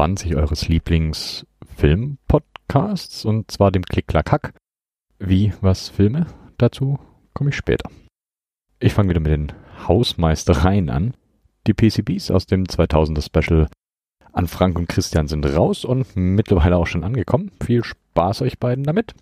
20 0.00 0.36
eures 0.36 0.66
Lieblingsfilm-Podcasts 0.66 3.26
und 3.26 3.50
zwar 3.50 3.70
dem 3.70 3.82
Klick-Klack-Hack. 3.82 4.54
Wie, 5.18 5.52
was, 5.60 5.90
Filme? 5.90 6.24
Dazu 6.56 6.98
komme 7.34 7.50
ich 7.50 7.56
später. 7.56 7.90
Ich 8.78 8.94
fange 8.94 9.10
wieder 9.10 9.20
mit 9.20 9.32
den 9.32 9.52
Hausmeistereien 9.86 10.88
an. 10.88 11.12
Die 11.66 11.74
PCBs 11.74 12.30
aus 12.30 12.46
dem 12.46 12.64
2000er 12.64 13.22
Special 13.22 13.68
an 14.32 14.48
Frank 14.48 14.78
und 14.78 14.88
Christian 14.88 15.28
sind 15.28 15.44
raus 15.44 15.84
und 15.84 16.16
mittlerweile 16.16 16.78
auch 16.78 16.86
schon 16.86 17.04
angekommen. 17.04 17.50
Viel 17.62 17.84
Spaß 17.84 18.40
euch 18.40 18.58
beiden 18.58 18.84
damit. 18.84 19.12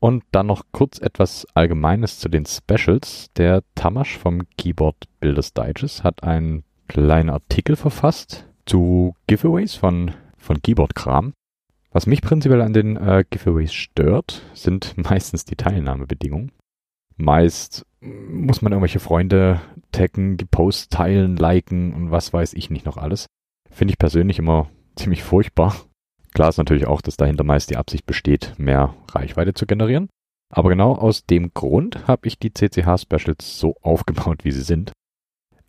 Und 0.00 0.24
dann 0.32 0.48
noch 0.48 0.64
kurz 0.72 0.98
etwas 0.98 1.46
Allgemeines 1.54 2.18
zu 2.18 2.28
den 2.28 2.46
Specials. 2.46 3.30
Der 3.36 3.62
Tamasch 3.76 4.18
vom 4.18 4.42
Keyboard 4.58 5.04
Builders 5.20 5.54
Digest 5.54 6.02
hat 6.02 6.24
einen 6.24 6.64
kleinen 6.88 7.30
Artikel 7.30 7.76
verfasst 7.76 8.45
zu 8.66 9.14
Giveaways 9.26 9.74
von, 9.74 10.12
von 10.36 10.60
Keyboard-Kram. 10.60 11.32
Was 11.92 12.06
mich 12.06 12.20
prinzipiell 12.20 12.60
an 12.60 12.74
den 12.74 12.96
äh, 12.96 13.24
Giveaways 13.28 13.72
stört, 13.72 14.42
sind 14.52 14.94
meistens 15.10 15.44
die 15.44 15.56
Teilnahmebedingungen. 15.56 16.52
Meist 17.16 17.86
muss 18.00 18.60
man 18.60 18.72
irgendwelche 18.72 19.00
Freunde 19.00 19.60
taggen, 19.90 20.36
Posts 20.36 20.90
teilen, 20.90 21.36
liken 21.36 21.94
und 21.94 22.10
was 22.10 22.32
weiß 22.32 22.52
ich 22.52 22.68
nicht 22.68 22.84
noch 22.84 22.98
alles. 22.98 23.26
Finde 23.70 23.92
ich 23.92 23.98
persönlich 23.98 24.38
immer 24.38 24.68
ziemlich 24.96 25.22
furchtbar. 25.22 25.74
Klar 26.34 26.50
ist 26.50 26.58
natürlich 26.58 26.86
auch, 26.86 27.00
dass 27.00 27.16
dahinter 27.16 27.44
meist 27.44 27.70
die 27.70 27.78
Absicht 27.78 28.04
besteht, 28.04 28.52
mehr 28.58 28.94
Reichweite 29.10 29.54
zu 29.54 29.66
generieren. 29.66 30.10
Aber 30.52 30.68
genau 30.68 30.94
aus 30.94 31.24
dem 31.24 31.52
Grund 31.54 32.06
habe 32.06 32.28
ich 32.28 32.38
die 32.38 32.52
CCH-Specials 32.52 33.58
so 33.58 33.74
aufgebaut, 33.80 34.44
wie 34.44 34.52
sie 34.52 34.62
sind. 34.62 34.92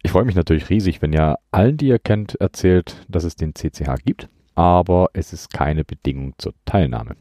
Ich 0.03 0.11
freue 0.11 0.25
mich 0.25 0.35
natürlich 0.35 0.69
riesig, 0.69 1.01
wenn 1.01 1.13
ihr 1.13 1.37
allen, 1.51 1.77
die 1.77 1.87
ihr 1.87 1.99
kennt, 1.99 2.35
erzählt, 2.35 3.05
dass 3.07 3.23
es 3.23 3.35
den 3.35 3.55
CCH 3.55 4.03
gibt, 4.05 4.29
aber 4.55 5.09
es 5.13 5.33
ist 5.33 5.51
keine 5.51 5.83
Bedingung 5.83 6.33
zur 6.37 6.53
Teilnahme. 6.65 7.15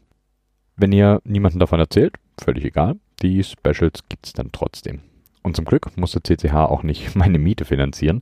Wenn 0.75 0.91
ihr 0.91 1.21
niemandem 1.23 1.59
davon 1.59 1.79
erzählt, 1.79 2.15
völlig 2.39 2.63
egal, 2.63 2.97
die 3.21 3.43
Specials 3.43 4.07
gibt 4.09 4.27
es 4.27 4.33
dann 4.33 4.51
trotzdem. 4.51 5.01
Und 5.41 5.55
zum 5.55 5.65
Glück 5.65 5.97
muss 5.97 6.11
der 6.11 6.23
CCH 6.23 6.53
auch 6.53 6.83
nicht 6.83 7.15
meine 7.15 7.39
Miete 7.39 7.65
finanzieren. 7.65 8.21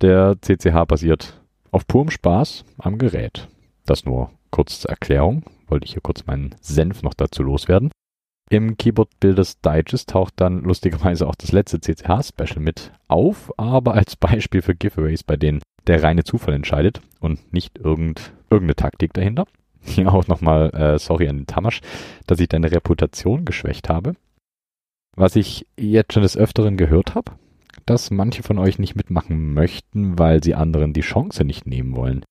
Der 0.00 0.36
CCH 0.40 0.86
basiert 0.86 1.42
auf 1.70 1.86
purem 1.86 2.10
Spaß 2.10 2.64
am 2.78 2.98
Gerät. 2.98 3.48
Das 3.86 4.04
nur 4.04 4.30
kurz 4.50 4.80
zur 4.80 4.90
Erklärung, 4.90 5.44
wollte 5.66 5.86
ich 5.86 5.92
hier 5.92 6.02
kurz 6.02 6.26
meinen 6.26 6.54
Senf 6.60 7.02
noch 7.02 7.14
dazu 7.14 7.42
loswerden. 7.42 7.90
Im 8.54 8.76
Keyboard 8.76 9.18
Builders 9.18 9.60
Digest 9.62 10.10
taucht 10.10 10.34
dann 10.36 10.62
lustigerweise 10.62 11.26
auch 11.26 11.34
das 11.34 11.50
letzte 11.50 11.80
CCH-Special 11.80 12.60
mit 12.60 12.92
auf, 13.08 13.52
aber 13.58 13.94
als 13.94 14.14
Beispiel 14.14 14.62
für 14.62 14.76
Giveaways, 14.76 15.24
bei 15.24 15.36
denen 15.36 15.60
der 15.88 16.04
reine 16.04 16.22
Zufall 16.22 16.54
entscheidet 16.54 17.00
und 17.18 17.52
nicht 17.52 17.80
irgend, 17.80 18.32
irgendeine 18.50 18.76
Taktik 18.76 19.12
dahinter. 19.12 19.46
Hier 19.80 20.14
auch 20.14 20.28
nochmal 20.28 20.70
äh, 20.72 21.00
sorry 21.00 21.28
an 21.28 21.38
den 21.38 21.46
Tamasch, 21.48 21.80
dass 22.28 22.38
ich 22.38 22.46
deine 22.46 22.70
Reputation 22.70 23.44
geschwächt 23.44 23.88
habe. 23.88 24.14
Was 25.16 25.34
ich 25.34 25.66
jetzt 25.76 26.12
schon 26.12 26.22
des 26.22 26.36
Öfteren 26.36 26.76
gehört 26.76 27.16
habe, 27.16 27.32
dass 27.86 28.12
manche 28.12 28.44
von 28.44 28.60
euch 28.60 28.78
nicht 28.78 28.94
mitmachen 28.94 29.52
möchten, 29.52 30.16
weil 30.16 30.44
sie 30.44 30.54
anderen 30.54 30.92
die 30.92 31.00
Chance 31.00 31.44
nicht 31.44 31.66
nehmen 31.66 31.96
wollen. 31.96 32.24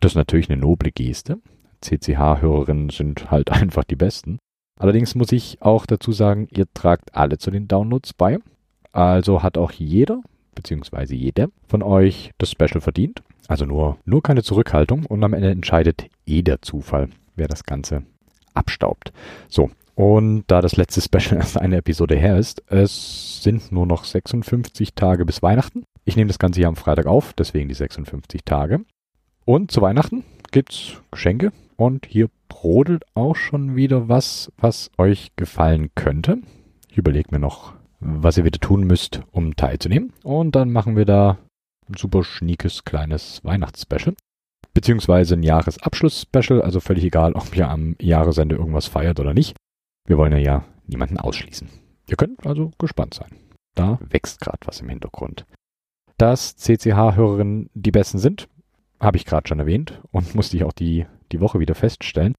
Das 0.00 0.12
ist 0.12 0.16
natürlich 0.16 0.50
eine 0.50 0.60
noble 0.60 0.92
Geste. 0.92 1.38
CCH-Hörerinnen 1.80 2.90
sind 2.90 3.30
halt 3.30 3.50
einfach 3.50 3.84
die 3.84 3.96
Besten. 3.96 4.38
Allerdings 4.78 5.14
muss 5.14 5.32
ich 5.32 5.60
auch 5.60 5.86
dazu 5.86 6.12
sagen, 6.12 6.48
ihr 6.50 6.66
tragt 6.74 7.14
alle 7.14 7.38
zu 7.38 7.50
den 7.50 7.68
Downloads 7.68 8.14
bei. 8.14 8.38
Also 8.92 9.42
hat 9.42 9.56
auch 9.56 9.72
jeder, 9.72 10.20
beziehungsweise 10.54 11.14
jede 11.14 11.50
von 11.66 11.82
euch 11.82 12.30
das 12.38 12.50
Special 12.50 12.80
verdient. 12.80 13.22
Also 13.48 13.64
nur, 13.64 13.98
nur 14.04 14.22
keine 14.22 14.42
Zurückhaltung 14.42 15.06
und 15.06 15.22
am 15.24 15.34
Ende 15.34 15.50
entscheidet 15.50 16.06
eh 16.26 16.42
der 16.42 16.62
Zufall, 16.62 17.08
wer 17.36 17.48
das 17.48 17.64
Ganze 17.64 18.04
abstaubt. 18.54 19.12
So. 19.48 19.70
Und 19.94 20.44
da 20.46 20.62
das 20.62 20.76
letzte 20.76 21.02
Special 21.02 21.36
erst 21.40 21.58
eine 21.58 21.76
Episode 21.76 22.16
her 22.16 22.38
ist, 22.38 22.62
es 22.70 23.42
sind 23.42 23.72
nur 23.72 23.86
noch 23.86 24.04
56 24.04 24.94
Tage 24.94 25.26
bis 25.26 25.42
Weihnachten. 25.42 25.84
Ich 26.04 26.16
nehme 26.16 26.28
das 26.28 26.38
Ganze 26.38 26.60
hier 26.60 26.68
am 26.68 26.76
Freitag 26.76 27.06
auf, 27.06 27.32
deswegen 27.34 27.68
die 27.68 27.74
56 27.74 28.42
Tage. 28.44 28.80
Und 29.44 29.70
zu 29.70 29.82
Weihnachten 29.82 30.24
gibt's 30.50 31.00
Geschenke 31.10 31.52
und 31.76 32.06
hier 32.06 32.28
brodelt 32.48 33.04
auch 33.14 33.36
schon 33.36 33.76
wieder 33.76 34.08
was, 34.08 34.52
was 34.56 34.90
euch 34.98 35.32
gefallen 35.36 35.90
könnte. 35.94 36.38
Ich 36.88 36.98
überlege 36.98 37.28
mir 37.30 37.38
noch, 37.38 37.74
was 38.00 38.36
ihr 38.36 38.44
wieder 38.44 38.58
tun 38.58 38.84
müsst, 38.84 39.22
um 39.30 39.56
teilzunehmen. 39.56 40.12
Und 40.22 40.56
dann 40.56 40.72
machen 40.72 40.96
wir 40.96 41.04
da 41.04 41.38
ein 41.88 41.94
super 41.96 42.24
schniekes 42.24 42.84
kleines 42.84 43.44
Weihnachtsspecial. 43.44 44.14
Beziehungsweise 44.74 45.34
ein 45.34 45.42
Jahresabschluss-Special, 45.42 46.62
also 46.62 46.80
völlig 46.80 47.04
egal, 47.04 47.34
ob 47.34 47.54
ihr 47.56 47.68
am 47.68 47.96
Jahresende 48.00 48.56
irgendwas 48.56 48.86
feiert 48.86 49.20
oder 49.20 49.34
nicht. 49.34 49.56
Wir 50.06 50.18
wollen 50.18 50.36
ja, 50.38 50.64
niemanden 50.86 51.18
ausschließen. 51.18 51.68
Ihr 52.08 52.16
könnt 52.16 52.46
also 52.46 52.70
gespannt 52.78 53.14
sein. 53.14 53.30
Da 53.74 53.98
wächst 54.00 54.40
gerade 54.40 54.60
was 54.64 54.80
im 54.80 54.88
Hintergrund. 54.88 55.46
Dass 56.18 56.56
CCH-Hörerinnen 56.56 57.70
die 57.74 57.90
besten 57.90 58.18
sind, 58.18 58.48
habe 59.00 59.16
ich 59.16 59.26
gerade 59.26 59.48
schon 59.48 59.58
erwähnt 59.58 60.00
und 60.10 60.34
musste 60.34 60.56
ich 60.56 60.64
auch 60.64 60.72
die, 60.72 61.06
die 61.32 61.40
Woche 61.40 61.60
wieder 61.60 61.74
feststellen. 61.74 62.34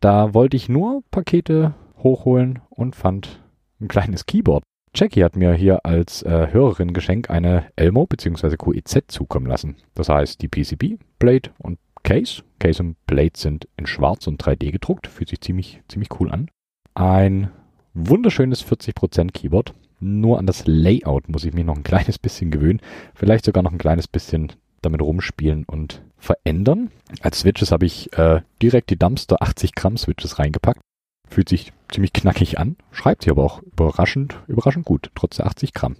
Da 0.00 0.34
wollte 0.34 0.56
ich 0.56 0.68
nur 0.68 1.02
Pakete 1.10 1.74
hochholen 1.98 2.60
und 2.70 2.94
fand 2.94 3.42
ein 3.80 3.88
kleines 3.88 4.26
Keyboard. 4.26 4.62
Jackie 4.94 5.24
hat 5.24 5.34
mir 5.34 5.54
hier 5.54 5.84
als 5.84 6.22
äh, 6.22 6.48
Hörerin 6.52 6.92
Geschenk 6.92 7.28
eine 7.28 7.66
Elmo 7.74 8.06
bzw. 8.06 8.56
QEZ 8.56 9.04
zukommen 9.08 9.46
lassen. 9.46 9.76
Das 9.94 10.08
heißt 10.08 10.40
die 10.40 10.48
PCB, 10.48 11.02
Blade 11.18 11.50
und 11.58 11.78
Case. 12.04 12.42
Case 12.60 12.82
und 12.82 12.96
Blade 13.06 13.32
sind 13.34 13.66
in 13.76 13.86
schwarz 13.86 14.26
und 14.28 14.40
3D 14.40 14.70
gedruckt. 14.70 15.08
Fühlt 15.08 15.30
sich 15.30 15.40
ziemlich, 15.40 15.82
ziemlich 15.88 16.10
cool 16.20 16.30
an. 16.30 16.48
Ein 16.94 17.50
wunderschönes 17.94 18.64
40% 18.64 19.32
Keyboard. 19.32 19.74
Nur 19.98 20.38
an 20.38 20.46
das 20.46 20.64
Layout 20.66 21.28
muss 21.28 21.44
ich 21.44 21.54
mich 21.54 21.64
noch 21.64 21.76
ein 21.76 21.82
kleines 21.82 22.18
bisschen 22.18 22.50
gewöhnen. 22.50 22.80
Vielleicht 23.14 23.46
sogar 23.46 23.62
noch 23.62 23.72
ein 23.72 23.78
kleines 23.78 24.06
bisschen 24.06 24.52
damit 24.84 25.02
rumspielen 25.02 25.64
und 25.64 26.02
verändern. 26.18 26.90
Als 27.20 27.40
Switches 27.40 27.72
habe 27.72 27.86
ich 27.86 28.12
äh, 28.18 28.42
direkt 28.62 28.90
die 28.90 28.98
Dumpster 28.98 29.42
80 29.42 29.74
Gramm 29.74 29.96
Switches 29.96 30.38
reingepackt. 30.38 30.80
Fühlt 31.28 31.48
sich 31.48 31.72
ziemlich 31.90 32.12
knackig 32.12 32.58
an, 32.58 32.76
schreibt 32.92 33.24
sie 33.24 33.30
aber 33.30 33.44
auch 33.44 33.62
überraschend, 33.62 34.36
überraschend 34.46 34.84
gut, 34.84 35.10
trotz 35.14 35.36
der 35.36 35.46
80 35.46 35.72
Gramm. 35.72 35.96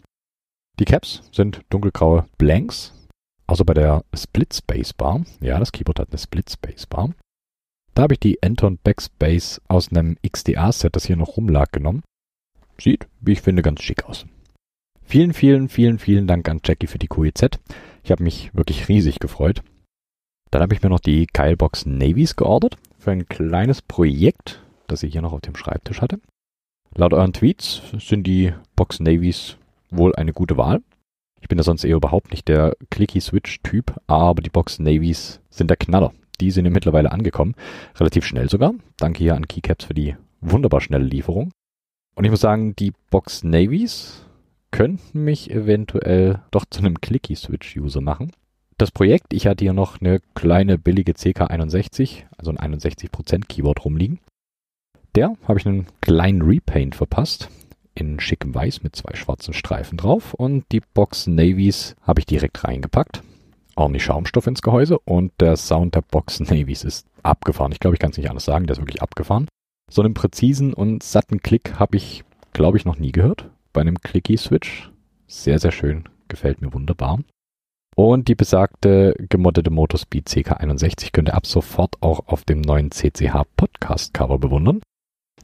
Die 0.78 0.84
Caps 0.84 1.22
sind 1.32 1.62
dunkelgraue 1.70 2.26
Blanks, 2.36 2.92
außer 3.46 3.64
bei 3.64 3.74
der 3.74 4.04
Split 4.14 4.54
Space 4.54 4.92
Bar. 4.92 5.24
Ja, 5.40 5.58
das 5.58 5.72
Keyboard 5.72 6.00
hat 6.00 6.08
eine 6.10 6.18
Split 6.18 6.50
Space 6.50 6.86
Bar. 6.86 7.10
Da 7.94 8.02
habe 8.02 8.14
ich 8.14 8.20
die 8.20 8.42
Anton 8.42 8.78
Backspace 8.82 9.60
aus 9.68 9.90
einem 9.90 10.16
XDA-Set, 10.26 10.96
das 10.96 11.06
hier 11.06 11.16
noch 11.16 11.36
rumlag, 11.36 11.70
genommen. 11.70 12.02
Sieht, 12.78 13.06
wie 13.20 13.32
ich 13.32 13.40
finde, 13.40 13.62
ganz 13.62 13.82
schick 13.82 14.04
aus. 14.04 14.26
Vielen, 15.04 15.32
vielen, 15.32 15.68
vielen, 15.68 16.00
vielen 16.00 16.26
Dank 16.26 16.48
an 16.48 16.60
Jackie 16.64 16.88
für 16.88 16.98
die 16.98 17.06
QEZ. 17.06 17.60
Ich 18.04 18.10
habe 18.10 18.22
mich 18.22 18.54
wirklich 18.54 18.88
riesig 18.88 19.18
gefreut. 19.18 19.62
Dann 20.50 20.60
habe 20.60 20.74
ich 20.74 20.82
mir 20.82 20.90
noch 20.90 21.00
die 21.00 21.26
Keilbox 21.26 21.86
Navies 21.86 22.36
geordert 22.36 22.76
für 22.98 23.10
ein 23.10 23.26
kleines 23.26 23.80
Projekt, 23.80 24.62
das 24.86 25.02
ich 25.02 25.12
hier 25.12 25.22
noch 25.22 25.32
auf 25.32 25.40
dem 25.40 25.56
Schreibtisch 25.56 26.02
hatte. 26.02 26.20
Laut 26.94 27.14
euren 27.14 27.32
Tweets 27.32 27.82
sind 27.98 28.26
die 28.26 28.52
Box 28.76 29.00
Navies 29.00 29.56
wohl 29.90 30.14
eine 30.14 30.34
gute 30.34 30.58
Wahl. 30.58 30.82
Ich 31.40 31.48
bin 31.48 31.56
da 31.56 31.64
sonst 31.64 31.82
eher 31.82 31.96
überhaupt 31.96 32.30
nicht 32.30 32.46
der 32.46 32.76
Clicky-Switch-Typ, 32.90 33.98
aber 34.06 34.42
die 34.42 34.50
Box 34.50 34.78
Navies 34.78 35.40
sind 35.48 35.70
der 35.70 35.78
Knaller. 35.78 36.12
Die 36.40 36.50
sind 36.50 36.66
ja 36.66 36.70
mittlerweile 36.70 37.10
angekommen. 37.10 37.54
Relativ 37.96 38.26
schnell 38.26 38.50
sogar. 38.50 38.74
Danke 38.98 39.20
hier 39.20 39.34
an 39.34 39.48
Keycaps 39.48 39.86
für 39.86 39.94
die 39.94 40.14
wunderbar 40.42 40.82
schnelle 40.82 41.04
Lieferung. 41.04 41.52
Und 42.14 42.24
ich 42.24 42.30
muss 42.30 42.40
sagen, 42.40 42.76
die 42.76 42.92
Box 43.10 43.44
Navies 43.44 44.26
könnten 44.74 45.22
mich 45.22 45.52
eventuell 45.52 46.40
doch 46.50 46.64
zu 46.68 46.80
einem 46.80 47.00
Clicky-Switch-User 47.00 48.00
machen. 48.00 48.32
Das 48.76 48.90
Projekt, 48.90 49.32
ich 49.32 49.46
hatte 49.46 49.64
hier 49.64 49.72
noch 49.72 50.00
eine 50.00 50.18
kleine 50.34 50.78
billige 50.78 51.12
CK61, 51.12 52.24
also 52.36 52.50
ein 52.50 52.74
61% 52.74 53.46
Keyboard 53.46 53.84
rumliegen. 53.84 54.18
Der 55.14 55.36
habe 55.46 55.60
ich 55.60 55.66
einen 55.66 55.86
kleinen 56.00 56.42
Repaint 56.42 56.96
verpasst, 56.96 57.50
in 57.94 58.18
schickem 58.18 58.52
Weiß 58.52 58.82
mit 58.82 58.96
zwei 58.96 59.14
schwarzen 59.14 59.54
Streifen 59.54 59.96
drauf 59.96 60.34
und 60.34 60.64
die 60.72 60.80
Box 60.80 61.28
Navies 61.28 61.94
habe 62.02 62.18
ich 62.18 62.26
direkt 62.26 62.64
reingepackt. 62.64 63.22
Ordentlich 63.76 64.02
Schaumstoff 64.02 64.48
ins 64.48 64.60
Gehäuse 64.60 64.98
und 64.98 65.30
der 65.38 65.56
Sound 65.56 65.94
der 65.94 66.02
Box 66.02 66.40
Navies 66.40 66.82
ist 66.82 67.06
abgefahren. 67.22 67.70
Ich 67.70 67.78
glaube, 67.78 67.94
ich 67.94 68.00
kann 68.00 68.10
es 68.10 68.16
nicht 68.16 68.28
anders 68.28 68.44
sagen, 68.44 68.66
der 68.66 68.74
ist 68.74 68.82
wirklich 68.82 69.02
abgefahren. 69.02 69.46
So 69.88 70.02
einen 70.02 70.14
präzisen 70.14 70.74
und 70.74 71.04
satten 71.04 71.42
Klick 71.42 71.78
habe 71.78 71.96
ich, 71.96 72.24
glaube 72.52 72.76
ich, 72.76 72.84
noch 72.84 72.98
nie 72.98 73.12
gehört 73.12 73.48
bei 73.74 73.82
einem 73.82 74.00
Clicky-Switch. 74.00 74.90
Sehr, 75.26 75.58
sehr 75.58 75.72
schön. 75.72 76.04
Gefällt 76.28 76.62
mir 76.62 76.72
wunderbar. 76.72 77.18
Und 77.96 78.28
die 78.28 78.34
besagte 78.34 79.14
gemoddete 79.28 79.70
Motospeed 79.70 80.26
CK61 80.26 81.12
könnt 81.12 81.28
ihr 81.28 81.34
ab 81.34 81.46
sofort 81.46 81.96
auch 82.00 82.26
auf 82.26 82.44
dem 82.44 82.62
neuen 82.62 82.90
CCH 82.90 83.44
Podcast 83.56 84.14
Cover 84.14 84.38
bewundern. 84.38 84.80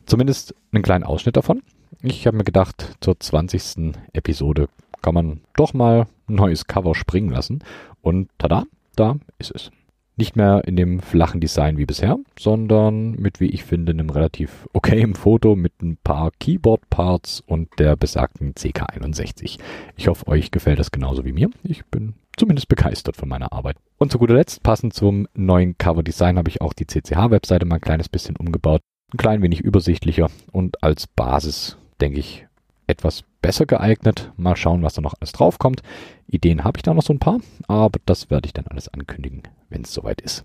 Zumindest 0.06 0.54
einen 0.72 0.82
kleinen 0.82 1.04
Ausschnitt 1.04 1.36
davon. 1.36 1.62
Ich 2.02 2.26
habe 2.26 2.38
mir 2.38 2.44
gedacht, 2.44 2.96
zur 3.00 3.20
20. 3.20 3.94
Episode 4.12 4.68
kann 5.02 5.14
man 5.14 5.42
doch 5.54 5.74
mal 5.74 6.06
ein 6.28 6.34
neues 6.34 6.66
Cover 6.66 6.94
springen 6.94 7.30
lassen. 7.30 7.62
Und 8.00 8.30
tada, 8.38 8.64
da 8.96 9.18
ist 9.38 9.52
es. 9.54 9.70
Nicht 10.20 10.36
mehr 10.36 10.64
in 10.66 10.76
dem 10.76 11.00
flachen 11.00 11.40
Design 11.40 11.78
wie 11.78 11.86
bisher, 11.86 12.18
sondern 12.38 13.12
mit, 13.12 13.40
wie 13.40 13.46
ich 13.46 13.64
finde, 13.64 13.92
einem 13.92 14.10
relativ 14.10 14.68
okayen 14.74 15.14
Foto 15.14 15.56
mit 15.56 15.80
ein 15.80 15.96
paar 15.96 16.30
Keyboard-Parts 16.38 17.42
und 17.46 17.70
der 17.78 17.96
besagten 17.96 18.52
CK61. 18.52 19.58
Ich 19.96 20.08
hoffe, 20.08 20.28
euch 20.28 20.50
gefällt 20.50 20.78
das 20.78 20.90
genauso 20.90 21.24
wie 21.24 21.32
mir. 21.32 21.48
Ich 21.62 21.86
bin 21.86 22.16
zumindest 22.36 22.68
begeistert 22.68 23.16
von 23.16 23.30
meiner 23.30 23.50
Arbeit. 23.54 23.76
Und 23.96 24.12
zu 24.12 24.18
guter 24.18 24.34
Letzt, 24.34 24.62
passend 24.62 24.92
zum 24.92 25.26
neuen 25.32 25.78
Cover-Design, 25.78 26.36
habe 26.36 26.50
ich 26.50 26.60
auch 26.60 26.74
die 26.74 26.86
CCH-Webseite 26.86 27.64
mal 27.64 27.76
ein 27.76 27.80
kleines 27.80 28.10
bisschen 28.10 28.36
umgebaut. 28.36 28.82
Ein 29.14 29.16
klein 29.16 29.40
wenig 29.40 29.62
übersichtlicher 29.62 30.28
und 30.52 30.82
als 30.82 31.06
Basis, 31.06 31.78
denke 31.98 32.20
ich, 32.20 32.46
etwas 32.86 33.24
besser 33.40 33.66
geeignet. 33.66 34.32
Mal 34.36 34.56
schauen, 34.56 34.82
was 34.82 34.94
da 34.94 35.02
noch 35.02 35.14
alles 35.18 35.32
draufkommt. 35.32 35.82
Ideen 36.26 36.64
habe 36.64 36.78
ich 36.78 36.82
da 36.82 36.94
noch 36.94 37.02
so 37.02 37.12
ein 37.12 37.18
paar, 37.18 37.40
aber 37.68 37.98
das 38.06 38.30
werde 38.30 38.46
ich 38.46 38.52
dann 38.52 38.66
alles 38.66 38.88
ankündigen, 38.88 39.42
wenn 39.68 39.82
es 39.82 39.92
soweit 39.92 40.20
ist. 40.20 40.44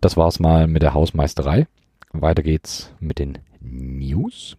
Das 0.00 0.16
war's 0.16 0.40
mal 0.40 0.66
mit 0.66 0.82
der 0.82 0.94
Hausmeisterei. 0.94 1.66
Weiter 2.12 2.42
geht's 2.42 2.92
mit 3.00 3.18
den 3.18 3.38
News. 3.60 4.56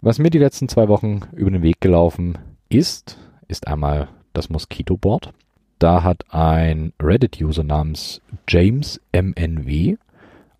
Was 0.00 0.18
mir 0.18 0.30
die 0.30 0.38
letzten 0.38 0.68
zwei 0.68 0.88
Wochen 0.88 1.22
über 1.32 1.50
den 1.50 1.62
Weg 1.62 1.80
gelaufen 1.80 2.38
ist, 2.68 3.18
ist 3.48 3.66
einmal 3.66 4.08
das 4.32 4.50
Mosquito 4.50 4.96
Board. 4.96 5.32
Da 5.78 6.02
hat 6.02 6.24
ein 6.32 6.92
Reddit-User 7.02 7.64
namens 7.64 8.22
James 8.48 9.00
MNW 9.12 9.96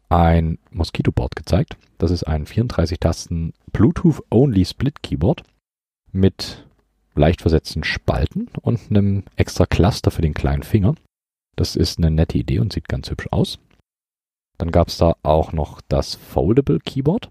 ein 0.09 0.59
Mosquito 0.71 1.11
Board 1.13 1.37
gezeigt. 1.37 1.77
Das 1.99 2.11
ist 2.11 2.25
ein 2.25 2.47
34 2.47 3.01
Tasten 3.01 3.53
Bluetooth-only 3.73 4.65
Split 4.65 5.03
Keyboard 5.03 5.43
mit 6.17 6.67
leicht 7.15 7.43
versetzten 7.43 7.85
Spalten 7.85 8.49
und 8.61 8.81
einem 8.91 9.25
extra 9.37 9.67
Cluster 9.67 10.11
für 10.11 10.23
den 10.23 10.35
kleinen 10.35 10.63
Finger. 10.63 10.95
Das 11.57 11.77
ist 11.77 11.99
eine 11.99 12.11
nette 12.11 12.39
Idee 12.39 12.59
und 12.59 12.73
sieht 12.73 12.89
ganz 12.89 13.11
hübsch 13.11 13.29
aus. 13.31 13.59
Dann 14.59 14.71
gab 14.71 14.89
es 14.89 14.99
da 14.99 15.17
auch 15.23 15.53
noch 15.53 15.81
das 15.89 16.15
Foldable 16.15 16.81
Keyboard. 16.81 17.31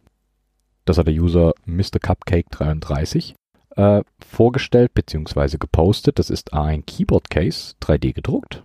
Das 0.85 0.97
hat 0.97 1.07
der 1.07 1.15
User 1.15 1.53
Mr. 1.65 1.99
Cupcake 1.99 2.49
33 2.51 3.35
äh, 3.75 4.03
vorgestellt 4.19 4.93
bzw. 4.93 5.57
gepostet. 5.57 6.19
Das 6.19 6.29
ist 6.29 6.53
ein 6.53 6.85
Keyboard 6.85 7.29
Case 7.29 7.75
3D 7.81 8.13
gedruckt, 8.13 8.63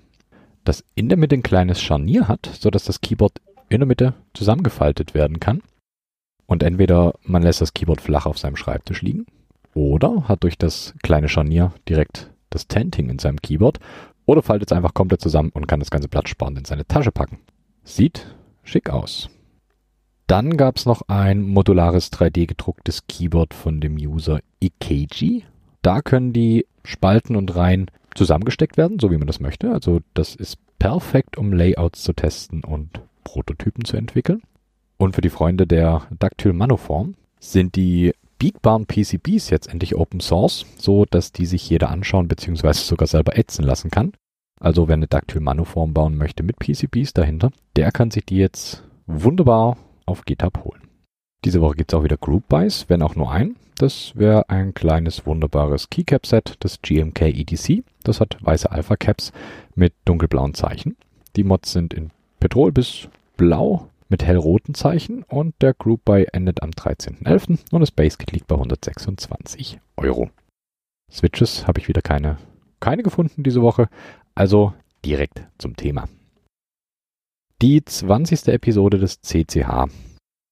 das 0.65 0.85
in 0.95 1.09
der 1.09 1.19
Mitte 1.19 1.37
ein 1.37 1.43
kleines 1.43 1.81
Scharnier 1.81 2.29
hat, 2.29 2.51
sodass 2.59 2.85
das 2.85 3.01
Keyboard 3.01 3.41
in 3.69 3.81
der 3.81 3.87
Mitte 3.87 4.15
zusammengefaltet 4.35 5.15
werden 5.15 5.41
kann. 5.41 5.63
Und 6.47 6.63
entweder 6.63 7.15
man 7.23 7.43
lässt 7.43 7.61
das 7.61 7.75
Keyboard 7.75 8.01
flach 8.01 8.27
auf 8.27 8.39
seinem 8.39 8.57
Schreibtisch 8.57 9.03
liegen 9.03 9.27
oder 9.75 10.29
hat 10.29 10.43
durch 10.43 10.59
das 10.59 10.95
kleine 11.03 11.29
Scharnier 11.29 11.73
direkt 11.89 12.31
das 12.51 12.67
Tenting 12.67 13.09
in 13.09 13.19
seinem 13.19 13.41
Keyboard 13.41 13.79
oder 14.27 14.43
faltet 14.43 14.71
es 14.71 14.77
einfach 14.77 14.95
komplett 14.95 15.21
zusammen 15.21 15.51
und 15.55 15.67
kann 15.67 15.81
das 15.81 15.91
ganze 15.91 16.09
Platz 16.09 16.29
sparen 16.29 16.57
in 16.57 16.65
seine 16.65 16.87
Tasche 16.87 17.13
packen. 17.13 17.39
Sieht 17.85 18.27
schick 18.63 18.91
aus. 18.91 19.31
Dann 20.27 20.57
gab 20.57 20.77
es 20.77 20.87
noch 20.87 21.03
ein 21.09 21.43
modulares 21.43 22.13
3D 22.13 22.47
gedrucktes 22.47 23.07
Keyboard 23.09 23.53
von 23.55 23.81
dem 23.81 23.97
User 23.97 24.41
Ikeji. 24.61 25.45
Da 25.83 26.03
können 26.03 26.33
die 26.33 26.67
Spalten 26.85 27.35
und 27.35 27.57
Reihen 27.57 27.91
zusammengesteckt 28.15 28.77
werden, 28.77 28.99
so 29.01 29.11
wie 29.11 29.17
man 29.17 29.27
das 29.27 29.41
möchte. 29.41 29.73
Also 29.73 30.01
das 30.15 30.37
ist 30.37 30.59
perfekt, 30.79 31.37
um 31.37 31.53
Layouts 31.53 32.03
zu 32.03 32.13
testen 32.13 32.63
und 32.63 33.01
Prototypen 33.25 33.85
zu 33.85 33.97
entwickeln. 33.97 34.43
Und 34.99 35.15
für 35.15 35.21
die 35.21 35.31
Freunde 35.31 35.67
der 35.67 36.03
Dactyl 36.19 36.53
Manoform 36.53 37.15
sind 37.41 37.75
die 37.75 38.13
biegbaren 38.41 38.87
PCBs 38.87 39.51
jetzt 39.51 39.69
endlich 39.69 39.95
Open 39.95 40.19
Source, 40.19 40.67
so 40.79 41.05
dass 41.05 41.31
die 41.31 41.47
sich 41.47 41.69
jeder 41.69 41.91
anschauen 41.91 42.27
bzw. 42.27 42.73
sogar 42.73 43.07
selber 43.07 43.39
ätzen 43.39 43.65
lassen 43.65 43.91
kann. 43.91 44.13
Also 44.59 44.89
wer 44.89 44.95
eine 44.95 45.07
Dactyl 45.07 45.41
Manoform 45.41 45.95
bauen 45.95 46.17
möchte 46.17 46.43
mit 46.43 46.59
PCBs 46.59 47.13
dahinter, 47.13 47.53
der 47.77 47.93
kann 47.93 48.11
sich 48.11 48.25
die 48.25 48.39
jetzt 48.39 48.83
wunderbar 49.07 49.77
auf 50.07 50.25
GitHub 50.25 50.65
holen. 50.65 50.83
Diese 51.45 51.61
Woche 51.61 51.77
gibt 51.77 51.93
es 51.93 51.99
auch 51.99 52.03
wieder 52.03 52.17
Group 52.17 52.49
Buys, 52.49 52.87
wenn 52.89 53.03
auch 53.03 53.15
nur 53.15 53.31
ein. 53.31 53.57
Das 53.77 54.13
wäre 54.15 54.49
ein 54.51 54.75
kleines 54.75 55.25
wunderbares 55.27 55.89
Keycap-Set, 55.89 56.57
das 56.61 56.83
GMK 56.83 57.23
EDC. 57.23 57.83
Das 58.03 58.21
hat 58.21 58.37
weiße 58.41 58.71
Alpha-Caps 58.71 59.33
mit 59.75 59.95
dunkelblauen 60.05 60.55
Zeichen. 60.55 60.97
Die 61.37 61.45
Mods 61.45 61.73
sind 61.73 61.95
in 61.95 62.11
Petrol 62.41 62.73
bis 62.73 63.09
Blau 63.37 63.89
mit 64.11 64.25
hellroten 64.25 64.75
Zeichen 64.75 65.23
und 65.23 65.55
der 65.63 65.73
Group 65.73 66.05
Buy 66.05 66.27
endet 66.33 66.63
am 66.63 66.71
13.11. 66.71 67.73
und 67.73 67.81
das 67.81 67.93
Basekit 67.93 68.33
liegt 68.33 68.49
bei 68.49 68.57
126 68.57 69.81
Euro. 69.97 70.31
Switches 71.11 71.67
habe 71.67 71.81
ich 71.81 71.89
wieder 71.89 72.03
keine, 72.03 72.37
keine 72.81 73.03
gefunden 73.03 73.43
diese 73.43 73.63
Woche, 73.63 73.89
also 74.35 74.75
direkt 75.05 75.47
zum 75.59 75.77
Thema. 75.77 76.09
Die 77.63 77.85
20. 77.85 78.49
Episode 78.49 78.99
des 78.99 79.21
CCH. 79.21 79.89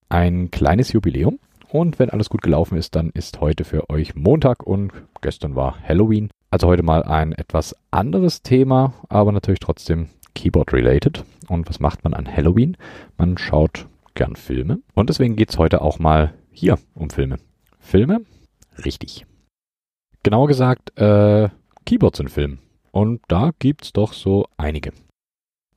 Ein 0.08 0.50
kleines 0.50 0.92
Jubiläum 0.92 1.38
und 1.68 1.98
wenn 1.98 2.10
alles 2.10 2.30
gut 2.30 2.42
gelaufen 2.42 2.78
ist, 2.78 2.94
dann 2.96 3.10
ist 3.10 3.40
heute 3.40 3.64
für 3.64 3.90
euch 3.90 4.14
Montag 4.14 4.62
und 4.62 4.92
gestern 5.20 5.54
war 5.54 5.82
Halloween. 5.82 6.30
Also 6.50 6.66
heute 6.66 6.82
mal 6.82 7.02
ein 7.02 7.32
etwas 7.32 7.76
anderes 7.90 8.42
Thema, 8.42 8.94
aber 9.08 9.32
natürlich 9.32 9.60
trotzdem 9.60 10.08
Keyboard-related. 10.34 11.24
Und 11.48 11.68
was 11.68 11.80
macht 11.80 12.04
man 12.04 12.14
an 12.14 12.26
Halloween? 12.26 12.76
Man 13.16 13.38
schaut 13.38 13.86
gern 14.14 14.36
Filme. 14.36 14.80
Und 14.94 15.08
deswegen 15.08 15.36
geht 15.36 15.50
es 15.50 15.58
heute 15.58 15.82
auch 15.82 15.98
mal 15.98 16.34
hier 16.50 16.78
um 16.94 17.10
Filme. 17.10 17.36
Filme? 17.78 18.22
Richtig. 18.84 19.26
Genauer 20.22 20.48
gesagt, 20.48 20.98
äh, 20.98 21.48
Keyboards 21.84 22.20
in 22.20 22.28
Filmen. 22.28 22.58
Und 22.90 23.20
da 23.28 23.52
gibt's 23.58 23.92
doch 23.92 24.12
so 24.12 24.46
einige. 24.56 24.92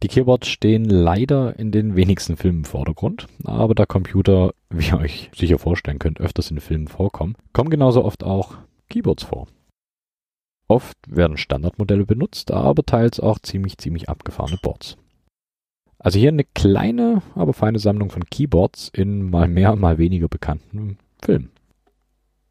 Die 0.04 0.08
Keyboards 0.08 0.48
stehen 0.48 0.86
leider 0.86 1.60
in 1.60 1.72
den 1.72 1.96
wenigsten 1.96 2.36
Filmen 2.36 2.60
im 2.60 2.66
Vordergrund, 2.66 3.28
aber 3.44 3.76
da 3.76 3.86
Computer, 3.86 4.54
wie 4.70 4.88
ihr 4.88 4.98
euch 4.98 5.30
sicher 5.36 5.60
vorstellen 5.60 6.00
könnt, 6.00 6.20
öfters 6.20 6.50
in 6.50 6.60
Filmen 6.60 6.88
vorkommen, 6.88 7.36
kommen 7.54 7.70
genauso 7.70 8.04
oft 8.04 8.24
auch 8.24 8.56
Keyboards 8.90 9.24
vor. 9.24 9.48
Oft 10.68 10.98
werden 11.08 11.38
Standardmodelle 11.38 12.06
benutzt, 12.06 12.52
aber 12.52 12.84
teils 12.84 13.20
auch 13.20 13.40
ziemlich, 13.40 13.78
ziemlich 13.78 14.10
abgefahrene 14.10 14.58
Boards. 14.62 14.98
Also 16.04 16.18
hier 16.18 16.30
eine 16.30 16.44
kleine, 16.44 17.22
aber 17.36 17.54
feine 17.54 17.78
Sammlung 17.78 18.10
von 18.10 18.26
Keyboards 18.26 18.90
in 18.94 19.30
mal 19.30 19.48
mehr, 19.48 19.76
mal 19.76 20.00
weniger 20.00 20.28
bekannten 20.28 20.98
Filmen. 21.22 21.52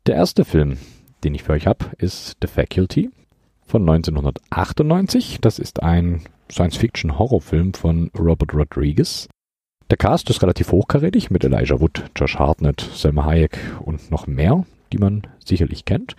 Der 0.06 0.14
erste 0.14 0.44
Film, 0.44 0.78
den 1.24 1.34
ich 1.34 1.42
für 1.42 1.52
euch 1.52 1.66
habe, 1.66 1.86
ist 1.98 2.36
The 2.40 2.46
Faculty 2.46 3.10
von 3.66 3.82
1998. 3.82 5.38
Das 5.40 5.58
ist 5.58 5.82
ein 5.82 6.22
Science-Fiction-Horrorfilm 6.50 7.74
von 7.74 8.12
Robert 8.16 8.54
Rodriguez. 8.54 9.28
Der 9.90 9.96
Cast 9.96 10.30
ist 10.30 10.42
relativ 10.42 10.70
hochkarätig 10.70 11.32
mit 11.32 11.42
Elijah 11.42 11.80
Wood, 11.80 12.04
Josh 12.14 12.36
Hartnett, 12.36 12.80
Selma 12.80 13.24
Hayek 13.24 13.58
und 13.80 14.12
noch 14.12 14.28
mehr, 14.28 14.64
die 14.92 14.98
man 14.98 15.22
sicherlich 15.44 15.84
kennt. 15.84 16.14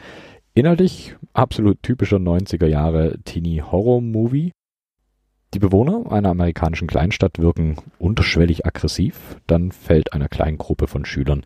Inhaltlich 0.54 1.16
absolut 1.32 1.82
typischer 1.82 2.18
90er 2.18 2.68
Jahre 2.68 3.18
Teenie-Horror-Movie. 3.24 4.52
Die 5.54 5.60
Bewohner 5.60 6.12
einer 6.12 6.30
amerikanischen 6.30 6.88
Kleinstadt 6.88 7.40
wirken 7.40 7.76
unterschwellig 8.00 8.66
aggressiv, 8.66 9.38
dann 9.48 9.72
fällt 9.72 10.14
einer 10.14 10.30
kleinen 10.30 10.58
Gruppe 10.58 10.88
von 10.88 11.06
Schülern 11.06 11.44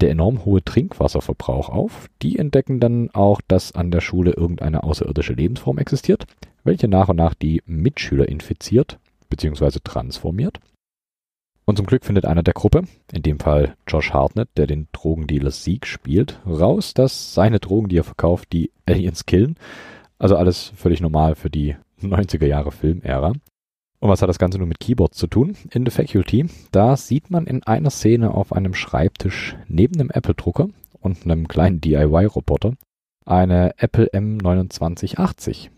der 0.00 0.10
enorm 0.10 0.44
hohe 0.44 0.62
Trinkwasserverbrauch 0.62 1.68
auf. 1.68 2.08
Die 2.22 2.38
entdecken 2.38 2.80
dann 2.80 3.10
auch, 3.10 3.40
dass 3.46 3.72
an 3.72 3.90
der 3.90 4.00
Schule 4.00 4.32
irgendeine 4.32 4.82
außerirdische 4.82 5.32
Lebensform 5.32 5.78
existiert, 5.78 6.26
welche 6.64 6.88
nach 6.88 7.08
und 7.08 7.16
nach 7.16 7.34
die 7.34 7.62
Mitschüler 7.66 8.28
infiziert 8.28 8.98
bzw. 9.28 9.78
transformiert. 9.82 10.60
Und 11.64 11.76
zum 11.76 11.86
Glück 11.86 12.04
findet 12.04 12.24
einer 12.24 12.42
der 12.42 12.54
Gruppe, 12.54 12.84
in 13.12 13.22
dem 13.22 13.40
Fall 13.40 13.76
Josh 13.86 14.12
Hartnett, 14.12 14.48
der 14.56 14.66
den 14.66 14.88
Drogendealer 14.92 15.50
Sieg 15.50 15.86
spielt, 15.86 16.40
raus, 16.46 16.94
dass 16.94 17.34
seine 17.34 17.60
Drogen, 17.60 17.88
die 17.88 17.98
er 17.98 18.04
verkauft, 18.04 18.52
die 18.52 18.70
Aliens 18.86 19.26
killen. 19.26 19.56
Also 20.18 20.36
alles 20.36 20.72
völlig 20.76 21.00
normal 21.00 21.34
für 21.34 21.50
die 21.50 21.76
90er 22.02 22.46
Jahre 22.46 22.72
Filmära. 22.72 23.32
Und 24.00 24.08
was 24.08 24.22
hat 24.22 24.28
das 24.28 24.38
Ganze 24.38 24.58
nun 24.58 24.68
mit 24.68 24.80
Keyboards 24.80 25.18
zu 25.18 25.26
tun? 25.26 25.56
In 25.72 25.84
The 25.84 25.90
Faculty, 25.90 26.46
da 26.70 26.96
sieht 26.96 27.30
man 27.30 27.46
in 27.46 27.64
einer 27.64 27.90
Szene 27.90 28.32
auf 28.32 28.52
einem 28.52 28.74
Schreibtisch 28.74 29.56
neben 29.66 29.98
einem 29.98 30.10
Apple-Drucker 30.10 30.68
und 31.00 31.24
einem 31.24 31.48
kleinen 31.48 31.80
DIY-Roboter 31.80 32.74
eine 33.26 33.74
Apple 33.78 34.06
M2980. 34.12 35.70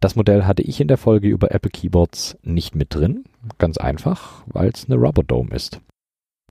Das 0.00 0.16
Modell 0.16 0.44
hatte 0.44 0.62
ich 0.62 0.80
in 0.80 0.88
der 0.88 0.96
Folge 0.96 1.28
über 1.28 1.50
Apple 1.52 1.70
Keyboards 1.70 2.38
nicht 2.42 2.74
mit 2.74 2.94
drin. 2.94 3.24
Ganz 3.58 3.76
einfach, 3.76 4.44
weil 4.46 4.70
es 4.70 4.86
eine 4.86 4.96
Rubber 4.96 5.22
Dome 5.22 5.50
ist. 5.54 5.80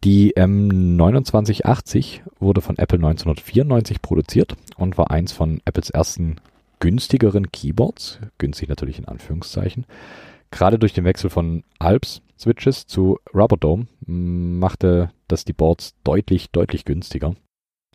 Die 0.03 0.36
M2980 0.36 2.22
wurde 2.39 2.62
von 2.62 2.77
Apple 2.77 3.00
1994 3.00 4.01
produziert 4.01 4.55
und 4.77 4.98
war 4.98 5.12
eins 5.12 5.34
von 5.34 5.62
Apples 5.65 5.89
ersten 5.89 6.38
günstigeren 6.79 7.51
Keyboards. 7.51 8.19
Günstig 8.38 8.69
natürlich 8.69 9.00
in 9.00 9.07
Anführungszeichen. 9.07 9.86
Gerade 10.51 10.79
durch 10.79 10.93
den 10.93 11.05
Wechsel 11.05 11.29
von 11.29 11.63
Alps 11.77 12.21
Switches 12.39 12.88
zu 12.88 13.19
Rubber 13.33 13.57
Dome 13.57 13.88
machte 14.05 15.12
das 15.27 15.45
die 15.45 15.53
Boards 15.53 15.93
deutlich, 16.03 16.51
deutlich 16.51 16.86
günstiger. 16.86 17.36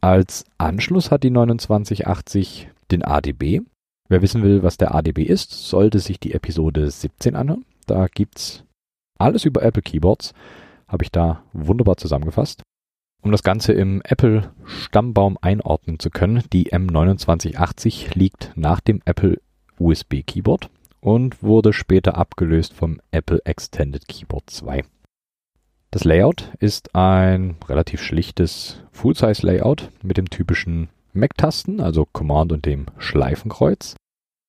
Als 0.00 0.45
Anschluss 0.59 1.11
hat 1.11 1.25
die 1.25 1.33
2980 1.33 2.69
den 2.91 3.03
ADB, 3.03 3.62
Wer 4.09 4.21
wissen 4.21 4.43
will, 4.43 4.62
was 4.62 4.76
der 4.76 4.95
ADB 4.95 5.23
ist, 5.23 5.50
sollte 5.50 5.99
sich 5.99 6.21
die 6.21 6.35
Episode 6.35 6.91
17 6.91 7.35
anhören. 7.35 7.64
Da 7.87 8.07
gibt's 8.07 8.64
alles 9.19 9.45
über 9.45 9.62
Apple 9.62 9.83
Keyboards, 9.83 10.35
habe 10.88 11.05
ich 11.05 11.11
da 11.11 11.43
wunderbar 11.53 11.97
zusammengefasst. 11.97 12.62
Um 13.25 13.33
das 13.33 13.43
Ganze 13.43 13.73
im 13.73 14.02
Apple-Stammbaum 14.04 15.38
einordnen 15.40 15.99
zu 15.99 16.11
können, 16.11 16.45
die 16.52 16.73
M2980 16.73 18.14
liegt 18.14 18.52
nach 18.54 18.81
dem 18.81 19.00
Apple 19.07 19.40
USB 19.78 20.16
Keyboard 20.26 20.69
und 21.00 21.43
wurde 21.43 21.73
später 21.73 22.19
abgelöst 22.19 22.75
vom 22.75 23.00
Apple 23.12 23.40
Extended 23.47 24.07
Keyboard 24.09 24.50
2. 24.50 24.85
Das 25.90 26.04
Layout 26.04 26.52
ist 26.61 26.95
ein 26.95 27.57
relativ 27.66 28.02
schlichtes 28.02 28.85
Full-Size-Layout 28.93 29.88
mit 30.02 30.19
dem 30.19 30.28
typischen 30.28 30.90
Mac-Tasten, 31.14 31.81
also 31.81 32.04
Command 32.04 32.52
und 32.52 32.66
dem 32.66 32.85
Schleifenkreuz. 32.99 33.97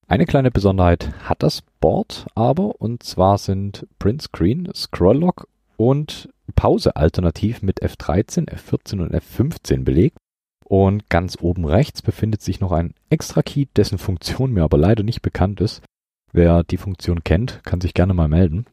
Eine 0.10 0.26
kleine 0.26 0.52
Besonderheit 0.52 1.14
hat 1.24 1.44
das 1.44 1.62
Board 1.80 2.28
aber, 2.36 2.82
und 2.82 3.04
zwar 3.04 3.38
sind 3.38 3.88
Print 4.00 4.24
Screen, 4.24 4.70
Scroll 4.76 5.20
Lock 5.20 5.48
und 5.78 6.30
Pause 6.56 6.96
alternativ 6.96 7.62
mit 7.62 7.82
F13, 7.82 8.50
F14 8.50 9.02
und 9.02 9.14
F15 9.14 9.84
belegt. 9.84 10.18
Und 10.64 11.10
ganz 11.10 11.38
oben 11.40 11.66
rechts 11.66 12.02
befindet 12.02 12.42
sich 12.42 12.60
noch 12.60 12.72
ein 12.72 12.96
extra 13.10 13.44
Key, 13.44 13.66
dessen 13.76 13.98
Funktion 13.98 14.52
mir 14.52 14.64
aber 14.64 14.78
leider 14.78 15.04
nicht 15.04 15.22
bekannt 15.22 15.62
ist. 15.62 15.84
Wer 16.32 16.64
die 16.64 16.78
Funktion 16.78 17.24
kennt, 17.24 17.64
kann 17.64 17.82
sich 17.82 17.94
gerne 17.94 18.14
mal 18.14 18.28
melden. 18.28 18.66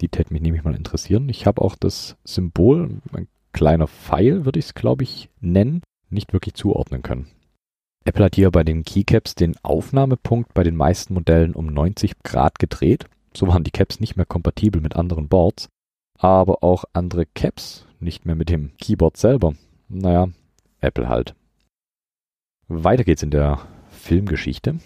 Die 0.00 0.08
täte 0.08 0.32
mich 0.32 0.42
nämlich 0.42 0.64
mal 0.64 0.74
interessieren. 0.74 1.28
Ich 1.28 1.46
habe 1.46 1.62
auch 1.62 1.76
das 1.76 2.16
Symbol, 2.24 3.00
ein 3.12 3.28
kleiner 3.52 3.86
Pfeil 3.86 4.44
würde 4.44 4.58
ich 4.58 4.66
es 4.66 4.74
glaube 4.74 5.04
ich 5.04 5.30
nennen, 5.40 5.82
nicht 6.10 6.32
wirklich 6.32 6.54
zuordnen 6.54 7.02
können. 7.02 7.28
Apple 8.04 8.24
hat 8.24 8.36
hier 8.36 8.50
bei 8.50 8.64
den 8.64 8.84
Keycaps 8.84 9.34
den 9.34 9.56
Aufnahmepunkt 9.62 10.54
bei 10.54 10.64
den 10.64 10.76
meisten 10.76 11.14
Modellen 11.14 11.54
um 11.54 11.66
90 11.66 12.22
Grad 12.22 12.58
gedreht. 12.58 13.06
So 13.34 13.46
waren 13.48 13.64
die 13.64 13.70
Caps 13.70 14.00
nicht 14.00 14.16
mehr 14.16 14.26
kompatibel 14.26 14.80
mit 14.80 14.96
anderen 14.96 15.28
Boards 15.28 15.68
aber 16.18 16.62
auch 16.62 16.84
andere 16.92 17.26
Caps, 17.26 17.86
nicht 18.00 18.26
mehr 18.26 18.34
mit 18.34 18.48
dem 18.48 18.76
Keyboard 18.78 19.16
selber. 19.16 19.54
Naja, 19.88 20.28
Apple 20.80 21.08
halt. 21.08 21.34
Weiter 22.68 23.04
geht's 23.04 23.22
in 23.22 23.30
der 23.30 23.60
Filmgeschichte. 23.90 24.78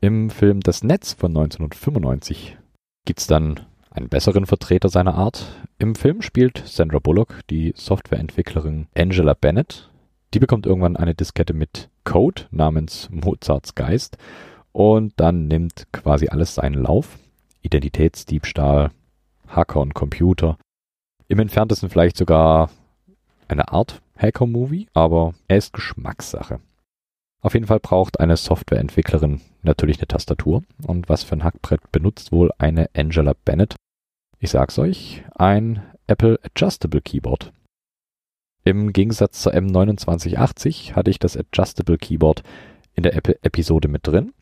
Im 0.00 0.28
Film 0.28 0.60
Das 0.60 0.84
Netz 0.84 1.14
von 1.14 1.30
1995 1.30 2.58
gibt's 3.06 3.26
dann 3.26 3.60
einen 3.90 4.08
besseren 4.08 4.44
Vertreter 4.44 4.88
seiner 4.88 5.14
Art. 5.14 5.46
Im 5.78 5.94
Film 5.94 6.20
spielt 6.20 6.62
Sandra 6.66 6.98
Bullock 6.98 7.40
die 7.48 7.72
Softwareentwicklerin 7.76 8.88
Angela 8.94 9.34
Bennett. 9.34 9.90
Die 10.34 10.40
bekommt 10.40 10.66
irgendwann 10.66 10.96
eine 10.96 11.14
Diskette 11.14 11.54
mit 11.54 11.88
Code 12.02 12.42
namens 12.50 13.08
Mozarts 13.10 13.74
Geist 13.74 14.18
und 14.72 15.14
dann 15.16 15.46
nimmt 15.46 15.86
quasi 15.92 16.28
alles 16.28 16.56
seinen 16.56 16.74
Lauf. 16.82 17.18
Identitätsdiebstahl, 17.62 18.90
Hacker 19.46 19.80
und 19.80 19.94
Computer, 19.94 20.58
im 21.34 21.40
entferntesten 21.40 21.90
vielleicht 21.90 22.16
sogar 22.16 22.70
eine 23.48 23.72
Art 23.72 24.00
Hacker-Movie, 24.16 24.86
aber 24.94 25.34
er 25.48 25.56
ist 25.56 25.72
Geschmackssache. 25.72 26.60
Auf 27.42 27.54
jeden 27.54 27.66
Fall 27.66 27.80
braucht 27.80 28.20
eine 28.20 28.36
Softwareentwicklerin 28.36 29.40
natürlich 29.62 29.98
eine 29.98 30.06
Tastatur. 30.06 30.62
Und 30.86 31.08
was 31.08 31.24
für 31.24 31.34
ein 31.34 31.42
Hackbrett 31.42 31.90
benutzt 31.90 32.30
wohl 32.30 32.52
eine 32.58 32.88
Angela 32.94 33.34
Bennett? 33.44 33.74
Ich 34.38 34.50
sag's 34.50 34.78
euch, 34.78 35.24
ein 35.34 35.82
Apple 36.06 36.38
Adjustable 36.44 37.00
Keyboard. 37.00 37.52
Im 38.62 38.92
Gegensatz 38.92 39.42
zur 39.42 39.54
M2980 39.54 40.92
hatte 40.94 41.10
ich 41.10 41.18
das 41.18 41.36
Adjustable 41.36 41.98
Keyboard 41.98 42.44
in 42.94 43.02
der 43.02 43.16
Apple-Episode 43.16 43.88
mit 43.88 44.06
drin. 44.06 44.32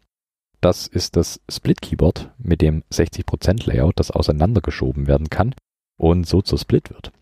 Das 0.61 0.89
ist 0.89 1.17
das 1.17 1.41
Split 1.51 1.81
Keyboard 1.81 2.31
mit 2.37 2.61
dem 2.61 2.85
60% 2.93 3.67
Layout, 3.67 3.99
das 3.99 4.11
auseinandergeschoben 4.11 5.07
werden 5.07 5.31
kann 5.31 5.55
und 5.99 6.27
so 6.27 6.43
zur 6.43 6.59
Split 6.59 6.91
wird. 6.91 7.13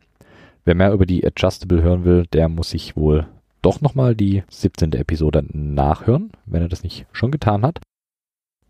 Wer 0.64 0.74
mehr 0.74 0.92
über 0.92 1.06
die 1.06 1.26
Adjustable 1.26 1.82
hören 1.82 2.04
will, 2.04 2.26
der 2.32 2.48
muss 2.48 2.70
sich 2.70 2.96
wohl 2.96 3.26
doch 3.62 3.80
nochmal 3.80 4.14
die 4.14 4.42
17. 4.48 4.92
Episode 4.92 5.44
nachhören, 5.52 6.32
wenn 6.46 6.62
er 6.62 6.68
das 6.68 6.82
nicht 6.82 7.06
schon 7.12 7.30
getan 7.30 7.62
hat. 7.62 7.80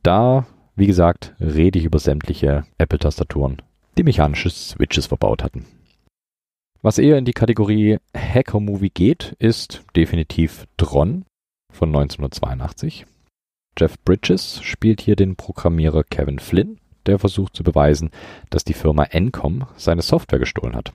Da, 0.02 0.46
wie 0.76 0.86
gesagt, 0.86 1.34
rede 1.40 1.78
ich 1.78 1.84
über 1.84 1.98
sämtliche 1.98 2.64
Apple-Tastaturen, 2.78 3.62
die 3.98 4.02
mechanische 4.02 4.50
Switches 4.50 5.06
verbaut 5.06 5.44
hatten. 5.44 5.66
Was 6.82 6.98
eher 6.98 7.18
in 7.18 7.26
die 7.26 7.32
Kategorie 7.32 7.98
Hacker-Movie 8.16 8.90
geht, 8.90 9.36
ist 9.38 9.84
definitiv 9.94 10.66
Tron 10.78 11.26
von 11.70 11.90
1982. 11.90 13.04
Jeff 13.78 13.98
Bridges 14.02 14.62
spielt 14.62 15.02
hier 15.02 15.16
den 15.16 15.36
Programmierer 15.36 16.04
Kevin 16.04 16.38
Flynn, 16.38 16.78
versucht 17.18 17.56
zu 17.56 17.62
beweisen, 17.62 18.10
dass 18.50 18.64
die 18.64 18.74
Firma 18.74 19.04
Encom 19.04 19.66
seine 19.76 20.02
Software 20.02 20.38
gestohlen 20.38 20.76
hat. 20.76 20.92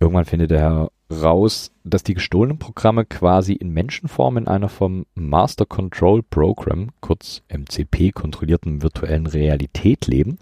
Irgendwann 0.00 0.24
findet 0.24 0.50
er 0.50 0.90
raus, 1.10 1.70
dass 1.84 2.02
die 2.02 2.14
gestohlenen 2.14 2.58
Programme 2.58 3.04
quasi 3.04 3.52
in 3.52 3.70
Menschenform 3.70 4.36
in 4.36 4.48
einer 4.48 4.68
vom 4.68 5.06
Master 5.14 5.64
Control 5.64 6.22
Program, 6.22 6.90
kurz 7.00 7.42
MCP, 7.48 8.10
kontrollierten 8.12 8.82
virtuellen 8.82 9.26
Realität 9.26 10.06
leben. 10.06 10.38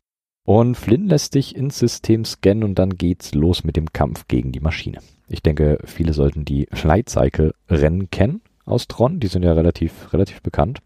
Und 0.46 0.76
Flynn 0.76 1.08
lässt 1.08 1.34
sich 1.34 1.54
ins 1.54 1.78
System 1.78 2.24
scannen 2.24 2.64
und 2.64 2.78
dann 2.78 2.96
geht's 2.96 3.34
los 3.34 3.62
mit 3.62 3.76
dem 3.76 3.92
Kampf 3.92 4.26
gegen 4.28 4.52
die 4.52 4.60
Maschine. 4.60 5.00
Ich 5.28 5.42
denke, 5.42 5.78
viele 5.84 6.12
sollten 6.14 6.44
die 6.44 6.66
Flight 6.72 7.10
Cycle 7.10 7.54
Rennen 7.68 8.10
kennen 8.10 8.40
aus 8.64 8.88
Tron, 8.88 9.20
die 9.20 9.26
sind 9.26 9.42
ja 9.42 9.52
relativ, 9.52 10.12
relativ 10.12 10.42
bekannt. 10.42 10.80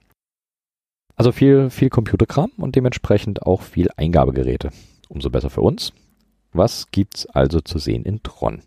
Also 1.17 1.31
viel, 1.33 1.71
viel 1.71 1.91
Computerkram 1.91 2.51
und 2.57 2.75
dementsprechend 2.75 3.43
auch 3.43 3.63
viel 3.63 3.89
Eingabegeräte. 3.97 4.71
Umso 5.09 5.31
besser 5.31 5.51
für 5.51 5.61
uns. 5.61 5.93
Was 6.53 6.91
gibt's 6.91 7.27
also 7.27 7.61
zu 7.61 7.79
sehen 7.79 8.05
in 8.05 8.23
Tron? 8.23 8.63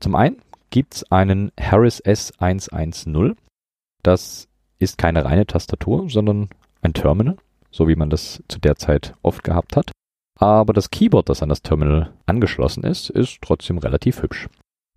Zum 0.00 0.14
einen 0.14 0.40
gibt's 0.70 1.10
einen 1.10 1.52
Harris 1.58 2.02
S110. 2.02 3.36
Das 4.02 4.48
ist 4.78 4.98
keine 4.98 5.24
reine 5.24 5.46
Tastatur, 5.46 6.08
sondern 6.08 6.48
ein 6.82 6.94
Terminal, 6.94 7.36
so 7.70 7.88
wie 7.88 7.96
man 7.96 8.10
das 8.10 8.42
zu 8.48 8.58
der 8.58 8.76
Zeit 8.76 9.14
oft 9.22 9.44
gehabt 9.44 9.76
hat. 9.76 9.92
Aber 10.38 10.72
das 10.72 10.90
Keyboard, 10.90 11.28
das 11.28 11.42
an 11.42 11.48
das 11.48 11.62
Terminal 11.62 12.12
angeschlossen 12.26 12.84
ist, 12.84 13.08
ist 13.10 13.38
trotzdem 13.40 13.78
relativ 13.78 14.22
hübsch. 14.22 14.48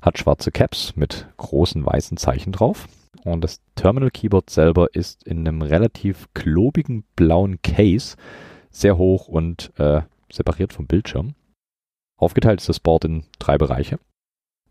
Hat 0.02 0.18
schwarze 0.18 0.52
Caps 0.52 0.96
mit 0.96 1.28
großen 1.38 1.86
weißen 1.86 2.18
Zeichen 2.18 2.52
drauf 2.52 2.88
und 3.24 3.44
das 3.44 3.62
Terminal 3.76 4.12
Keyboard 4.12 4.50
selber 4.50 4.94
ist 4.94 5.24
in 5.24 5.40
einem 5.40 5.62
relativ 5.62 6.28
klobigen 6.34 7.04
blauen 7.16 7.62
Case, 7.62 8.16
sehr 8.70 8.98
hoch 8.98 9.28
und 9.28 9.72
äh, 9.78 10.02
separiert 10.32 10.74
vom 10.74 10.88
Bildschirm. 10.88 11.36
Aufgeteilt 12.18 12.60
ist 12.60 12.70
das 12.70 12.80
Board 12.80 13.06
in 13.06 13.24
drei 13.40 13.58
Bereiche. 13.58 14.00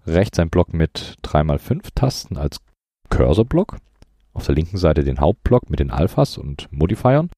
Rechts 0.06 0.38
ein 0.38 0.50
Block 0.50 0.72
mit 0.72 1.16
3x5 1.22 1.88
Tasten 1.94 2.36
als 2.36 2.60
Cursor-Block. 3.10 3.78
Auf 4.32 4.46
der 4.46 4.54
linken 4.54 4.76
Seite 4.76 5.02
den 5.02 5.20
Hauptblock 5.20 5.68
mit 5.68 5.80
den 5.80 5.90
Alphas 5.90 6.38
und 6.38 6.70
Modifiern. 6.70 7.30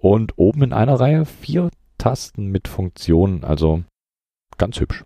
Und 0.00 0.36
oben 0.36 0.62
in 0.62 0.72
einer 0.72 0.98
Reihe 0.98 1.24
vier 1.24 1.70
Tasten 1.98 2.46
mit 2.46 2.68
Funktionen, 2.68 3.44
also 3.44 3.82
ganz 4.56 4.80
hübsch. 4.80 5.04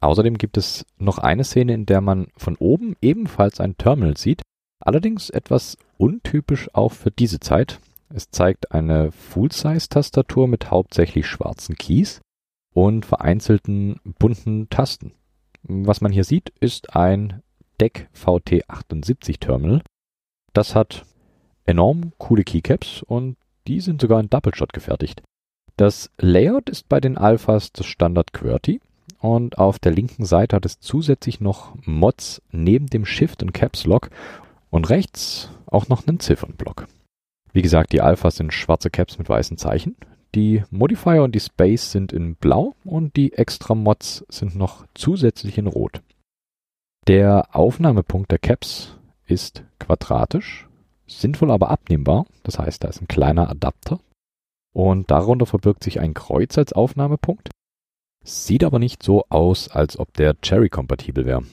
Außerdem 0.00 0.38
gibt 0.38 0.56
es 0.56 0.84
noch 0.98 1.18
eine 1.18 1.44
Szene, 1.44 1.74
in 1.74 1.86
der 1.86 2.00
man 2.00 2.28
von 2.36 2.56
oben 2.56 2.96
ebenfalls 3.00 3.60
ein 3.60 3.76
Terminal 3.78 4.16
sieht, 4.16 4.42
allerdings 4.80 5.30
etwas 5.30 5.78
untypisch 5.96 6.68
auch 6.74 6.92
für 6.92 7.10
diese 7.10 7.40
Zeit. 7.40 7.80
Es 8.08 8.30
zeigt 8.30 8.72
eine 8.72 9.10
Full-Size-Tastatur 9.10 10.48
mit 10.48 10.70
hauptsächlich 10.70 11.26
schwarzen 11.26 11.76
Keys 11.76 12.20
und 12.72 13.06
vereinzelten 13.06 14.00
bunten 14.18 14.68
Tasten. 14.68 15.12
Was 15.62 16.00
man 16.00 16.12
hier 16.12 16.24
sieht, 16.24 16.50
ist 16.60 16.94
ein 16.94 17.42
DEC 17.80 18.08
VT78 18.14 19.40
Terminal. 19.40 19.82
Das 20.52 20.74
hat 20.74 21.04
enorm 21.64 22.12
coole 22.18 22.44
Keycaps 22.44 23.02
und 23.02 23.36
die 23.66 23.80
sind 23.80 24.00
sogar 24.00 24.20
in 24.20 24.30
Double 24.30 24.54
Shot 24.54 24.72
gefertigt. 24.72 25.22
Das 25.76 26.10
Layout 26.18 26.70
ist 26.70 26.88
bei 26.88 27.00
den 27.00 27.18
Alphas 27.18 27.72
das 27.72 27.86
Standard 27.86 28.32
QWERTY 28.32 28.80
und 29.18 29.58
auf 29.58 29.78
der 29.78 29.92
linken 29.92 30.24
Seite 30.24 30.56
hat 30.56 30.66
es 30.66 30.80
zusätzlich 30.80 31.40
noch 31.40 31.74
Mods 31.84 32.42
neben 32.50 32.86
dem 32.86 33.04
Shift 33.04 33.42
und 33.42 33.52
Caps 33.52 33.84
Lock 33.84 34.10
und 34.70 34.88
rechts 34.88 35.50
auch 35.66 35.88
noch 35.88 36.06
einen 36.06 36.20
Ziffernblock. 36.20 36.86
Wie 37.52 37.62
gesagt, 37.62 37.92
die 37.92 38.00
Alphas 38.00 38.36
sind 38.36 38.52
schwarze 38.52 38.90
Caps 38.90 39.18
mit 39.18 39.28
weißen 39.28 39.56
Zeichen. 39.56 39.96
Die 40.34 40.62
Modifier 40.70 41.22
und 41.22 41.34
die 41.34 41.40
Space 41.40 41.92
sind 41.92 42.12
in 42.12 42.34
blau 42.34 42.74
und 42.84 43.16
die 43.16 43.32
extra 43.32 43.74
Mods 43.74 44.26
sind 44.28 44.54
noch 44.54 44.84
zusätzlich 44.94 45.56
in 45.56 45.66
rot. 45.66 46.02
Der 47.08 47.54
Aufnahmepunkt 47.56 48.30
der 48.30 48.38
Caps 48.38 48.98
ist 49.26 49.64
quadratisch, 49.78 50.68
sinnvoll 51.06 51.50
aber 51.50 51.70
abnehmbar. 51.70 52.26
Das 52.42 52.58
heißt, 52.58 52.84
da 52.84 52.88
ist 52.88 53.00
ein 53.00 53.08
kleiner 53.08 53.48
Adapter 53.48 54.00
und 54.72 55.10
darunter 55.10 55.46
verbirgt 55.46 55.82
sich 55.82 56.00
ein 56.00 56.12
Kreuz 56.12 56.58
als 56.58 56.74
Aufnahmepunkt. 56.74 57.48
Sieht 58.28 58.64
aber 58.64 58.80
nicht 58.80 59.04
so 59.04 59.24
aus, 59.28 59.68
als 59.68 59.96
ob 59.96 60.12
der 60.14 60.34
Cherry-kompatibel 60.40 61.26
wäre. 61.26 61.44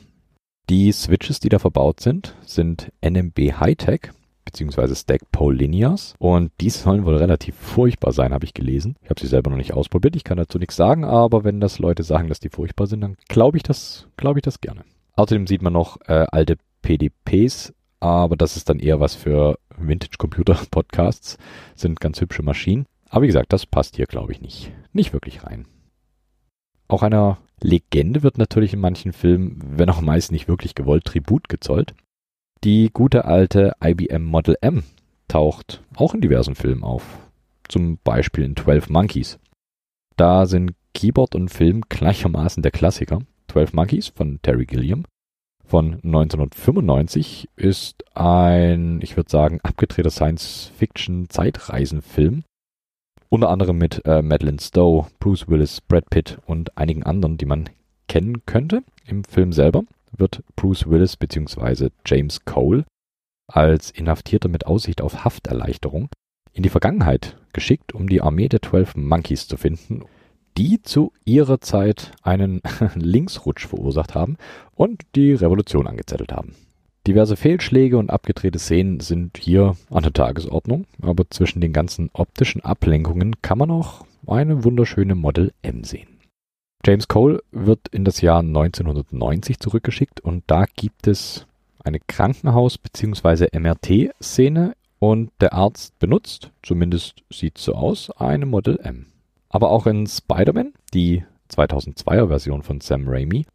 Die 0.71 0.91
Switches, 0.91 1.39
die 1.39 1.49
da 1.49 1.59
verbaut 1.59 1.99
sind, 1.99 2.35
sind 2.41 2.91
NMB 2.99 3.59
Hightech 3.59 4.09
bzw. 4.43 4.95
Stack 4.95 5.31
Polinias. 5.31 6.15
Und 6.17 6.51
die 6.59 6.71
sollen 6.71 7.05
wohl 7.05 7.17
relativ 7.17 7.53
furchtbar 7.53 8.11
sein, 8.11 8.33
habe 8.33 8.45
ich 8.45 8.55
gelesen. 8.55 8.95
Ich 9.03 9.11
habe 9.11 9.21
sie 9.21 9.27
selber 9.27 9.51
noch 9.51 9.57
nicht 9.57 9.73
ausprobiert, 9.73 10.15
ich 10.15 10.23
kann 10.23 10.39
dazu 10.39 10.57
nichts 10.57 10.75
sagen, 10.75 11.05
aber 11.05 11.43
wenn 11.43 11.61
das 11.61 11.77
Leute 11.77 12.01
sagen, 12.01 12.27
dass 12.27 12.39
die 12.39 12.49
furchtbar 12.49 12.87
sind, 12.87 13.01
dann 13.01 13.17
glaube 13.29 13.57
ich 13.57 13.63
das, 13.63 14.07
glaube 14.17 14.39
ich 14.39 14.43
das 14.43 14.59
gerne. 14.59 14.83
Außerdem 15.15 15.45
sieht 15.45 15.61
man 15.61 15.73
noch 15.73 16.01
äh, 16.07 16.25
alte 16.31 16.57
PDPs, 16.81 17.71
aber 17.99 18.35
das 18.35 18.57
ist 18.57 18.67
dann 18.67 18.79
eher 18.79 18.99
was 18.99 19.13
für 19.13 19.59
Vintage-Computer-Podcasts. 19.77 21.37
Sind 21.75 21.99
ganz 21.99 22.19
hübsche 22.19 22.41
Maschinen. 22.41 22.87
Aber 23.11 23.21
wie 23.21 23.27
gesagt, 23.27 23.53
das 23.53 23.67
passt 23.67 23.95
hier, 23.95 24.07
glaube 24.07 24.31
ich, 24.31 24.41
nicht, 24.41 24.71
nicht 24.91 25.13
wirklich 25.13 25.43
rein. 25.43 25.67
Auch 26.87 27.03
einer 27.03 27.37
Legende 27.61 28.23
wird 28.23 28.37
natürlich 28.37 28.73
in 28.73 28.79
manchen 28.79 29.13
Filmen, 29.13 29.59
wenn 29.77 29.89
auch 29.89 30.01
meist 30.01 30.31
nicht 30.31 30.47
wirklich 30.47 30.75
gewollt, 30.75 31.05
Tribut 31.05 31.49
gezollt. 31.49 31.93
Die 32.63 32.89
gute 32.93 33.25
alte 33.25 33.73
IBM 33.83 34.23
Model 34.23 34.57
M 34.61 34.83
taucht 35.27 35.83
auch 35.95 36.13
in 36.13 36.21
diversen 36.21 36.55
Filmen 36.55 36.83
auf. 36.83 37.03
Zum 37.67 37.97
Beispiel 38.03 38.43
in 38.43 38.55
12 38.55 38.89
Monkeys. 38.89 39.39
Da 40.17 40.45
sind 40.45 40.73
Keyboard 40.93 41.35
und 41.35 41.49
Film 41.49 41.81
gleichermaßen 41.89 42.61
der 42.61 42.71
Klassiker. 42.71 43.21
12 43.47 43.73
Monkeys 43.73 44.09
von 44.09 44.39
Terry 44.41 44.65
Gilliam 44.65 45.05
von 45.65 45.95
1995 46.03 47.49
ist 47.55 48.03
ein, 48.15 48.99
ich 49.01 49.17
würde 49.17 49.31
sagen, 49.31 49.59
abgedrehter 49.63 50.11
Science-Fiction-Zeitreisenfilm. 50.11 52.43
Unter 53.33 53.49
anderem 53.49 53.79
mit 53.79 54.05
äh, 54.05 54.21
Madeline 54.21 54.59
Stowe, 54.61 55.07
Bruce 55.19 55.47
Willis, 55.47 55.81
Brad 55.81 56.07
Pitt 56.11 56.37
und 56.45 56.77
einigen 56.77 57.01
anderen, 57.01 57.35
die 57.39 57.47
man 57.47 57.67
kennen 58.07 58.45
könnte. 58.45 58.83
Im 59.07 59.23
Film 59.23 59.53
selber 59.53 59.85
wird 60.15 60.43
Bruce 60.55 60.87
Willis 60.87 61.17
bzw. 61.17 61.89
James 62.05 62.45
Cole 62.45 62.85
als 63.47 63.89
Inhaftierter 63.89 64.49
mit 64.49 64.67
Aussicht 64.67 65.01
auf 65.01 65.25
Hafterleichterung 65.25 66.09
in 66.51 66.61
die 66.61 66.69
Vergangenheit 66.69 67.35
geschickt, 67.53 67.95
um 67.95 68.07
die 68.07 68.21
Armee 68.21 68.49
der 68.49 68.61
Twelve 68.61 68.99
Monkeys 68.99 69.47
zu 69.47 69.57
finden 69.57 70.03
die 70.55 70.83
zu 70.83 71.11
ihrer 71.25 71.61
Zeit 71.61 72.11
einen 72.21 72.61
Linksrutsch 72.95 73.65
verursacht 73.65 74.13
haben 74.13 74.37
und 74.75 75.01
die 75.15 75.33
Revolution 75.33 75.87
angezettelt 75.87 76.31
haben. 76.31 76.53
Diverse 77.05 77.35
Fehlschläge 77.35 77.97
und 77.97 78.11
abgedrehte 78.11 78.59
Szenen 78.59 79.01
sind 79.01 79.37
hier 79.37 79.75
an 79.89 80.03
der 80.03 80.13
Tagesordnung, 80.13 80.85
aber 81.01 81.29
zwischen 81.29 81.59
den 81.59 81.73
ganzen 81.73 82.09
optischen 82.13 82.63
Ablenkungen 82.63 83.41
kann 83.41 83.57
man 83.57 83.71
auch 83.71 84.05
eine 84.25 84.63
wunderschöne 84.63 85.13
Model 85.13 85.51
M 85.63 85.83
sehen. 85.83 86.07
James 86.85 87.09
Cole 87.09 87.41
wird 87.51 87.89
in 87.89 88.05
das 88.05 88.21
Jahr 88.21 88.39
1990 88.39 89.59
zurückgeschickt 89.59 90.21
und 90.21 90.43
da 90.47 90.65
gibt 90.77 91.07
es 91.07 91.45
eine 91.83 91.99
Krankenhaus- 91.99 92.77
bzw. 92.77 93.47
MRT-Szene 93.51 94.73
und 94.99 95.31
der 95.41 95.51
Arzt 95.51 95.99
benutzt, 95.99 96.51
zumindest 96.61 97.23
sieht 97.29 97.57
es 97.57 97.65
so 97.65 97.75
aus, 97.75 98.11
eine 98.11 98.45
Model 98.45 98.79
M. 98.81 99.07
Aber 99.49 99.71
auch 99.71 99.87
in 99.87 100.07
Spider-Man, 100.07 100.73
die 100.93 101.25
2002er 101.51 102.29
Version 102.29 102.63
von 102.63 102.79
Sam 102.79 103.07
Raimi, 103.07 103.45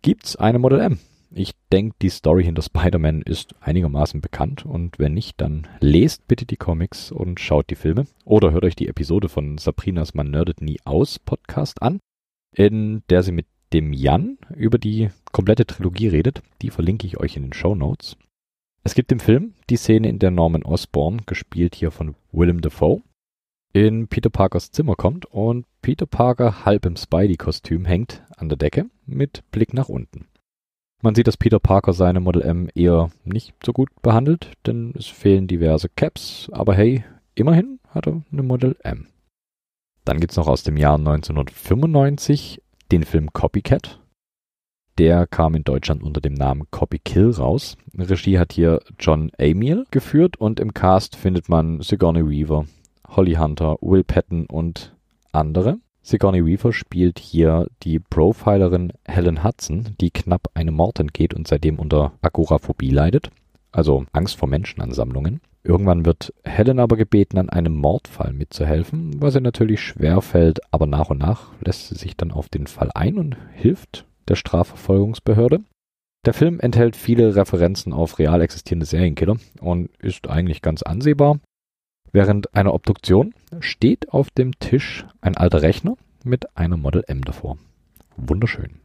gibt's 0.00 0.36
eine 0.36 0.58
Model 0.58 0.80
M. 0.80 0.98
Ich 1.30 1.52
denke, 1.72 1.96
die 2.00 2.08
Story 2.08 2.44
hinter 2.44 2.62
Spider-Man 2.62 3.22
ist 3.22 3.54
einigermaßen 3.60 4.20
bekannt 4.20 4.64
und 4.64 4.98
wenn 4.98 5.14
nicht, 5.14 5.40
dann 5.40 5.66
lest 5.80 6.26
bitte 6.28 6.46
die 6.46 6.56
Comics 6.56 7.10
und 7.10 7.40
schaut 7.40 7.68
die 7.70 7.74
Filme 7.74 8.06
oder 8.24 8.52
hört 8.52 8.64
euch 8.64 8.76
die 8.76 8.88
Episode 8.88 9.28
von 9.28 9.58
Sabrinas 9.58 10.14
Man 10.14 10.30
nerdet 10.30 10.62
nie 10.62 10.78
aus 10.84 11.18
Podcast 11.18 11.82
an, 11.82 12.00
in 12.54 13.02
der 13.10 13.22
sie 13.22 13.32
mit 13.32 13.46
dem 13.72 13.92
Jan 13.92 14.38
über 14.54 14.78
die 14.78 15.10
komplette 15.32 15.66
Trilogie 15.66 16.08
redet. 16.08 16.42
Die 16.62 16.70
verlinke 16.70 17.06
ich 17.06 17.18
euch 17.18 17.36
in 17.36 17.42
den 17.42 17.52
Show 17.52 17.74
Notes. 17.74 18.16
Es 18.84 18.94
gibt 18.94 19.10
im 19.10 19.18
Film 19.18 19.54
die 19.68 19.76
Szene, 19.76 20.08
in 20.08 20.20
der 20.20 20.30
Norman 20.30 20.62
Osborn, 20.62 21.22
gespielt 21.26 21.74
hier 21.74 21.90
von 21.90 22.14
Willem 22.30 22.60
Dafoe, 22.60 23.02
in 23.72 24.08
Peter 24.08 24.30
Parkers 24.30 24.70
Zimmer 24.70 24.94
kommt 24.94 25.26
und 25.26 25.66
Peter 25.82 26.06
Parker 26.06 26.64
halb 26.64 26.86
im 26.86 26.96
Spidey-Kostüm 26.96 27.84
hängt 27.84 28.22
an 28.36 28.48
der 28.48 28.56
Decke 28.56 28.88
mit 29.04 29.42
Blick 29.50 29.74
nach 29.74 29.90
unten. 29.90 30.28
Man 31.06 31.14
sieht, 31.14 31.28
dass 31.28 31.36
Peter 31.36 31.60
Parker 31.60 31.92
seine 31.92 32.18
Model 32.18 32.42
M 32.42 32.68
eher 32.74 33.12
nicht 33.24 33.54
so 33.64 33.72
gut 33.72 33.90
behandelt, 34.02 34.50
denn 34.66 34.92
es 34.98 35.06
fehlen 35.06 35.46
diverse 35.46 35.88
Caps, 35.88 36.48
aber 36.50 36.74
hey, 36.74 37.04
immerhin 37.36 37.78
hat 37.90 38.08
er 38.08 38.22
eine 38.32 38.42
Model 38.42 38.74
M. 38.82 39.06
Dann 40.04 40.18
gibt's 40.18 40.34
noch 40.34 40.48
aus 40.48 40.64
dem 40.64 40.76
Jahr 40.76 40.96
1995 40.96 42.60
den 42.90 43.04
Film 43.04 43.32
Copycat. 43.32 44.00
Der 44.98 45.28
kam 45.28 45.54
in 45.54 45.62
Deutschland 45.62 46.02
unter 46.02 46.20
dem 46.20 46.34
Namen 46.34 46.66
Copy 46.72 46.98
Kill 46.98 47.30
raus. 47.30 47.76
Regie 47.96 48.40
hat 48.40 48.52
hier 48.52 48.80
John 48.98 49.30
Amiel 49.38 49.84
geführt 49.92 50.38
und 50.38 50.58
im 50.58 50.74
Cast 50.74 51.14
findet 51.14 51.48
man 51.48 51.82
Sigourney 51.82 52.28
Weaver, 52.28 52.66
Holly 53.06 53.34
Hunter, 53.34 53.76
Will 53.80 54.02
Patton 54.02 54.46
und 54.46 54.92
andere. 55.30 55.78
Sigourney 56.06 56.46
Weaver 56.46 56.72
spielt 56.72 57.18
hier 57.18 57.66
die 57.82 57.98
Profilerin 57.98 58.92
Helen 59.04 59.42
Hudson, 59.42 59.96
die 60.00 60.12
knapp 60.12 60.48
einem 60.54 60.74
Mord 60.74 61.00
entgeht 61.00 61.34
und 61.34 61.48
seitdem 61.48 61.80
unter 61.80 62.12
Agoraphobie 62.22 62.90
leidet, 62.90 63.30
also 63.72 64.06
Angst 64.12 64.36
vor 64.36 64.48
Menschenansammlungen. 64.48 65.40
Irgendwann 65.64 66.06
wird 66.06 66.32
Helen 66.44 66.78
aber 66.78 66.96
gebeten, 66.96 67.38
an 67.38 67.50
einem 67.50 67.74
Mordfall 67.74 68.32
mitzuhelfen, 68.32 69.20
was 69.20 69.34
ihr 69.34 69.40
natürlich 69.40 69.80
schwer 69.80 70.22
fällt, 70.22 70.60
aber 70.72 70.86
nach 70.86 71.10
und 71.10 71.18
nach 71.18 71.50
lässt 71.60 71.88
sie 71.88 71.96
sich 71.96 72.16
dann 72.16 72.30
auf 72.30 72.48
den 72.48 72.68
Fall 72.68 72.92
ein 72.94 73.18
und 73.18 73.36
hilft 73.54 74.06
der 74.28 74.36
Strafverfolgungsbehörde. 74.36 75.64
Der 76.24 76.34
Film 76.34 76.60
enthält 76.60 76.94
viele 76.94 77.34
Referenzen 77.34 77.92
auf 77.92 78.20
real 78.20 78.42
existierende 78.42 78.86
Serienkiller 78.86 79.38
und 79.60 79.90
ist 79.96 80.28
eigentlich 80.28 80.62
ganz 80.62 80.82
ansehbar. 80.82 81.40
Während 82.16 82.54
einer 82.54 82.72
Obduktion 82.72 83.34
steht 83.60 84.08
auf 84.08 84.30
dem 84.30 84.58
Tisch 84.58 85.04
ein 85.20 85.36
alter 85.36 85.60
Rechner 85.60 85.98
mit 86.24 86.56
einer 86.56 86.78
Model 86.78 87.04
M 87.08 87.20
davor. 87.20 87.58
Wunderschön. 88.16 88.80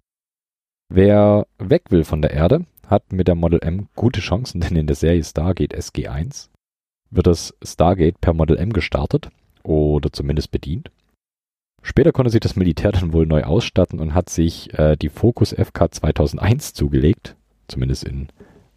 Wer 0.89 1.47
weg 1.57 1.83
will 1.91 2.03
von 2.03 2.21
der 2.21 2.31
Erde, 2.31 2.65
hat 2.85 3.13
mit 3.13 3.29
der 3.29 3.35
Model 3.35 3.59
M 3.63 3.87
gute 3.95 4.19
Chancen, 4.19 4.59
denn 4.59 4.75
in 4.75 4.85
der 4.85 4.97
Serie 4.97 5.23
Stargate 5.23 5.73
SG1 5.73 6.49
wird 7.09 7.25
das 7.25 7.55
Stargate 7.63 8.19
per 8.19 8.33
Model 8.33 8.57
M 8.57 8.73
gestartet 8.73 9.29
oder 9.63 10.11
zumindest 10.11 10.51
bedient. 10.51 10.91
Später 11.83 12.11
konnte 12.11 12.31
sich 12.31 12.41
das 12.41 12.57
Militär 12.57 12.91
dann 12.91 13.13
wohl 13.13 13.25
neu 13.25 13.43
ausstatten 13.43 14.01
und 14.01 14.13
hat 14.13 14.29
sich 14.29 14.77
äh, 14.77 14.97
die 14.97 15.07
Focus 15.07 15.53
FK 15.53 15.89
2001 15.89 16.73
zugelegt, 16.73 17.37
zumindest 17.69 18.03
in 18.03 18.27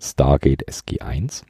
Stargate 0.01 0.69
SG1. 0.69 1.43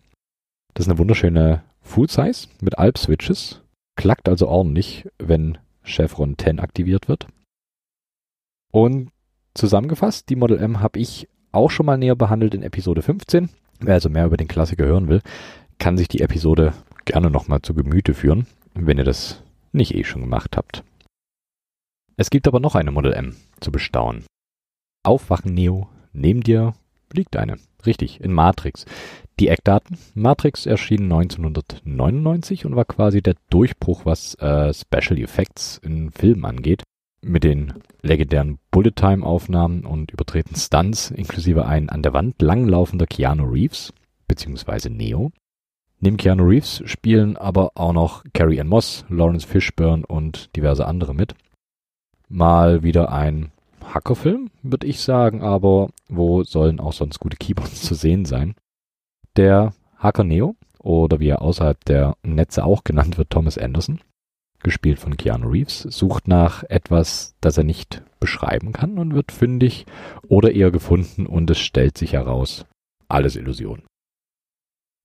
Das 0.72 0.86
ist 0.86 0.88
eine 0.88 0.96
wunderschöne 0.96 1.64
Full 1.84 2.10
Size 2.10 2.48
mit 2.60 2.78
Alp 2.78 2.98
Switches, 2.98 3.62
klackt 3.96 4.28
also 4.28 4.48
ordentlich, 4.48 5.06
wenn 5.18 5.58
Chevron 5.84 6.36
10 6.36 6.58
aktiviert 6.58 7.08
wird. 7.08 7.28
Und 8.72 9.10
zusammengefasst, 9.54 10.28
die 10.28 10.36
Model 10.36 10.58
M 10.58 10.80
habe 10.80 10.98
ich 10.98 11.28
auch 11.52 11.70
schon 11.70 11.86
mal 11.86 11.96
näher 11.96 12.16
behandelt 12.16 12.54
in 12.54 12.62
Episode 12.62 13.02
15. 13.02 13.50
Wer 13.78 13.94
also 13.94 14.08
mehr 14.08 14.26
über 14.26 14.36
den 14.36 14.48
Klassiker 14.48 14.84
hören 14.84 15.08
will, 15.08 15.20
kann 15.78 15.96
sich 15.96 16.08
die 16.08 16.20
Episode 16.20 16.72
gerne 17.04 17.30
nochmal 17.30 17.62
zu 17.62 17.74
Gemüte 17.74 18.14
führen, 18.14 18.46
wenn 18.74 18.98
ihr 18.98 19.04
das 19.04 19.42
nicht 19.72 19.94
eh 19.94 20.04
schon 20.04 20.22
gemacht 20.22 20.56
habt. 20.56 20.82
Es 22.16 22.30
gibt 22.30 22.48
aber 22.48 22.60
noch 22.60 22.74
eine 22.74 22.90
Model 22.90 23.12
M 23.12 23.36
zu 23.60 23.70
bestaunen. 23.70 24.24
Aufwachen 25.04 25.52
Neo, 25.54 25.88
neben 26.12 26.42
dir 26.42 26.74
liegt 27.12 27.36
eine. 27.36 27.58
Richtig, 27.84 28.20
in 28.20 28.32
Matrix. 28.32 28.86
Die 29.40 29.48
Eckdaten. 29.48 29.98
Matrix 30.14 30.64
erschien 30.64 31.04
1999 31.04 32.66
und 32.66 32.76
war 32.76 32.84
quasi 32.84 33.20
der 33.20 33.34
Durchbruch, 33.50 34.06
was 34.06 34.36
äh, 34.36 34.72
Special 34.72 35.18
Effects 35.18 35.78
in 35.82 36.12
Filmen 36.12 36.44
angeht. 36.44 36.84
Mit 37.20 37.42
den 37.42 37.72
legendären 38.02 38.58
Bullet-Time-Aufnahmen 38.70 39.86
und 39.86 40.12
übertreten 40.12 40.54
Stunts, 40.54 41.10
inklusive 41.10 41.66
ein 41.66 41.88
an 41.88 42.02
der 42.02 42.12
Wand 42.12 42.40
langlaufender 42.40 43.06
Keanu 43.06 43.44
Reeves, 43.44 43.92
beziehungsweise 44.28 44.90
Neo. 44.90 45.32
Neben 45.98 46.16
Keanu 46.16 46.44
Reeves 46.44 46.82
spielen 46.84 47.36
aber 47.36 47.72
auch 47.74 47.92
noch 47.92 48.22
Carrie 48.34 48.60
Ann 48.60 48.68
Moss, 48.68 49.04
Lawrence 49.08 49.46
Fishburne 49.48 50.06
und 50.06 50.54
diverse 50.54 50.86
andere 50.86 51.14
mit. 51.14 51.34
Mal 52.28 52.84
wieder 52.84 53.10
ein 53.10 53.50
Hackerfilm, 53.82 54.50
würde 54.62 54.86
ich 54.86 55.00
sagen, 55.00 55.42
aber 55.42 55.88
wo 56.08 56.44
sollen 56.44 56.78
auch 56.78 56.92
sonst 56.92 57.18
gute 57.18 57.36
Keyboards 57.36 57.82
zu 57.82 57.94
sehen 57.94 58.26
sein? 58.26 58.54
Der 59.36 59.74
Hacker 59.96 60.24
Neo, 60.24 60.56
oder 60.78 61.18
wie 61.18 61.28
er 61.28 61.42
außerhalb 61.42 61.84
der 61.84 62.16
Netze 62.22 62.64
auch 62.64 62.84
genannt 62.84 63.18
wird, 63.18 63.30
Thomas 63.30 63.58
Anderson, 63.58 64.00
gespielt 64.62 64.98
von 65.00 65.16
Keanu 65.16 65.48
Reeves, 65.48 65.82
sucht 65.82 66.28
nach 66.28 66.62
etwas, 66.64 67.34
das 67.40 67.58
er 67.58 67.64
nicht 67.64 68.02
beschreiben 68.20 68.72
kann 68.72 68.98
und 68.98 69.14
wird 69.14 69.32
fündig 69.32 69.86
oder 70.28 70.52
eher 70.52 70.70
gefunden 70.70 71.26
und 71.26 71.50
es 71.50 71.58
stellt 71.58 71.98
sich 71.98 72.12
heraus, 72.12 72.64
alles 73.08 73.36
Illusion. 73.36 73.82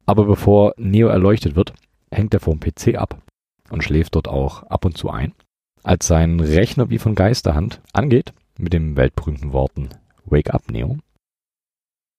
Aber 0.05 0.25
bevor 0.25 0.73
Neo 0.77 1.07
erleuchtet 1.07 1.55
wird, 1.55 1.73
hängt 2.11 2.33
er 2.33 2.39
vom 2.39 2.59
PC 2.59 2.95
ab 2.95 3.21
und 3.69 3.83
schläft 3.83 4.15
dort 4.15 4.27
auch 4.27 4.63
ab 4.63 4.85
und 4.85 4.97
zu 4.97 5.09
ein. 5.09 5.33
Als 5.83 6.07
sein 6.07 6.39
Rechner 6.39 6.89
wie 6.89 6.99
von 6.99 7.15
Geisterhand 7.15 7.81
angeht, 7.93 8.33
mit 8.57 8.73
den 8.73 8.95
weltberühmten 8.95 9.53
Worten 9.53 9.89
Wake 10.25 10.53
up, 10.53 10.69
Neo, 10.69 10.97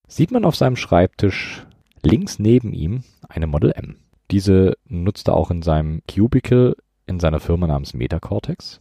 sieht 0.09 0.31
man 0.31 0.45
auf 0.45 0.57
seinem 0.57 0.77
Schreibtisch 0.77 1.67
links 2.03 2.39
neben 2.39 2.73
ihm 2.73 3.05
eine 3.29 3.47
Model 3.47 3.73
M. 3.73 3.97
Diese 4.31 4.77
nutzt 4.89 5.29
er 5.29 5.35
auch 5.35 5.51
in 5.51 5.63
seinem 5.63 6.03
Cubicle 6.11 6.77
in 7.07 7.19
seiner 7.21 7.41
Firma 7.41 7.67
namens 7.67 7.95
Metacortex. 7.95 8.81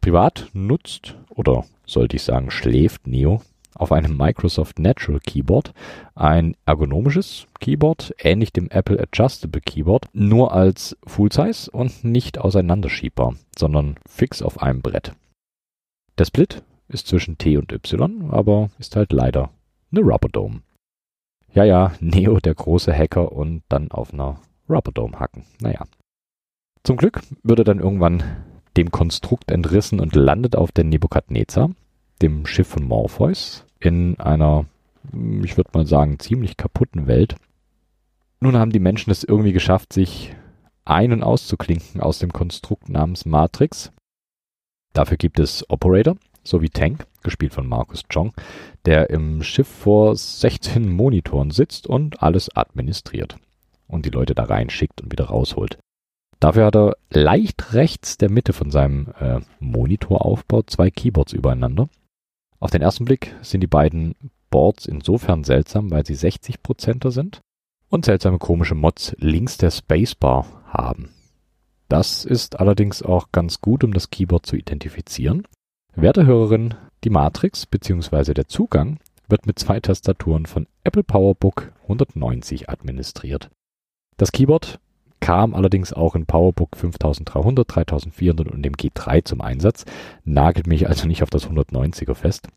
Privat 0.00 0.50
nutzt, 0.52 1.16
oder 1.30 1.64
sollte 1.86 2.16
ich 2.16 2.24
sagen, 2.24 2.50
schläft 2.50 3.06
Neo 3.06 3.40
auf 3.74 3.92
einem 3.92 4.16
Microsoft 4.16 4.78
Natural 4.78 5.20
Keyboard, 5.20 5.72
ein 6.14 6.56
ergonomisches 6.66 7.46
Keyboard, 7.60 8.14
ähnlich 8.18 8.52
dem 8.52 8.68
Apple 8.68 9.00
Adjustable 9.00 9.60
Keyboard, 9.60 10.08
nur 10.12 10.52
als 10.52 10.96
Full 11.06 11.32
Size 11.32 11.70
und 11.70 12.04
nicht 12.04 12.38
auseinanderschiebbar, 12.38 13.36
sondern 13.56 13.96
fix 14.06 14.42
auf 14.42 14.60
einem 14.60 14.82
Brett. 14.82 15.12
Der 16.18 16.24
Split 16.24 16.62
ist 16.88 17.06
zwischen 17.06 17.38
T 17.38 17.56
und 17.56 17.72
Y, 17.72 18.30
aber 18.30 18.70
ist 18.78 18.96
halt 18.96 19.12
leider 19.12 19.50
eine 19.90 20.02
Rubberdome. 20.02 20.62
Ja, 21.54 21.64
ja, 21.64 21.92
Neo, 22.00 22.38
der 22.40 22.54
große 22.54 22.92
Hacker 22.92 23.32
und 23.32 23.62
dann 23.68 23.90
auf 23.90 24.12
einer 24.12 24.40
Rubberdome 24.68 25.18
hacken. 25.18 25.44
Naja. 25.60 25.84
Zum 26.84 26.96
Glück 26.96 27.22
wird 27.42 27.60
er 27.60 27.64
dann 27.64 27.78
irgendwann 27.78 28.22
dem 28.76 28.90
Konstrukt 28.90 29.50
entrissen 29.50 30.00
und 30.00 30.14
landet 30.14 30.56
auf 30.56 30.72
der 30.72 30.84
Nebukadnezar, 30.84 31.70
dem 32.22 32.46
Schiff 32.46 32.68
von 32.68 32.84
Morpheus, 32.84 33.66
in 33.78 34.18
einer, 34.18 34.64
ich 35.42 35.56
würde 35.56 35.70
mal 35.74 35.86
sagen, 35.86 36.18
ziemlich 36.18 36.56
kaputten 36.56 37.06
Welt. 37.06 37.36
Nun 38.40 38.56
haben 38.56 38.72
die 38.72 38.80
Menschen 38.80 39.10
es 39.10 39.24
irgendwie 39.24 39.52
geschafft, 39.52 39.92
sich 39.92 40.34
ein- 40.84 41.12
und 41.12 41.22
auszuklinken 41.22 42.00
aus 42.00 42.18
dem 42.18 42.32
Konstrukt 42.32 42.88
namens 42.88 43.24
Matrix. 43.24 43.92
Dafür 44.92 45.16
gibt 45.16 45.38
es 45.38 45.68
Operator 45.70 46.16
sowie 46.44 46.70
Tank, 46.70 47.06
gespielt 47.22 47.54
von 47.54 47.66
Markus 47.66 48.02
Chong, 48.12 48.32
der 48.84 49.10
im 49.10 49.42
Schiff 49.42 49.68
vor 49.68 50.16
16 50.16 50.88
Monitoren 50.88 51.50
sitzt 51.50 51.86
und 51.86 52.22
alles 52.22 52.54
administriert 52.56 53.36
und 53.86 54.06
die 54.06 54.10
Leute 54.10 54.34
da 54.34 54.44
reinschickt 54.44 55.00
und 55.00 55.12
wieder 55.12 55.26
rausholt. 55.26 55.78
Dafür 56.40 56.66
hat 56.66 56.76
er 56.76 56.96
leicht 57.10 57.72
rechts 57.74 58.16
der 58.16 58.30
Mitte 58.30 58.52
von 58.52 58.70
seinem 58.70 59.12
äh, 59.20 59.40
Monitor 59.60 60.26
aufbaut 60.26 60.70
zwei 60.70 60.90
Keyboards 60.90 61.32
übereinander. 61.32 61.88
Auf 62.58 62.70
den 62.70 62.82
ersten 62.82 63.04
Blick 63.04 63.34
sind 63.42 63.60
die 63.60 63.68
beiden 63.68 64.14
Boards 64.50 64.86
insofern 64.86 65.44
seltsam, 65.44 65.90
weil 65.90 66.04
sie 66.04 66.16
60%er 66.16 67.12
sind 67.12 67.40
und 67.90 68.04
seltsame 68.04 68.38
komische 68.38 68.74
Mods 68.74 69.14
links 69.18 69.56
der 69.56 69.70
Spacebar 69.70 70.46
haben. 70.66 71.10
Das 71.88 72.24
ist 72.24 72.58
allerdings 72.58 73.02
auch 73.02 73.32
ganz 73.32 73.60
gut, 73.60 73.84
um 73.84 73.92
das 73.92 74.10
Keyboard 74.10 74.46
zu 74.46 74.56
identifizieren. 74.56 75.46
Werte 75.94 76.24
Hörerin, 76.24 76.74
die 77.04 77.10
Matrix 77.10 77.66
bzw. 77.66 78.32
der 78.32 78.48
Zugang 78.48 78.98
wird 79.28 79.46
mit 79.46 79.58
zwei 79.58 79.78
Tastaturen 79.78 80.46
von 80.46 80.66
Apple 80.84 81.02
PowerBook 81.02 81.70
190 81.82 82.70
administriert. 82.70 83.50
Das 84.16 84.32
Keyboard 84.32 84.80
kam 85.20 85.54
allerdings 85.54 85.92
auch 85.92 86.14
in 86.14 86.24
PowerBook 86.24 86.76
5300, 86.78 87.66
3400 87.68 88.48
und 88.48 88.62
dem 88.62 88.72
G3 88.72 89.22
zum 89.22 89.42
Einsatz, 89.42 89.84
nagelt 90.24 90.66
mich 90.66 90.88
also 90.88 91.06
nicht 91.06 91.22
auf 91.22 91.30
das 91.30 91.46
190er 91.46 92.14
fest. 92.14 92.48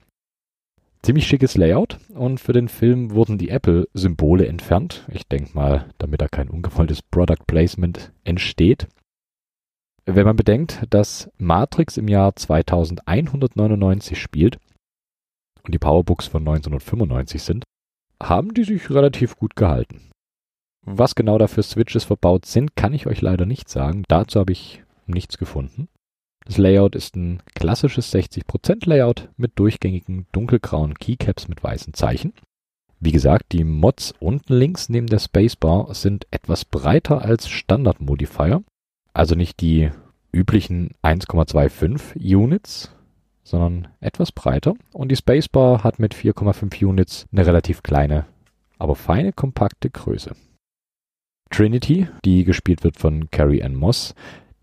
Ziemlich 1.02 1.28
schickes 1.28 1.58
Layout 1.58 2.00
und 2.14 2.40
für 2.40 2.54
den 2.54 2.70
Film 2.70 3.12
wurden 3.12 3.38
die 3.38 3.50
Apple-Symbole 3.50 4.48
entfernt. 4.48 5.06
Ich 5.12 5.28
denke 5.28 5.52
mal, 5.54 5.86
damit 5.98 6.22
da 6.22 6.30
kein 6.30 6.50
ungewolltes 6.50 7.02
Product 7.02 7.46
Placement 7.46 8.14
entsteht. 8.24 8.88
Wenn 10.06 10.26
man 10.26 10.36
bedenkt, 10.36 10.84
dass 10.92 11.32
Matrix 11.38 11.98
im 11.98 12.08
Jahr 12.08 12.36
2199 12.36 14.20
spielt 14.22 14.60
und 15.64 15.74
die 15.74 15.80
Powerbooks 15.80 16.28
von 16.28 16.42
1995 16.42 17.42
sind, 17.42 17.64
haben 18.22 18.54
die 18.54 18.64
sich 18.64 18.90
relativ 18.92 19.36
gut 19.36 19.56
gehalten. 19.56 20.12
Was 20.86 21.16
genau 21.16 21.40
da 21.40 21.48
für 21.48 21.64
Switches 21.64 22.04
verbaut 22.04 22.46
sind, 22.46 22.76
kann 22.76 22.94
ich 22.94 23.08
euch 23.08 23.22
leider 23.22 23.48
nicht 23.48 23.68
sagen. 23.70 24.04
Dazu 24.08 24.40
habe 24.40 24.52
ich 24.52 24.84
nichts 25.08 25.40
gefunden. 25.40 25.88
Das 26.46 26.60
Layout 26.60 26.96
ist 26.96 27.16
ein 27.16 27.42
klassisches 27.56 28.14
60% 28.14 28.88
Layout 28.88 29.30
mit 29.36 29.58
durchgängigen 29.58 30.28
dunkelgrauen 30.32 30.94
Keycaps 30.94 31.48
mit 31.48 31.64
weißen 31.64 31.96
Zeichen. 31.96 32.34
Wie 33.00 33.12
gesagt, 33.12 33.52
die 33.52 33.64
Mods 33.64 34.14
unten 34.20 34.54
links 34.54 34.88
neben 34.90 35.08
der 35.08 35.18
Spacebar 35.18 35.92
sind 35.96 36.28
etwas 36.30 36.64
breiter 36.64 37.24
als 37.24 37.50
Standard 37.50 38.00
Modifier 38.00 38.64
also 39.16 39.34
nicht 39.36 39.62
die 39.62 39.90
üblichen 40.32 40.92
1,25 41.02 42.36
Units, 42.36 42.92
sondern 43.44 43.88
etwas 44.02 44.32
breiter. 44.32 44.74
Und 44.92 45.10
die 45.10 45.16
Spacebar 45.16 45.84
hat 45.84 46.00
mit 46.00 46.14
4,5 46.14 46.86
Units 46.86 47.26
eine 47.32 47.46
relativ 47.46 47.82
kleine, 47.82 48.26
aber 48.78 48.96
feine, 48.96 49.32
kompakte 49.32 49.90
Größe. 49.90 50.36
Trinity, 51.50 52.10
die 52.26 52.44
gespielt 52.44 52.84
wird 52.84 52.98
von 52.98 53.30
Carrie 53.32 53.64
Ann 53.64 53.76
Moss, 53.76 54.16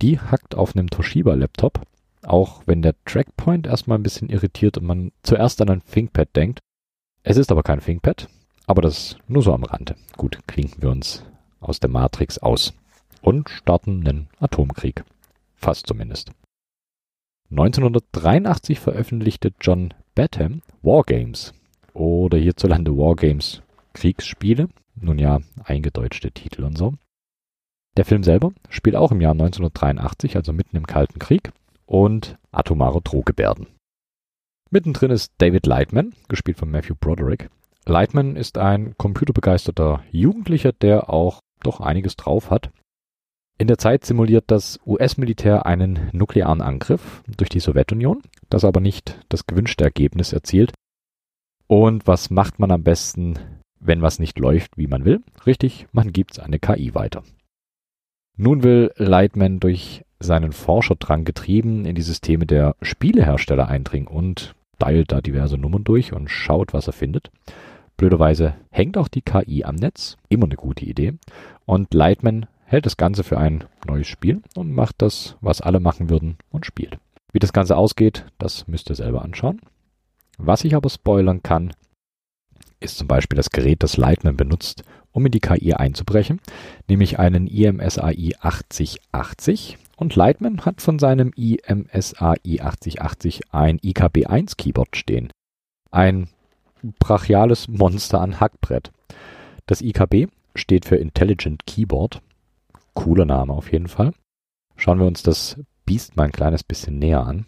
die 0.03 0.19
hackt 0.19 0.55
auf 0.55 0.77
einem 0.77 0.91
Toshiba-Laptop, 0.91 1.81
auch 2.23 2.63
wenn 2.67 2.83
der 2.83 2.95
Trackpoint 3.07 3.67
erstmal 3.67 3.99
ein 3.99 4.03
bisschen 4.03 4.29
irritiert 4.29 4.77
und 4.77 4.85
man 4.85 5.13
zuerst 5.23 5.63
an 5.63 5.71
ein 5.71 5.83
ThinkPad 5.85 6.29
denkt. 6.37 6.59
Es 7.23 7.39
ist 7.39 7.51
aber 7.51 7.63
kein 7.63 7.81
ThinkPad, 7.81 8.29
aber 8.67 8.83
das 8.83 9.17
nur 9.29 9.43
so 9.43 9.55
am 9.55 9.65
Rande. 9.65 9.95
Gut, 10.19 10.39
klinken 10.47 10.83
wir 10.83 10.91
uns 10.91 11.25
aus 11.61 11.81
der 11.81 11.89
Matrix 11.89 12.39
aus 12.39 12.75
und 13.23 13.49
starten 13.49 14.07
einen 14.07 14.29
Atomkrieg. 14.39 15.05
Fast 15.55 15.87
zumindest. 15.87 16.33
1983 17.51 18.81
veröffentlichte 18.81 19.53
John 19.61 19.95
Batham 20.15 20.63
Wargames 20.83 21.55
oder 21.95 22.37
hierzulande 22.37 22.97
Wargames 22.97 23.63
Kriegsspiele. 23.95 24.69
Nun 24.95 25.19
ja, 25.19 25.41
eingedeutschte 25.65 26.33
Titel 26.33 26.65
und 26.65 26.77
so. 26.77 26.95
Der 27.97 28.05
Film 28.05 28.23
selber 28.23 28.53
spielt 28.69 28.97
auch 28.97 29.13
im 29.13 29.21
Jahr 29.21 29.33
1983, 29.33 30.37
also 30.37 30.53
mitten 30.53 30.77
im 30.77 30.87
Kalten 30.87 31.19
Krieg 31.19 31.53
und 31.87 32.39
atomare 32.51 33.03
Drohgebärden. 33.03 33.67
Mittendrin 34.71 35.11
ist 35.11 35.33
David 35.39 35.67
Lightman, 35.67 36.15
gespielt 36.29 36.57
von 36.57 36.71
Matthew 36.71 36.95
Broderick. 36.99 37.51
Lightman 37.85 38.37
ist 38.37 38.57
ein 38.57 38.97
computerbegeisterter 38.97 40.03
Jugendlicher, 40.11 40.73
der 40.73 41.11
auch 41.11 41.41
doch 41.61 41.81
einiges 41.81 42.17
drauf 42.17 42.51
hat 42.51 42.71
in 43.59 43.69
der 43.69 43.79
Zeit 43.79 44.05
simuliert 44.05 44.45
das 44.49 44.81
US-Militär 44.87 45.67
einen 45.67 46.09
nuklearen 46.13 46.61
Angriff 46.61 47.23
durch 47.37 47.49
die 47.49 47.61
Sowjetunion, 47.61 48.23
das 48.51 48.65
aber 48.65 48.81
nicht 48.81 49.19
das 49.29 49.47
gewünschte 49.47 49.85
Ergebnis 49.85 50.33
erzielt. 50.33 50.73
Und 51.67 52.07
was 52.07 52.31
macht 52.31 52.59
man 52.59 52.71
am 52.71 52.83
besten, 52.83 53.39
wenn 53.79 54.03
was 54.03 54.19
nicht 54.19 54.39
läuft, 54.39 54.77
wie 54.77 54.87
man 54.87 55.05
will? 55.05 55.21
Richtig, 55.47 55.87
man 55.93 56.13
gibt 56.13 56.41
eine 56.41 56.59
KI 56.59 56.95
weiter. 56.95 57.23
Nun 58.37 58.63
will 58.63 58.91
Lightman 58.97 59.61
durch 59.61 60.05
seinen 60.19 60.53
Forscherdrang 60.53 61.25
getrieben 61.25 61.85
in 61.85 61.95
die 61.95 62.03
Systeme 62.03 62.47
der 62.47 62.77
Spielehersteller 62.81 63.69
eindringen 63.69 64.09
und 64.09 64.55
teilt 64.79 65.13
da 65.13 65.21
diverse 65.21 65.59
Nummern 65.59 65.85
durch 65.85 66.13
und 66.13 66.29
schaut, 66.29 66.73
was 66.73 66.87
er 66.89 66.93
findet. 66.93 67.31
Blöderweise 67.97 68.55
hängt 68.71 68.97
auch 68.97 69.09
die 69.09 69.23
KI 69.23 69.65
am 69.65 69.77
Netz, 69.77 70.17
immer 70.29 70.47
eine 70.47 70.57
gute 70.57 70.85
Idee. 70.85 71.15
Und 71.67 71.95
Lightman 71.95 72.47
hält 72.73 72.87
das 72.87 72.97
Ganze 72.97 73.23
für 73.23 73.39
ein 73.39 73.65
neues 73.87 74.07
Spiel 74.07 74.41
und 74.57 74.73
macht 74.73 74.97
das, 75.03 75.37
was 75.43 75.61
alle 75.61 75.79
machen 75.79 76.09
würden 76.09 76.39
und 76.51 76.65
spielt. 76.65 76.99
Wie 77.31 77.39
das 77.39 77.53
Ganze 77.53 77.77
ausgeht, 77.77 78.25
das 78.39 78.67
müsst 78.67 78.89
ihr 78.89 78.97
selber 78.97 79.23
anschauen. 79.23 79.61
Was 80.39 80.65
ich 80.65 80.75
aber 80.75 80.89
spoilern 80.89 81.43
kann, 81.43 81.75
ist 82.81 82.97
zum 82.97 83.07
Beispiel 83.07 83.37
das 83.37 83.51
Gerät, 83.51 83.83
das 83.83 83.99
Lightman 83.99 84.39
benutzt, 84.39 84.85
um 85.13 85.27
in 85.27 85.33
die 85.33 85.41
KI 85.41 85.75
einzubrechen, 85.75 86.41
nämlich 86.89 87.19
einen 87.19 87.47
IMSAI 87.47 88.33
8080. 88.41 89.77
Und 89.99 90.17
Lightman 90.17 90.65
hat 90.65 90.81
von 90.81 90.99
seinem 90.99 91.31
IMSAI 91.37 92.59
8080 92.59 93.53
ein 93.53 93.81
IKB1 93.81 94.57
Keyboard 94.57 94.97
stehen. 94.97 95.31
Ein 95.91 96.29
brachiales 96.99 97.69
Monster 97.69 98.23
an 98.23 98.41
Hackbrett. 98.41 98.93
Das 99.67 99.83
IKB 99.83 100.29
steht 100.55 100.87
für 100.87 100.97
Intelligent 100.97 101.67
Keyboard 101.67 102.23
Cooler 102.95 103.25
Name 103.25 103.53
auf 103.53 103.73
jeden 103.73 103.89
Fall. 103.89 104.13
Schauen 104.77 104.99
wir 104.99 105.07
uns 105.07 105.23
das 105.23 105.61
Biest 105.85 106.17
mal 106.17 106.25
ein 106.25 106.33
kleines 106.33 106.65
bisschen 106.65 106.99
näher 106.99 107.27
an. 107.27 107.47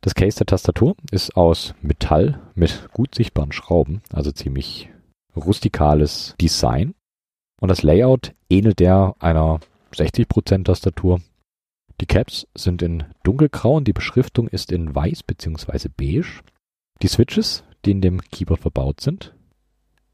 Das 0.00 0.14
Case 0.14 0.38
der 0.38 0.46
Tastatur 0.46 0.96
ist 1.10 1.36
aus 1.36 1.74
Metall 1.80 2.40
mit 2.54 2.88
gut 2.92 3.14
sichtbaren 3.14 3.52
Schrauben, 3.52 4.02
also 4.12 4.32
ziemlich 4.32 4.90
rustikales 5.36 6.34
Design. 6.40 6.94
Und 7.60 7.68
das 7.68 7.82
Layout 7.82 8.34
ähnelt 8.50 8.80
der 8.80 9.14
einer 9.20 9.60
60% 9.92 10.64
Tastatur. 10.64 11.20
Die 12.00 12.06
Caps 12.06 12.48
sind 12.56 12.82
in 12.82 13.04
dunkelgrau 13.22 13.76
und 13.76 13.86
die 13.86 13.92
Beschriftung 13.92 14.48
ist 14.48 14.72
in 14.72 14.92
weiß 14.92 15.22
bzw. 15.22 15.88
beige. 15.96 16.40
Die 17.00 17.08
Switches, 17.08 17.62
die 17.84 17.92
in 17.92 18.00
dem 18.00 18.20
Keyboard 18.20 18.60
verbaut 18.60 19.00
sind, 19.00 19.36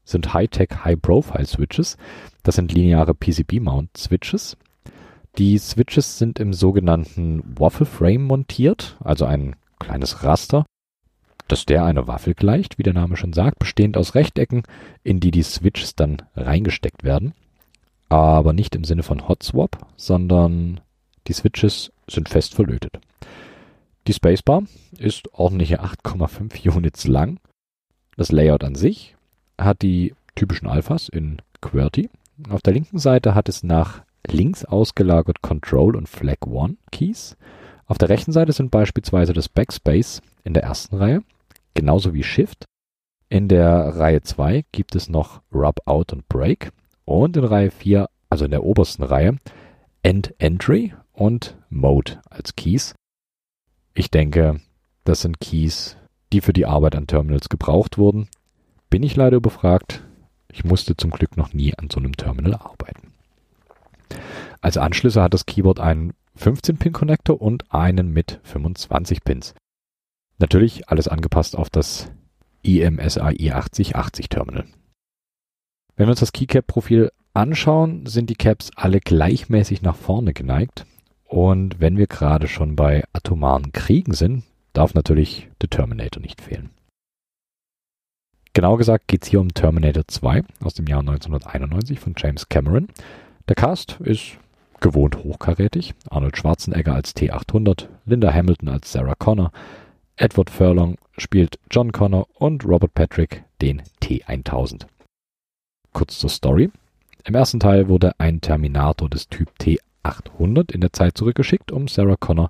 sind 0.03 0.33
High-Tech 0.33 0.69
High-Profile-Switches. 0.83 1.97
Das 2.43 2.55
sind 2.55 2.71
lineare 2.71 3.13
PCB-Mount-Switches. 3.13 4.57
Die 5.37 5.57
Switches 5.57 6.17
sind 6.17 6.39
im 6.39 6.53
sogenannten 6.53 7.43
Waffle 7.57 7.85
Frame 7.85 8.23
montiert, 8.23 8.97
also 9.03 9.25
ein 9.25 9.55
kleines 9.79 10.23
Raster, 10.23 10.65
das 11.47 11.65
der 11.65 11.85
einer 11.85 12.07
Waffel 12.07 12.33
gleicht, 12.33 12.77
wie 12.77 12.83
der 12.83 12.93
Name 12.93 13.15
schon 13.15 13.33
sagt, 13.33 13.59
bestehend 13.59 13.95
aus 13.97 14.15
Rechtecken, 14.15 14.63
in 15.03 15.19
die 15.19 15.31
die 15.31 15.43
Switches 15.43 15.95
dann 15.95 16.23
reingesteckt 16.35 17.03
werden. 17.03 17.33
aber 18.09 18.53
nicht 18.53 18.75
im 18.75 18.83
Sinne 18.83 19.03
von 19.03 19.27
Hot 19.27 19.43
Swap, 19.43 19.77
sondern 19.95 20.81
die 21.27 21.33
Switches 21.33 21.91
sind 22.09 22.27
fest 22.27 22.55
verlötet. 22.55 22.99
Die 24.07 24.13
Spacebar 24.13 24.63
ist 24.97 25.31
ordentliche 25.33 25.83
8,5 25.83 26.75
Units 26.75 27.07
lang. 27.07 27.39
Das 28.17 28.31
Layout 28.31 28.63
an 28.63 28.75
sich 28.75 29.15
hat 29.59 29.81
die 29.81 30.13
typischen 30.35 30.67
Alphas 30.67 31.09
in 31.09 31.41
QWERTY. 31.61 32.09
Auf 32.49 32.61
der 32.61 32.73
linken 32.73 32.99
Seite 32.99 33.35
hat 33.35 33.49
es 33.49 33.63
nach 33.63 34.01
links 34.27 34.65
ausgelagert 34.65 35.41
Control 35.41 35.95
und 35.95 36.07
Flag 36.07 36.37
1 36.45 36.77
Keys. 36.91 37.37
Auf 37.85 37.97
der 37.97 38.09
rechten 38.09 38.31
Seite 38.31 38.53
sind 38.53 38.71
beispielsweise 38.71 39.33
das 39.33 39.49
Backspace 39.49 40.21
in 40.43 40.53
der 40.53 40.63
ersten 40.63 40.95
Reihe, 40.95 41.23
genauso 41.73 42.13
wie 42.13 42.23
Shift. 42.23 42.65
In 43.29 43.47
der 43.47 43.95
Reihe 43.97 44.21
2 44.21 44.65
gibt 44.71 44.95
es 44.95 45.09
noch 45.09 45.41
Rub 45.53 45.81
Out 45.85 46.13
und 46.13 46.27
Break. 46.29 46.71
Und 47.05 47.35
in 47.37 47.43
Reihe 47.43 47.71
4, 47.71 48.09
also 48.29 48.45
in 48.45 48.51
der 48.51 48.63
obersten 48.63 49.03
Reihe, 49.03 49.37
End 50.03 50.33
Entry 50.37 50.93
und 51.11 51.57
Mode 51.69 52.21
als 52.29 52.55
Keys. 52.55 52.95
Ich 53.93 54.09
denke, 54.11 54.61
das 55.03 55.21
sind 55.21 55.39
Keys, 55.39 55.97
die 56.31 56.41
für 56.41 56.53
die 56.53 56.65
Arbeit 56.65 56.95
an 56.95 57.07
Terminals 57.07 57.49
gebraucht 57.49 57.97
wurden. 57.97 58.29
Bin 58.89 59.03
ich 59.03 59.15
leider 59.15 59.37
überfragt. 59.37 60.03
Ich 60.51 60.63
musste 60.63 60.97
zum 60.97 61.11
Glück 61.11 61.37
noch 61.37 61.53
nie 61.53 61.75
an 61.75 61.89
so 61.91 61.99
einem 61.99 62.17
Terminal 62.17 62.55
arbeiten. 62.55 63.13
Als 64.61 64.77
Anschlüsse 64.77 65.21
hat 65.21 65.33
das 65.33 65.45
Keyboard 65.45 65.79
einen 65.79 66.13
15-Pin-Connector 66.39 67.39
und 67.39 67.71
einen 67.71 68.11
mit 68.11 68.39
25 68.43 69.23
Pins. 69.23 69.53
Natürlich 70.39 70.89
alles 70.89 71.07
angepasst 71.07 71.55
auf 71.55 71.69
das 71.69 72.11
IMSAI 72.63 73.53
8080 73.53 74.29
Terminal. 74.29 74.65
Wenn 75.95 76.07
wir 76.07 76.11
uns 76.11 76.21
das 76.21 76.31
Keycap-Profil 76.31 77.11
anschauen, 77.33 78.05
sind 78.05 78.29
die 78.29 78.35
Caps 78.35 78.71
alle 78.75 78.99
gleichmäßig 78.99 79.81
nach 79.81 79.95
vorne 79.95 80.33
geneigt. 80.33 80.85
Und 81.25 81.79
wenn 81.79 81.97
wir 81.97 82.07
gerade 82.07 82.47
schon 82.47 82.75
bei 82.75 83.03
atomaren 83.13 83.71
Kriegen 83.71 84.13
sind, 84.13 84.43
darf 84.73 84.93
natürlich 84.93 85.49
der 85.61 85.69
Terminator 85.69 86.21
nicht 86.21 86.41
fehlen. 86.41 86.71
Genau 88.59 88.75
gesagt 88.75 89.07
geht 89.07 89.23
es 89.23 89.29
hier 89.29 89.39
um 89.39 89.53
Terminator 89.53 90.05
2 90.05 90.43
aus 90.61 90.73
dem 90.73 90.85
Jahr 90.85 90.99
1991 90.99 91.97
von 91.97 92.13
James 92.17 92.49
Cameron. 92.49 92.89
Der 93.47 93.55
Cast 93.55 94.01
ist 94.01 94.37
gewohnt 94.81 95.23
hochkarätig. 95.23 95.93
Arnold 96.09 96.35
Schwarzenegger 96.35 96.93
als 96.93 97.15
T800, 97.15 97.87
Linda 98.05 98.33
Hamilton 98.33 98.67
als 98.67 98.91
Sarah 98.91 99.15
Connor, 99.15 99.53
Edward 100.17 100.49
Furlong 100.49 100.97
spielt 101.17 101.57
John 101.71 101.93
Connor 101.93 102.27
und 102.33 102.65
Robert 102.65 102.93
Patrick 102.93 103.45
den 103.61 103.81
T1000. 104.03 104.87
Kurz 105.93 106.19
zur 106.19 106.29
Story. 106.29 106.69
Im 107.23 107.35
ersten 107.35 107.61
Teil 107.61 107.87
wurde 107.87 108.11
ein 108.19 108.41
Terminator 108.41 109.09
des 109.09 109.29
Typ 109.29 109.53
T800 109.61 110.73
in 110.73 110.81
der 110.81 110.91
Zeit 110.91 111.17
zurückgeschickt, 111.17 111.71
um 111.71 111.87
Sarah 111.87 112.17
Connor 112.17 112.49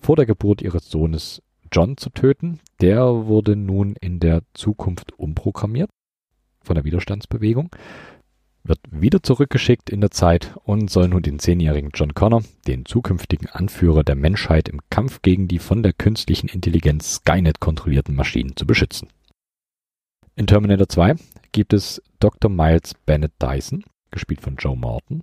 vor 0.00 0.16
der 0.16 0.26
Geburt 0.26 0.62
ihres 0.62 0.90
Sohnes 0.90 1.42
John 1.74 1.96
zu 1.96 2.10
töten. 2.10 2.60
Der 2.80 3.26
wurde 3.26 3.56
nun 3.56 3.96
in 4.00 4.20
der 4.20 4.42
Zukunft 4.54 5.18
umprogrammiert 5.18 5.90
von 6.62 6.76
der 6.76 6.84
Widerstandsbewegung 6.84 7.70
wird 8.64 8.80
wieder 8.90 9.22
zurückgeschickt 9.22 9.90
in 9.90 10.00
der 10.00 10.10
Zeit 10.10 10.56
und 10.64 10.90
soll 10.90 11.08
nun 11.08 11.22
den 11.22 11.38
zehnjährigen 11.38 11.90
John 11.94 12.14
Connor, 12.14 12.42
den 12.66 12.86
zukünftigen 12.86 13.46
Anführer 13.48 14.02
der 14.02 14.16
Menschheit 14.16 14.70
im 14.70 14.80
Kampf 14.88 15.20
gegen 15.20 15.48
die 15.48 15.58
von 15.58 15.82
der 15.82 15.92
künstlichen 15.92 16.48
Intelligenz 16.48 17.16
Skynet 17.16 17.60
kontrollierten 17.60 18.14
Maschinen 18.14 18.56
zu 18.56 18.66
beschützen. 18.66 19.08
In 20.34 20.46
Terminator 20.46 20.88
2 20.88 21.16
gibt 21.52 21.74
es 21.74 22.02
Dr. 22.20 22.50
Miles 22.50 22.94
Bennett 23.04 23.32
Dyson, 23.40 23.84
gespielt 24.10 24.40
von 24.40 24.56
Joe 24.56 24.76
Morton. 24.76 25.22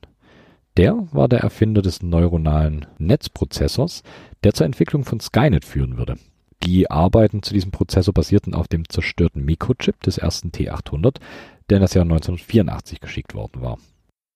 Der 0.77 0.95
war 1.11 1.27
der 1.27 1.39
Erfinder 1.39 1.81
des 1.81 2.03
neuronalen 2.03 2.85
Netzprozessors, 2.99 4.03
der 4.43 4.53
zur 4.53 4.67
Entwicklung 4.67 5.03
von 5.03 5.19
Skynet 5.19 5.65
führen 5.65 5.97
würde. 5.97 6.15
Die 6.63 6.91
Arbeiten 6.91 7.41
zu 7.41 7.54
diesem 7.54 7.71
Prozessor 7.71 8.13
basierten 8.13 8.54
auf 8.54 8.67
dem 8.67 8.88
zerstörten 8.88 9.43
Mikrochip 9.43 10.00
des 10.02 10.17
ersten 10.17 10.52
T800, 10.52 11.17
der 11.69 11.78
in 11.78 11.82
das 11.82 11.93
Jahr 11.93 12.04
1984 12.04 13.00
geschickt 13.00 13.34
worden 13.34 13.62
war. 13.62 13.80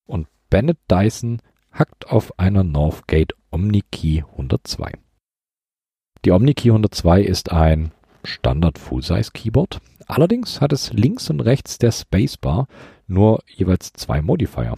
Und 0.08 0.28
Bennett 0.50 0.80
Dyson 0.90 1.42
hackt 1.72 2.10
auf 2.10 2.40
einer 2.40 2.64
Northgate 2.64 3.36
OmniKey 3.52 4.24
102. 4.32 4.94
Die 6.24 6.32
OmniKey 6.32 6.72
102 6.72 7.22
ist 7.22 7.52
ein 7.52 7.92
Standard 8.24 8.80
Full-Size 8.80 9.32
Keyboard. 9.32 9.80
Allerdings 10.08 10.62
hat 10.62 10.74
es 10.74 10.94
links 10.94 11.30
und 11.30 11.42
rechts 11.42 11.78
der 11.78 11.92
Spacebar 11.92 12.68
nur 13.08 13.44
jeweils 13.48 13.94
zwei 13.94 14.22
Modifier. 14.22 14.76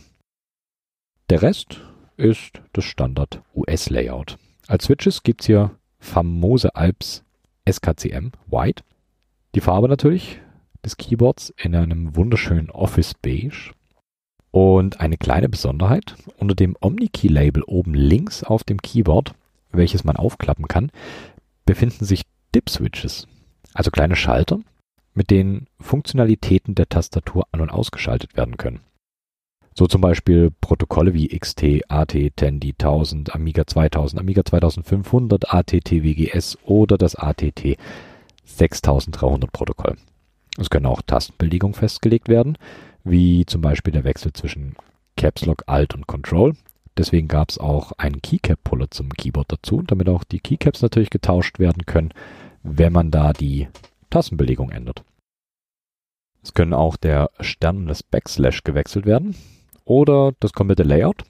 Der 1.29 1.41
Rest 1.41 1.81
ist 2.17 2.61
das 2.73 2.83
Standard 2.83 3.41
US-Layout. 3.55 4.37
Als 4.67 4.85
Switches 4.85 5.23
gibt 5.23 5.41
es 5.41 5.47
hier 5.47 5.71
famose 5.99 6.75
Alps 6.75 7.23
SKCM 7.71 8.31
White. 8.47 8.83
Die 9.55 9.61
Farbe 9.61 9.87
natürlich 9.87 10.39
des 10.85 10.97
Keyboards 10.97 11.53
in 11.57 11.75
einem 11.75 12.15
wunderschönen 12.15 12.69
Office 12.69 13.13
Beige. 13.13 13.71
Und 14.51 15.01
eine 15.01 15.17
kleine 15.17 15.49
Besonderheit, 15.49 16.15
unter 16.37 16.55
dem 16.55 16.77
OmniKey-Label 16.79 17.63
oben 17.63 17.93
links 17.93 18.43
auf 18.43 18.63
dem 18.63 18.81
Keyboard, 18.81 19.33
welches 19.71 20.03
man 20.03 20.15
aufklappen 20.15 20.67
kann, 20.67 20.91
befinden 21.65 22.05
sich 22.05 22.23
Dip-Switches, 22.55 23.27
also 23.73 23.91
kleine 23.91 24.15
Schalter, 24.15 24.59
mit 25.13 25.29
denen 25.29 25.67
Funktionalitäten 25.79 26.75
der 26.75 26.87
Tastatur 26.87 27.45
an- 27.51 27.61
und 27.61 27.69
ausgeschaltet 27.69 28.37
werden 28.37 28.57
können. 28.57 28.79
So 29.77 29.85
zum 29.85 30.01
Beispiel 30.01 30.49
Protokolle 30.59 31.13
wie 31.13 31.27
XT, 31.27 31.83
AT, 31.87 32.15
Tandy 32.35 32.71
1000, 32.71 33.35
Amiga 33.35 33.67
2000, 33.67 34.19
Amiga 34.19 34.43
2500, 34.43 35.53
ATT 35.53 35.91
WGS 35.91 36.57
oder 36.63 36.97
das 36.97 37.15
ATT 37.15 37.77
6300 38.43 39.51
Protokoll. 39.51 39.95
Es 40.57 40.71
können 40.71 40.87
auch 40.87 41.03
Tastenbelegungen 41.03 41.75
festgelegt 41.75 42.27
werden, 42.27 42.57
wie 43.03 43.45
zum 43.45 43.61
Beispiel 43.61 43.93
der 43.93 44.03
Wechsel 44.03 44.33
zwischen 44.33 44.75
Caps 45.15 45.45
Lock, 45.45 45.65
Alt 45.67 45.93
und 45.93 46.07
Control. 46.07 46.55
Deswegen 46.97 47.27
gab 47.27 47.51
es 47.51 47.59
auch 47.59 47.91
einen 47.99 48.23
Keycap-Puller 48.23 48.89
zum 48.89 49.09
Keyboard 49.09 49.51
dazu, 49.51 49.83
damit 49.83 50.09
auch 50.09 50.23
die 50.23 50.39
Keycaps 50.39 50.81
natürlich 50.81 51.11
getauscht 51.11 51.59
werden 51.59 51.85
können, 51.85 52.15
wenn 52.63 52.93
man 52.93 53.11
da 53.11 53.31
die 53.31 53.67
Tastenbelegung 54.09 54.71
ändert. 54.71 55.03
Es 56.41 56.55
können 56.55 56.73
auch 56.73 56.95
der 56.97 57.29
Stern 57.41 57.77
und 57.77 57.87
das 57.89 58.01
Backslash 58.01 58.63
gewechselt 58.63 59.05
werden 59.05 59.35
oder 59.87 60.33
das 60.39 60.53
komplette 60.53 60.83
Layout. 60.83 61.23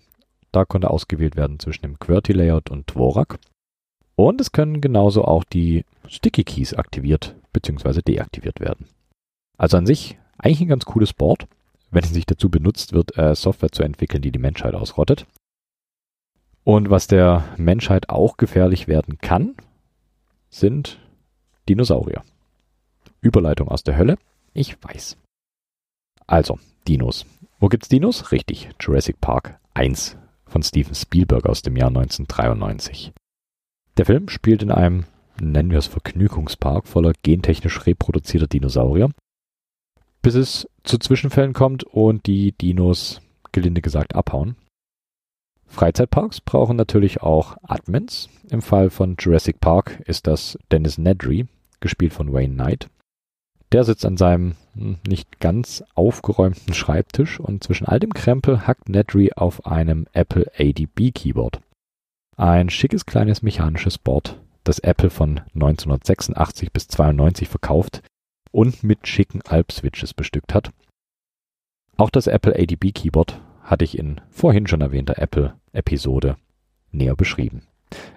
Da 0.52 0.66
konnte 0.66 0.90
ausgewählt 0.90 1.36
werden 1.36 1.60
zwischen 1.60 1.84
dem 1.84 2.00
QWERTY-Layout 2.00 2.72
und 2.72 2.90
Dvorak. 2.90 3.40
Und 4.16 4.42
es 4.42 4.52
können 4.52 4.82
genauso 4.82 5.24
auch 5.26 5.44
die 5.44 5.86
Sticky 6.08 6.44
Keys 6.44 6.74
aktiviert 6.74 7.36
bzw. 7.54 8.02
deaktiviert 8.02 8.60
werden. 8.60 8.88
Also 9.58 9.78
an 9.78 9.86
sich 9.86 10.18
eigentlich 10.38 10.62
ein 10.62 10.70
ganz 10.70 10.86
cooles 10.86 11.14
Board, 11.14 11.48
wenn 11.92 12.04
es 12.04 12.12
nicht 12.12 12.30
dazu 12.32 12.50
benutzt 12.50 12.94
wird, 12.94 13.18
äh, 13.18 13.36
Software 13.36 13.72
zu 13.72 13.84
entwickeln, 13.84 14.22
die 14.22 14.32
die 14.32 14.40
Menschheit 14.40 14.74
ausrottet. 14.74 15.28
Und 16.64 16.90
was 16.90 17.08
der 17.08 17.46
Menschheit 17.58 18.10
auch 18.10 18.38
gefährlich 18.38 18.88
werden 18.88 19.20
kann, 19.20 19.56
sind 20.50 21.00
Dinosaurier. 21.70 22.24
Überleitung 23.22 23.68
aus 23.68 23.84
der 23.84 23.98
Hölle? 23.98 24.18
Ich 24.54 24.82
weiß. 24.84 25.18
Also, 26.26 26.60
Dinos. 26.88 27.26
Wo 27.60 27.68
gibt's 27.68 27.90
Dinos? 27.90 28.32
Richtig, 28.32 28.70
Jurassic 28.80 29.20
Park 29.20 29.60
1 29.74 30.18
von 30.46 30.64
Steven 30.64 30.96
Spielberg 30.96 31.46
aus 31.46 31.62
dem 31.62 31.76
Jahr 31.76 31.90
1993. 31.90 33.14
Der 33.98 34.06
Film 34.06 34.30
spielt 34.30 34.62
in 34.62 34.72
einem, 34.72 35.06
nennen 35.40 35.72
wir 35.72 35.80
es 35.80 35.88
Vergnügungspark, 35.88 36.88
voller 36.88 37.14
gentechnisch 37.24 37.86
reproduzierter 37.86 38.48
Dinosaurier 38.48 39.10
bis 40.28 40.36
es 40.36 40.70
zu 40.84 40.98
Zwischenfällen 40.98 41.54
kommt 41.54 41.86
und 41.86 42.26
die 42.26 42.52
Dinos, 42.52 43.22
gelinde 43.54 43.82
gesagt, 43.82 44.14
abhauen. 44.14 44.58
Freizeitparks 45.68 46.42
brauchen 46.42 46.76
natürlich 46.76 47.22
auch 47.22 47.56
Admins. 47.62 48.28
Im 48.50 48.62
Fall 48.62 48.90
von 48.90 49.16
Jurassic 49.18 49.62
Park 49.62 50.02
ist 50.06 50.28
das 50.28 50.58
Dennis 50.70 50.98
Nedry, 50.98 51.48
gespielt 51.80 52.12
von 52.12 52.34
Wayne 52.34 52.56
Knight. 52.56 52.90
Der 53.72 53.86
sitzt 53.86 54.06
an 54.06 54.18
seinem 54.18 54.56
nicht 55.08 55.40
ganz 55.40 55.84
aufgeräumten 55.96 56.74
Schreibtisch 56.74 57.40
und 57.40 57.64
zwischen 57.64 57.88
all 57.88 58.00
dem 58.00 58.14
Krempel 58.14 58.68
hackt 58.68 58.90
Nedry 58.90 59.32
auf 59.36 59.66
einem 59.66 60.08
Apple 60.14 60.52
ADB 60.58 61.12
Keyboard. 61.12 61.60
Ein 62.36 62.70
schickes 62.70 63.06
kleines 63.06 63.42
mechanisches 63.42 63.98
Board, 63.98 64.40
das 64.64 64.80
Apple 64.80 65.10
von 65.10 65.42
1986 65.56 66.72
bis 66.72 66.88
92 66.88 67.48
verkauft, 67.48 68.02
und 68.52 68.84
mit 68.84 69.08
schicken 69.08 69.42
Alp-Switches 69.42 70.14
bestückt 70.14 70.54
hat. 70.54 70.72
Auch 71.98 72.10
das 72.10 72.28
Apple 72.28 72.56
ADB 72.56 72.92
Keyboard 72.92 73.42
hatte 73.64 73.84
ich 73.84 73.98
in 73.98 74.22
vorhin 74.30 74.68
schon 74.68 74.82
erwähnter 74.82 75.18
Apple-Episode 75.18 76.38
näher 76.92 77.16
beschrieben. 77.16 77.64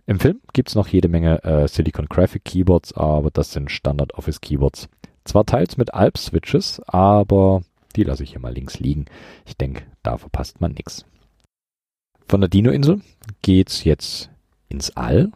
Im 0.07 0.21
Film 0.21 0.41
gibt 0.53 0.69
es 0.69 0.75
noch 0.75 0.89
jede 0.89 1.09
Menge 1.09 1.43
äh, 1.45 1.69
Silicon 1.69 2.07
Graphic 2.07 2.45
Keyboards, 2.45 2.93
aber 2.93 3.31
das 3.31 3.53
sind 3.53 3.71
Standard 3.71 4.15
Office 4.15 4.41
Keyboards. 4.41 4.89
Zwar 5.25 5.45
teils 5.47 5.77
mit 5.77 5.95
Alp-Switches, 5.95 6.81
aber 6.87 7.63
Die 7.97 8.05
lasse 8.05 8.23
ich 8.23 8.31
hier 8.31 8.41
mal 8.41 8.55
links 8.55 8.79
liegen. 8.79 9.07
Ich 9.47 9.57
denke, 9.57 9.83
da 10.03 10.17
verpasst 10.17 10.61
man 10.61 10.73
nichts. 10.73 11.05
Von 12.29 12.41
der 12.41 12.49
Dino-Insel 12.49 13.01
geht's 13.43 13.83
jetzt 13.85 14.31
ins 14.69 14.97
All 14.97 15.33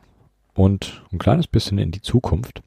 und 0.55 1.03
ein 1.13 1.19
kleines 1.19 1.49
bisschen 1.49 1.79
in 1.79 1.91
die 1.91 2.03
Zukunft. 2.03 2.63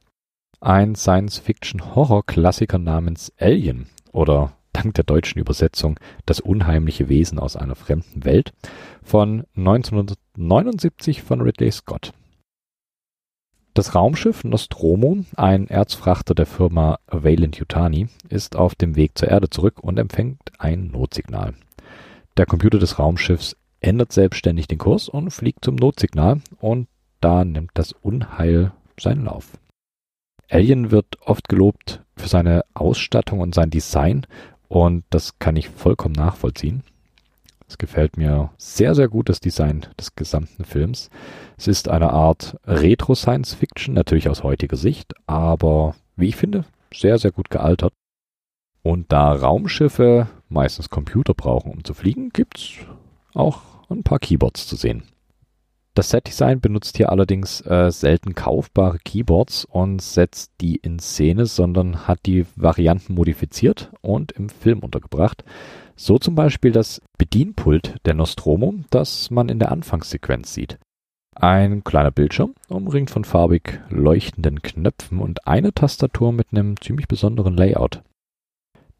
Ein 0.60 0.95
Science-Fiction-Horror-Klassiker 0.95 2.77
namens 2.80 3.32
Alien 3.39 3.88
oder 4.12 4.53
dank 4.73 4.95
der 4.95 5.06
deutschen 5.06 5.39
Übersetzung 5.39 5.99
Das 6.25 6.39
unheimliche 6.41 7.08
Wesen 7.08 7.39
aus 7.39 7.56
einer 7.56 7.75
fremden 7.75 8.25
Welt 8.25 8.51
von 9.03 9.45
1979 9.56 11.23
von 11.23 11.41
Ridley 11.41 11.71
Scott. 11.71 12.12
Das 13.78 13.94
Raumschiff 13.94 14.44
Nostromo, 14.44 15.20
ein 15.36 15.68
Erzfrachter 15.68 16.34
der 16.34 16.48
Firma 16.48 16.98
Valent 17.06 17.58
Yutani, 17.58 18.08
ist 18.28 18.56
auf 18.56 18.74
dem 18.74 18.96
Weg 18.96 19.16
zur 19.16 19.28
Erde 19.28 19.52
zurück 19.52 19.84
und 19.84 20.00
empfängt 20.00 20.40
ein 20.58 20.88
Notsignal. 20.88 21.54
Der 22.38 22.48
Computer 22.48 22.80
des 22.80 22.98
Raumschiffs 22.98 23.56
ändert 23.80 24.12
selbstständig 24.12 24.68
den 24.68 24.80
Kurs 24.80 25.08
und 25.10 25.30
fliegt 25.30 25.63
zum 25.63 25.76
Notsignal 25.76 26.42
und 26.60 26.88
da 27.22 27.46
nimmt 27.46 27.70
das 27.76 27.92
Unheil 27.92 28.72
seinen 29.00 29.26
Lauf. 29.26 29.60
Alien 30.50 30.90
wird 30.90 31.20
oft 31.22 31.48
gelobt 31.48 32.02
für 32.16 32.30
seine 32.30 32.66
Ausstattung 32.74 33.42
und 33.42 33.54
sein 33.54 33.70
Design 33.70 34.26
und 34.70 35.04
das 35.12 35.38
kann 35.38 35.56
ich 35.56 35.70
vollkommen 35.70 36.16
nachvollziehen. 36.16 36.82
Es 37.67 37.77
gefällt 37.77 38.15
mir 38.15 38.51
sehr, 38.58 38.95
sehr 38.95 39.10
gut, 39.10 39.27
das 39.27 39.41
Design 39.41 39.86
des 39.99 40.15
gesamten 40.15 40.63
Films. 40.63 41.10
Es 41.58 41.67
ist 41.67 41.89
eine 41.89 42.12
Art 42.12 42.58
Retro-Science-Fiction, 42.65 43.93
natürlich 43.93 44.30
aus 44.30 44.43
heutiger 44.43 44.77
Sicht, 44.77 45.13
aber 45.27 45.95
wie 46.15 46.30
ich 46.30 46.38
finde, 46.38 46.63
sehr, 46.93 47.17
sehr 47.17 47.32
gut 47.32 47.49
gealtert. 47.49 47.91
Und 48.84 49.12
da 49.12 49.34
Raumschiffe 49.34 50.27
meistens 50.47 50.89
Computer 50.89 51.34
brauchen, 51.34 51.71
um 51.71 51.84
zu 51.84 51.93
fliegen, 51.93 52.30
gibt's 52.30 52.75
auch 53.34 53.62
ein 53.89 54.03
paar 54.03 54.19
Keyboards 54.19 54.65
zu 54.65 54.77
sehen. 54.77 55.03
Das 55.93 56.12
Set-Design 56.12 56.62
benutzt 56.62 56.95
hier 56.97 57.12
allerdings 57.12 57.60
äh, 57.62 57.89
selten 57.91 58.36
kaufbare 58.36 58.99
Keyboards 58.99 59.65
und 59.65 59.99
setzt 59.99 60.51
die 60.62 60.75
in 60.75 60.99
Szene, 60.99 61.47
sondern 61.47 62.08
hat 62.08 62.19
die 62.27 62.45
Varianten 62.56 63.15
modifiziert 63.15 63.91
und 64.01 64.32
im 64.32 64.49
Film 64.49 64.80
untergebracht. 64.80 65.43
So 66.00 66.20
zum 66.20 66.36
Beispiel 66.36 66.72
das 66.72 67.02
Bedienpult 67.18 67.96
der 68.06 68.14
Nostromo, 68.14 68.76
das 68.92 69.32
man 69.32 69.50
in 69.50 69.58
der 69.58 69.72
Anfangssequenz 69.72 70.54
sieht. 70.54 70.78
Ein 71.36 71.84
kleiner 71.84 72.12
Bildschirm, 72.12 72.54
umringt 72.70 73.10
von 73.10 73.24
farbig 73.24 73.82
leuchtenden 73.90 74.62
Knöpfen 74.62 75.20
und 75.20 75.48
eine 75.48 75.74
Tastatur 75.74 76.32
mit 76.32 76.48
einem 76.52 76.80
ziemlich 76.80 77.08
besonderen 77.08 77.58
Layout. 77.58 78.04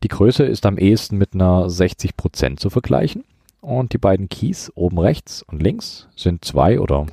Die 0.04 0.08
Größe 0.08 0.44
ist 0.44 0.66
am 0.66 0.80
ehesten 0.80 1.18
mit 1.18 1.36
einer 1.36 1.68
60% 1.68 2.58
zu 2.58 2.72
vergleichen 2.72 3.24
und 3.62 3.94
die 3.94 4.00
beiden 4.00 4.28
Keys 4.28 4.72
oben 4.74 4.98
rechts 4.98 5.44
und 5.44 5.62
links 5.62 6.08
sind 6.16 6.44
2 6.46 6.80
oder 6.80 7.06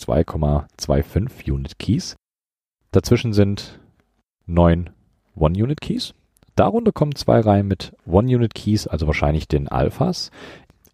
2,25 0.00 1.52
Unit 1.52 1.78
Keys. 1.78 2.16
Dazwischen 2.92 3.34
sind 3.34 3.78
9 4.46 4.88
One-Unit 5.34 5.82
Keys 5.82 6.14
Darunter 6.58 6.90
kommen 6.90 7.14
zwei 7.14 7.38
Reihen 7.38 7.68
mit 7.68 7.92
One-Unit-Keys, 8.04 8.88
also 8.88 9.06
wahrscheinlich 9.06 9.46
den 9.46 9.68
Alphas, 9.68 10.32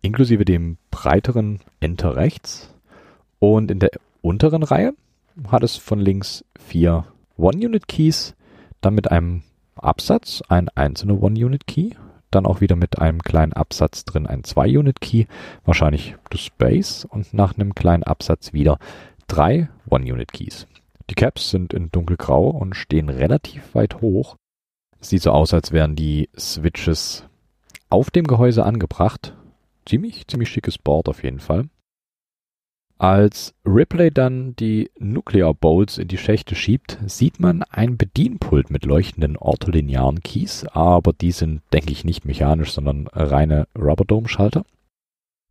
inklusive 0.03 0.45
dem 0.45 0.77
breiteren 0.91 1.61
Enter 1.81 2.17
rechts. 2.17 2.75
Und 3.39 3.71
in 3.71 3.79
der 3.79 3.89
unteren 4.21 4.63
Reihe 4.63 4.93
hat 5.49 5.63
es 5.63 5.77
von 5.77 6.01
links 6.01 6.45
vier 6.61 7.07
One-Unit-Keys, 7.39 8.35
dann 8.83 8.95
mit 8.95 9.11
einem 9.11 9.43
Absatz 9.77 10.43
ein 10.51 10.69
einzelner 10.69 11.23
One-Unit-Key, 11.23 11.93
dann 12.31 12.45
auch 12.45 12.61
wieder 12.61 12.77
mit 12.77 12.99
einem 12.99 13.23
kleinen 13.23 13.55
Absatz 13.55 14.05
drin 14.05 14.27
ein 14.27 14.45
Zwei-Unit-Key, 14.45 15.25
wahrscheinlich 15.65 16.15
das 16.29 16.43
Space 16.43 17.07
und 17.07 17.33
nach 17.33 17.55
einem 17.57 17.75
kleinen 17.75 18.03
Absatz 18.03 18.53
wieder 18.53 18.79
drei 19.29 19.71
One-Unit-Keys. 19.89 20.67
Die 21.09 21.15
Caps 21.15 21.49
sind 21.49 21.73
in 21.73 21.91
dunkelgrau 21.91 22.51
und 22.51 22.77
stehen 22.77 23.09
relativ 23.09 23.75
weit 23.75 24.03
hoch 24.03 24.37
Sieht 25.05 25.21
so 25.21 25.33
aus, 25.33 25.53
als 25.53 25.71
wären 25.71 25.97
die 25.97 26.31
Switches 26.35 27.25
auf 27.91 28.11
dem 28.11 28.27
Gehäuse 28.27 28.65
angebracht. 28.65 29.37
Ziemlich, 29.85 30.27
ziemlich 30.27 30.49
schickes 30.49 30.79
Board 30.79 31.11
auf 31.11 31.23
jeden 31.23 31.41
Fall. 31.41 31.69
Als 32.97 33.55
Ripley 33.67 34.11
dann 34.11 34.57
die 34.57 34.91
Nuclear 34.99 35.53
Bolts 35.53 35.99
in 35.99 36.09
die 36.09 36.17
Schächte 36.17 36.55
schiebt, 36.55 36.99
sieht 37.05 37.39
man 37.39 37.63
ein 37.65 37.99
Bedienpult 37.99 38.71
mit 38.71 38.87
leuchtenden 38.87 39.37
ortholinearen 39.37 40.23
Keys, 40.23 40.65
aber 40.73 41.13
die 41.13 41.33
sind, 41.33 41.61
denke 41.75 41.93
ich, 41.93 42.07
nicht 42.07 42.25
mechanisch, 42.25 42.73
sondern 42.73 43.07
reine 43.09 43.69
Rubberdome-Schalter. 43.77 44.65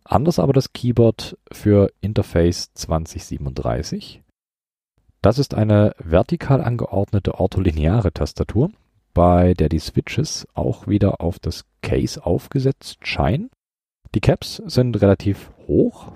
Anders 0.04 0.40
aber 0.40 0.54
das 0.54 0.74
Keyboard 0.74 1.38
für 1.52 1.92
Interface 2.02 2.74
2037. 2.74 4.24
Das 5.22 5.38
ist 5.38 5.54
eine 5.54 5.94
vertikal 6.00 6.60
angeordnete 6.60 7.36
ortholineare 7.36 8.12
Tastatur 8.12 8.72
bei 9.14 9.54
der 9.54 9.70
die 9.70 9.80
Switches 9.80 10.48
auch 10.54 10.88
wieder 10.88 11.22
auf 11.22 11.40
das 11.40 11.66
Case 11.82 12.24
aufgesetzt 12.26 12.98
scheinen. 13.04 13.50
Die 14.16 14.22
Caps 14.22 14.62
sind 14.66 15.02
relativ 15.02 15.52
hoch, 15.68 16.14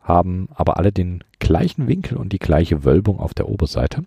haben 0.00 0.48
aber 0.54 0.76
alle 0.76 0.92
den 0.92 1.24
gleichen 1.38 1.88
Winkel 1.88 2.16
und 2.16 2.32
die 2.32 2.38
gleiche 2.38 2.84
Wölbung 2.84 3.18
auf 3.18 3.34
der 3.34 3.48
Oberseite. 3.48 4.04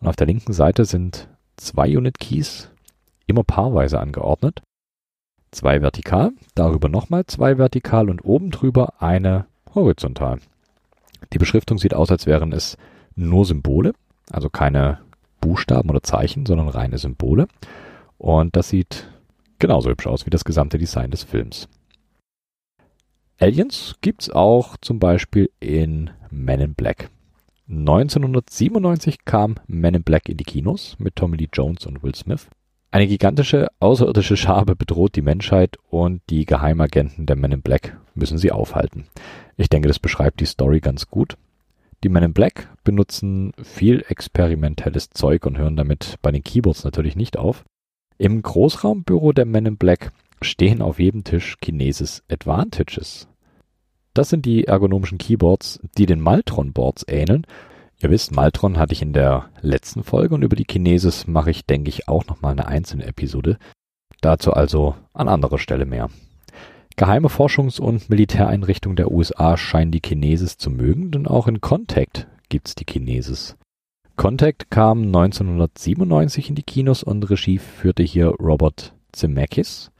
Und 0.00 0.08
auf 0.08 0.16
der 0.16 0.26
linken 0.26 0.52
Seite 0.52 0.84
sind 0.84 1.28
zwei 1.56 1.96
Unit 1.96 2.18
Keys 2.18 2.70
immer 3.26 3.44
paarweise 3.44 3.98
angeordnet. 3.98 4.62
Zwei 5.50 5.80
vertikal, 5.80 6.32
darüber 6.54 6.88
nochmal 6.88 7.24
zwei 7.26 7.56
vertikal 7.58 8.10
und 8.10 8.24
oben 8.24 8.50
drüber 8.50 9.00
eine 9.00 9.46
horizontal. 9.74 10.40
Die 11.32 11.38
Beschriftung 11.38 11.78
sieht 11.78 11.94
aus, 11.94 12.10
als 12.10 12.26
wären 12.26 12.52
es 12.52 12.76
nur 13.14 13.44
Symbole, 13.44 13.94
also 14.30 14.50
keine 14.50 15.00
Buchstaben 15.40 15.90
oder 15.90 16.02
Zeichen, 16.02 16.46
sondern 16.46 16.68
reine 16.68 16.98
Symbole. 16.98 17.48
Und 18.18 18.56
das 18.56 18.68
sieht 18.68 19.08
genauso 19.58 19.90
hübsch 19.90 20.06
aus 20.06 20.26
wie 20.26 20.30
das 20.30 20.44
gesamte 20.44 20.78
Design 20.78 21.10
des 21.10 21.24
Films. 21.24 21.68
Aliens 23.38 23.96
gibt's 24.00 24.30
auch 24.30 24.76
zum 24.80 24.98
Beispiel 24.98 25.50
in 25.60 26.10
Men 26.30 26.60
in 26.60 26.74
Black. 26.74 27.10
1997 27.68 29.24
kam 29.24 29.56
Men 29.66 29.94
in 29.94 30.02
Black 30.02 30.28
in 30.28 30.36
die 30.36 30.44
Kinos 30.44 30.96
mit 30.98 31.16
Tommy 31.16 31.36
Lee 31.36 31.48
Jones 31.52 31.84
und 31.84 32.02
Will 32.02 32.14
Smith. 32.14 32.48
Eine 32.90 33.08
gigantische 33.08 33.68
außerirdische 33.80 34.36
Schabe 34.36 34.76
bedroht 34.76 35.16
die 35.16 35.22
Menschheit 35.22 35.76
und 35.90 36.22
die 36.30 36.46
Geheimagenten 36.46 37.26
der 37.26 37.36
Men 37.36 37.52
in 37.52 37.62
Black 37.62 37.98
müssen 38.14 38.38
sie 38.38 38.52
aufhalten. 38.52 39.06
Ich 39.56 39.68
denke, 39.68 39.88
das 39.88 39.98
beschreibt 39.98 40.40
die 40.40 40.46
Story 40.46 40.80
ganz 40.80 41.08
gut. 41.08 41.36
Die 42.06 42.12
Men 42.12 42.22
in 42.22 42.34
Black 42.34 42.68
benutzen 42.84 43.50
viel 43.60 44.04
experimentelles 44.06 45.10
Zeug 45.10 45.44
und 45.44 45.58
hören 45.58 45.74
damit 45.74 46.20
bei 46.22 46.30
den 46.30 46.44
Keyboards 46.44 46.84
natürlich 46.84 47.16
nicht 47.16 47.36
auf. 47.36 47.64
Im 48.16 48.42
Großraumbüro 48.42 49.32
der 49.32 49.44
Men 49.44 49.66
in 49.66 49.76
Black 49.76 50.12
stehen 50.40 50.82
auf 50.82 51.00
jedem 51.00 51.24
Tisch 51.24 51.56
Kinesis 51.60 52.22
Advantages. 52.30 53.26
Das 54.14 54.28
sind 54.28 54.46
die 54.46 54.66
ergonomischen 54.68 55.18
Keyboards, 55.18 55.80
die 55.98 56.06
den 56.06 56.20
Maltron-Boards 56.20 57.06
ähneln. 57.08 57.44
Ihr 58.00 58.10
wisst, 58.12 58.30
Maltron 58.30 58.78
hatte 58.78 58.92
ich 58.92 59.02
in 59.02 59.12
der 59.12 59.50
letzten 59.60 60.04
Folge 60.04 60.36
und 60.36 60.44
über 60.44 60.54
die 60.54 60.64
Kinesis 60.64 61.26
mache 61.26 61.50
ich, 61.50 61.66
denke 61.66 61.88
ich, 61.88 62.06
auch 62.06 62.24
nochmal 62.26 62.52
eine 62.52 62.68
einzelne 62.68 63.04
Episode. 63.06 63.58
Dazu 64.20 64.52
also 64.52 64.94
an 65.12 65.26
anderer 65.26 65.58
Stelle 65.58 65.86
mehr. 65.86 66.08
Geheime 66.98 67.28
Forschungs- 67.28 67.78
und 67.78 68.08
Militäreinrichtungen 68.08 68.96
der 68.96 69.10
USA 69.12 69.58
scheinen 69.58 69.92
die 69.92 70.00
Kinesis 70.00 70.56
zu 70.56 70.70
mögen, 70.70 71.10
denn 71.10 71.26
auch 71.26 71.46
in 71.46 71.60
Contact 71.60 72.26
gibt's 72.48 72.74
die 72.74 72.86
Kinesis. 72.86 73.56
Contact 74.16 74.70
kam 74.70 75.02
1997 75.02 76.48
in 76.48 76.54
die 76.54 76.62
Kinos 76.62 77.02
und 77.02 77.28
Regie 77.28 77.58
führte 77.58 78.02
hier 78.02 78.28
Robert 78.28 78.94
Zemeckis. 79.12 79.90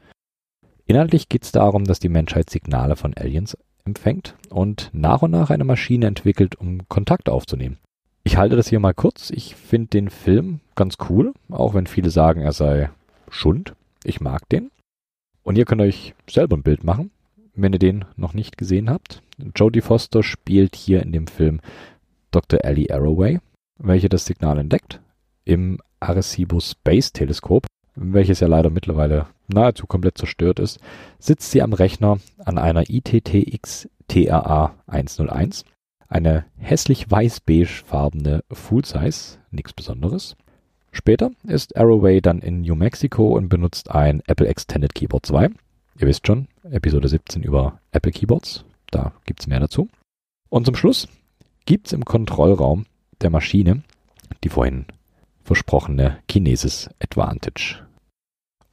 Inhaltlich 0.87 1.29
geht's 1.29 1.51
darum, 1.51 1.83
dass 1.83 1.99
die 1.99 2.09
Menschheit 2.09 2.49
Signale 2.49 2.95
von 2.95 3.13
Aliens 3.15 3.55
empfängt 3.85 4.35
und 4.49 4.89
nach 4.91 5.21
und 5.21 5.29
nach 5.29 5.51
eine 5.51 5.65
Maschine 5.65 6.07
entwickelt, 6.07 6.55
um 6.55 6.89
Kontakt 6.89 7.29
aufzunehmen. 7.29 7.77
Ich 8.23 8.37
halte 8.37 8.55
das 8.55 8.69
hier 8.69 8.79
mal 8.79 8.95
kurz. 8.95 9.29
Ich 9.29 9.55
finde 9.55 9.89
den 9.89 10.09
Film 10.09 10.61
ganz 10.73 10.95
cool, 11.09 11.33
auch 11.51 11.75
wenn 11.75 11.85
viele 11.85 12.09
sagen, 12.09 12.41
er 12.41 12.53
sei 12.53 12.89
Schund. 13.29 13.75
Ich 14.03 14.19
mag 14.19 14.49
den. 14.49 14.71
Und 15.47 15.57
ihr 15.57 15.63
könnt 15.63 15.79
euch 15.79 16.13
selber 16.29 16.57
ein 16.57 16.61
Bild 16.61 16.83
machen, 16.83 17.09
wenn 17.55 17.71
ihr 17.71 17.79
den 17.79 18.03
noch 18.17 18.33
nicht 18.33 18.57
gesehen 18.57 18.89
habt. 18.89 19.23
Jodie 19.55 19.79
Foster 19.79 20.21
spielt 20.21 20.75
hier 20.75 21.01
in 21.01 21.13
dem 21.13 21.25
Film 21.25 21.61
Dr. 22.31 22.65
Ellie 22.65 22.93
Arroway, 22.93 23.39
welche 23.79 24.09
das 24.09 24.25
Signal 24.25 24.57
entdeckt 24.57 24.99
im 25.45 25.79
Arecibo 26.01 26.59
Space 26.59 27.13
Teleskop, 27.13 27.65
welches 27.95 28.41
ja 28.41 28.49
leider 28.49 28.69
mittlerweile 28.69 29.27
nahezu 29.47 29.87
komplett 29.87 30.17
zerstört 30.17 30.59
ist, 30.59 30.81
sitzt 31.17 31.49
sie 31.49 31.61
am 31.61 31.71
Rechner 31.71 32.17
an 32.43 32.57
einer 32.57 32.89
ITTX 32.89 33.87
TRA 34.09 34.75
101, 34.85 35.63
eine 36.09 36.43
hässlich 36.57 37.09
weiß-beige 37.09 37.85
farbene 37.85 38.43
Full 38.51 38.83
Size, 38.83 39.37
nichts 39.51 39.71
Besonderes. 39.71 40.35
Später 40.91 41.31
ist 41.47 41.77
Arroway 41.77 42.21
dann 42.21 42.39
in 42.39 42.61
New 42.61 42.75
Mexico 42.75 43.35
und 43.35 43.49
benutzt 43.49 43.91
ein 43.91 44.21
Apple 44.27 44.47
Extended 44.47 44.93
Keyboard 44.95 45.25
2. 45.25 45.49
Ihr 45.99 46.07
wisst 46.07 46.27
schon, 46.27 46.47
Episode 46.63 47.07
17 47.07 47.43
über 47.43 47.79
Apple 47.91 48.11
Keyboards. 48.11 48.65
Da 48.91 49.13
gibt 49.25 49.41
es 49.41 49.47
mehr 49.47 49.59
dazu. 49.59 49.89
Und 50.49 50.65
zum 50.65 50.75
Schluss 50.75 51.07
gibt 51.65 51.87
es 51.87 51.93
im 51.93 52.05
Kontrollraum 52.05 52.85
der 53.21 53.29
Maschine 53.29 53.83
die 54.43 54.49
vorhin 54.49 54.85
versprochene 55.43 56.19
Kinesis 56.27 56.89
Advantage. 56.99 57.86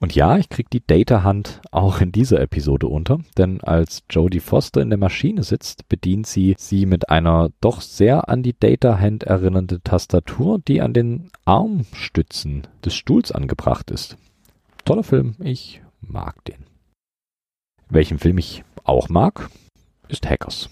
Und 0.04 0.14
ja, 0.14 0.36
ich 0.36 0.50
krieg 0.50 0.68
die 0.68 0.86
Data-Hand 0.86 1.62
auch 1.70 2.02
in 2.02 2.12
dieser 2.12 2.38
Episode 2.38 2.88
unter, 2.88 3.20
denn 3.38 3.62
als 3.62 4.02
Jodie 4.10 4.40
Foster 4.40 4.82
in 4.82 4.90
der 4.90 4.98
Maschine 4.98 5.42
sitzt, 5.42 5.88
bedient 5.88 6.26
sie 6.26 6.56
sie 6.58 6.84
mit 6.84 7.08
einer 7.08 7.48
doch 7.62 7.80
sehr 7.80 8.28
an 8.28 8.42
die 8.42 8.54
Data-Hand 8.54 9.22
erinnernde 9.22 9.80
Tastatur, 9.82 10.58
die 10.58 10.82
an 10.82 10.92
den 10.92 11.30
Armstützen 11.46 12.66
des 12.84 12.94
Stuhls 12.94 13.32
angebracht 13.32 13.90
ist. 13.90 14.18
Toller 14.84 15.04
Film, 15.04 15.36
ich 15.38 15.80
mag 16.02 16.44
den. 16.44 16.66
Welchen 17.88 18.18
Film 18.18 18.36
ich 18.36 18.62
auch 18.84 19.08
mag, 19.08 19.48
ist 20.08 20.28
Hackers. 20.28 20.68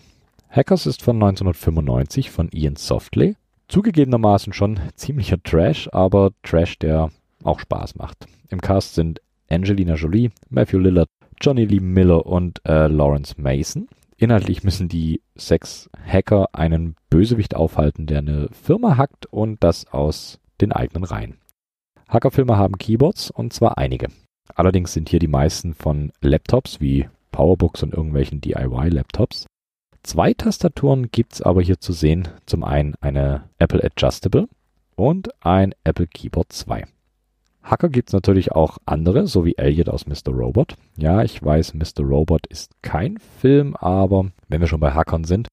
Hackers 0.51 0.85
ist 0.85 1.01
von 1.01 1.17
1995 1.17 2.31
von 2.31 2.51
Ian 2.53 2.77
Softley. 2.77 3.37
Zugegebenermaßen 3.69 4.53
schon 4.53 4.79
ziemlicher 4.97 5.43
Trash, 5.43 5.89
aber 5.91 6.33
Trash, 6.43 6.79
der 6.79 7.11
auch 7.45 7.61
Spaß 7.61 7.95
macht. 7.95 8.27
Im 8.53 8.61
Cast 8.61 8.95
sind 8.95 9.22
Angelina 9.53 9.95
Jolie, 9.95 10.31
Matthew 10.49 10.79
Lillard, 10.79 11.09
Johnny 11.41 11.65
Lee 11.65 11.81
Miller 11.81 12.27
und 12.27 12.61
äh, 12.67 12.87
Lawrence 12.87 13.35
Mason. 13.41 13.89
Inhaltlich 14.17 14.63
müssen 14.63 14.89
die 14.89 15.21
sechs 15.35 15.91
Hacker 16.07 16.49
einen 16.53 16.95
Bösewicht 17.11 17.57
aufhalten, 17.57 18.07
der 18.07 18.19
eine 18.19 18.49
Firma 18.53 18.97
hackt 18.97 19.27
und 19.27 19.63
das 19.63 19.87
aus 19.89 20.39
den 20.61 20.73
eigenen 20.73 21.05
Reihen. 21.05 21.39
Hackerfilme 22.09 22.57
haben 22.57 22.79
Keyboards 22.79 23.31
und 23.31 23.53
zwar 23.53 23.79
einige. 23.79 24.09
Allerdings 24.55 24.93
sind 24.93 25.09
hier 25.09 25.19
die 25.19 25.29
meisten 25.29 25.75
von 25.75 26.13
Laptops 26.21 26.81
wie 26.81 27.09
Powerbooks 27.33 27.83
und 27.83 27.95
irgendwelchen 27.95 28.41
DIY-Laptops. 28.41 29.47
Zwei 30.03 30.35
Tastaturen 30.35 31.11
gibt 31.11 31.35
es 31.35 31.43
aber 31.43 31.63
hier 31.63 31.81
zu 31.81 31.93
sehen. 31.93 32.29
Zum 32.47 32.65
einen 32.65 32.95
eine 33.01 33.49
Apple 33.59 33.83
Adjustable 33.83 34.49
und 34.95 35.31
ein 35.45 35.75
Apple 35.85 36.07
Keyboard 36.07 36.53
2. 36.53 36.85
Hacker 37.63 37.89
gibt 37.89 38.09
es 38.09 38.13
natürlich 38.13 38.53
auch 38.53 38.79
andere, 38.87 39.27
so 39.27 39.45
wie 39.45 39.57
Elliot 39.57 39.89
aus 39.89 40.07
Mr. 40.07 40.33
Robot. 40.33 40.75
Ja, 40.97 41.23
ich 41.23 41.43
weiß, 41.43 41.75
Mr. 41.75 42.01
Robot 42.03 42.47
ist 42.49 42.73
kein 42.83 43.19
Film, 43.19 43.77
aber 43.77 44.31
wenn 44.49 44.61
wir 44.61 44.69
schon 44.69 44.81
bei 44.81 44.93
Hackern 44.93 45.25
sind, 45.25 45.49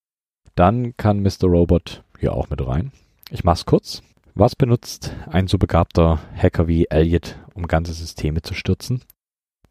dann 0.55 0.97
kann 0.97 1.21
Mr. 1.21 1.45
Robot 1.45 2.03
hier 2.19 2.33
auch 2.33 2.49
mit 2.49 2.65
rein. 2.65 2.91
Ich 3.29 3.43
mach's 3.43 3.65
kurz. 3.65 4.01
Was 4.33 4.55
benutzt 4.55 5.13
ein 5.27 5.47
so 5.47 5.57
begabter 5.57 6.19
Hacker 6.35 6.67
wie 6.67 6.85
Elliot, 6.89 7.37
um 7.53 7.67
ganze 7.67 7.93
Systeme 7.93 8.41
zu 8.41 8.53
stürzen? 8.53 9.01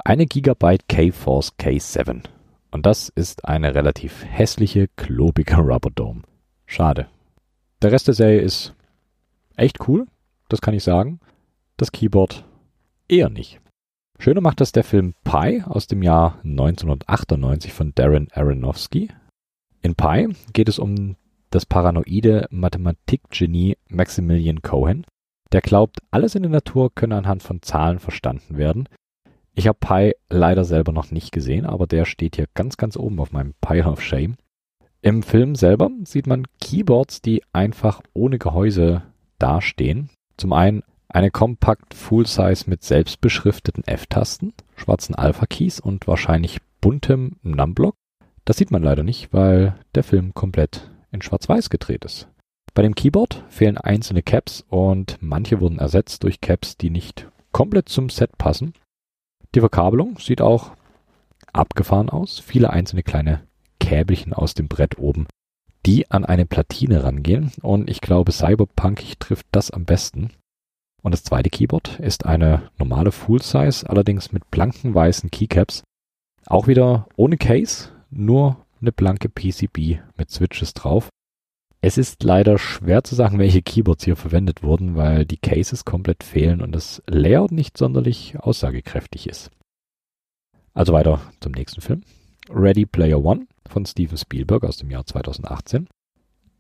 Eine 0.05 0.27
Gigabyte 0.27 0.89
K-Force 0.89 1.55
K7. 1.59 2.23
Und 2.71 2.87
das 2.87 3.09
ist 3.09 3.47
eine 3.47 3.75
relativ 3.75 4.25
hässliche, 4.25 4.89
klobige 4.97 5.57
Rubber 5.59 5.91
Dome. 5.91 6.23
Schade. 6.67 7.09
Der 7.83 7.93
Rest 7.93 8.07
der 8.07 8.15
Serie 8.15 8.41
ist 8.41 8.75
echt 9.57 9.89
cool, 9.89 10.07
das 10.49 10.61
kann 10.61 10.75
ich 10.75 10.85
sagen 10.85 11.21
das 11.79 11.93
Keyboard 11.93 12.45
eher 13.09 13.31
nicht. 13.31 13.61
Schöner 14.19 14.41
macht 14.41 14.61
das 14.61 14.73
der 14.73 14.85
Film 14.85 15.15
Pi 15.25 15.63
aus 15.65 15.87
dem 15.87 16.03
Jahr 16.03 16.41
1998 16.45 17.73
von 17.73 17.95
Darren 17.95 18.29
Aronofsky. 18.33 19.09
In 19.81 19.95
Pi 19.95 20.29
geht 20.53 20.69
es 20.69 20.79
um 20.79 21.17
das 21.51 21.65
paranoide 21.65 22.47
Mathematikgenie 22.51 23.79
Maximilian 23.89 24.61
Cohen, 24.61 25.07
der 25.53 25.61
glaubt, 25.61 26.01
alles 26.11 26.35
in 26.35 26.43
der 26.43 26.51
Natur 26.51 26.95
könne 26.95 27.17
anhand 27.17 27.43
von 27.43 27.63
Zahlen 27.63 28.01
verstanden 28.01 28.59
werden. 28.59 28.89
Ich 29.55 29.67
habe 29.67 29.79
Pi 29.81 30.15
leider 30.29 30.65
selber 30.65 30.93
noch 30.93 31.11
nicht 31.11 31.33
gesehen, 31.33 31.65
aber 31.65 31.87
der 31.87 32.05
steht 32.05 32.37
hier 32.37 32.47
ganz, 32.55 32.77
ganz 32.77 32.97
oben 32.97 33.21
auf 33.21 33.33
meinem 33.33 33.55
Pile 33.61 33.87
of 33.87 34.03
Shame. 34.03 34.37
Im 35.01 35.23
Film 35.23 35.55
selber 35.55 35.91
sieht 36.05 36.27
man 36.27 36.47
Keyboards, 36.61 37.23
die 37.23 37.43
einfach 37.53 38.03
ohne 38.15 38.39
Gehäuse 38.39 39.03
dastehen. 39.39 40.11
Zum 40.37 40.53
einen 40.53 40.83
eine 41.09 41.31
Compact 41.31 41.95
Full-Size 41.95 42.69
mit 42.69 42.85
selbstbeschrifteten 42.85 43.85
F-Tasten, 43.87 44.53
schwarzen 44.77 45.15
Alpha-Keys 45.15 45.81
und 45.81 46.07
wahrscheinlich 46.07 46.59
buntem 46.81 47.37
Numblock. 47.43 47.95
Das 48.45 48.57
sieht 48.57 48.71
man 48.71 48.83
leider 48.83 49.03
nicht, 49.03 49.33
weil 49.33 49.75
der 49.95 50.05
Film 50.05 50.35
komplett 50.35 50.91
in 51.11 51.23
Schwarz-Weiß 51.23 51.71
gedreht 51.71 52.05
ist. 52.05 52.29
Bei 52.75 52.83
dem 52.83 52.95
Keyboard 52.95 53.45
fehlen 53.49 53.79
einzelne 53.79 54.23
Caps 54.23 54.65
und 54.69 55.19
manche 55.21 55.61
wurden 55.61 55.79
ersetzt 55.79 56.23
durch 56.23 56.41
Caps, 56.41 56.77
die 56.77 56.91
nicht 56.91 57.29
komplett 57.53 57.89
zum 57.89 58.09
Set 58.09 58.39
passen. 58.39 58.75
Die 59.55 59.61
Verkabelung 59.61 60.19
sieht 60.19 60.41
auch 60.41 60.73
abgefahren 61.53 62.11
aus. 62.11 62.39
Viele 62.39 62.71
einzelne 62.71 63.03
kleine 63.03 63.43
Käbelchen 63.81 64.33
aus 64.33 64.55
dem 64.55 64.69
Brett 64.69 64.99
oben, 64.99 65.27
die 65.87 66.11
an 66.11 66.25
eine 66.25 66.47
Platine 66.47 67.03
rangehen. 67.03 67.51
Und 67.63 67.89
ich 67.89 68.01
glaube, 68.01 68.33
Cyberpunk 68.33 69.19
trifft 69.19 69.47
das 69.51 69.71
am 69.71 69.85
besten. 69.85 70.31
Und 71.03 71.13
das 71.13 71.23
zweite 71.23 71.51
Keyboard 71.51 72.01
ist 72.01 72.27
eine 72.27 72.71
normale 72.79 73.13
Full-Size, 73.13 73.89
allerdings 73.89 74.33
mit 74.33 74.51
blanken 74.51 74.95
weißen 74.95 75.31
Keycaps. 75.31 75.83
Auch 76.47 76.67
wieder 76.67 77.07
ohne 77.17 77.37
Case, 77.37 77.91
nur 78.11 78.65
eine 78.81 78.93
blanke 78.93 79.29
PCB 79.29 80.01
mit 80.17 80.31
Switches 80.31 80.75
drauf. 80.75 81.09
Es 81.81 81.97
ist 81.97 82.25
leider 82.25 82.59
schwer 82.59 83.05
zu 83.05 83.15
sagen, 83.15 83.39
welche 83.39 83.63
Keyboards 83.63 84.05
hier 84.05 84.17
verwendet 84.17 84.63
wurden, 84.63 84.97
weil 84.97 85.25
die 85.25 85.37
Cases 85.37 85.85
komplett 85.85 86.25
fehlen 86.25 86.61
und 86.61 86.73
das 86.73 87.03
Layout 87.07 87.53
nicht 87.53 87.79
sonderlich 87.79 88.39
aussagekräftig 88.41 89.29
ist. 89.29 89.51
Also 90.75 90.93
weiter 90.93 91.21
zum 91.41 91.53
nächsten 91.53 91.81
Film. 91.81 92.03
Ready 92.51 92.87
Player 92.87 93.25
One 93.25 93.47
von 93.69 93.87
Steven 93.87 94.17
Spielberg 94.17 94.65
aus 94.65 94.79
dem 94.79 94.91
Jahr 94.91 95.07
2018. 95.07 95.87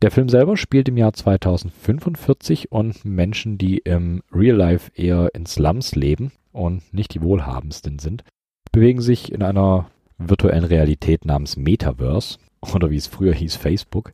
Der 0.00 0.12
Film 0.12 0.28
selber 0.28 0.56
spielt 0.56 0.88
im 0.88 0.96
Jahr 0.96 1.12
2045 1.12 2.70
und 2.70 3.04
Menschen, 3.04 3.58
die 3.58 3.78
im 3.78 4.22
Real 4.32 4.56
Life 4.56 4.92
eher 4.94 5.34
in 5.34 5.44
Slums 5.44 5.96
leben 5.96 6.30
und 6.52 6.94
nicht 6.94 7.14
die 7.14 7.22
wohlhabendsten 7.22 7.98
sind, 7.98 8.22
bewegen 8.70 9.00
sich 9.00 9.32
in 9.32 9.42
einer 9.42 9.90
virtuellen 10.16 10.64
Realität 10.64 11.24
namens 11.24 11.56
Metaverse 11.56 12.38
oder 12.74 12.90
wie 12.90 12.96
es 12.96 13.08
früher 13.08 13.34
hieß 13.34 13.56
Facebook, 13.56 14.12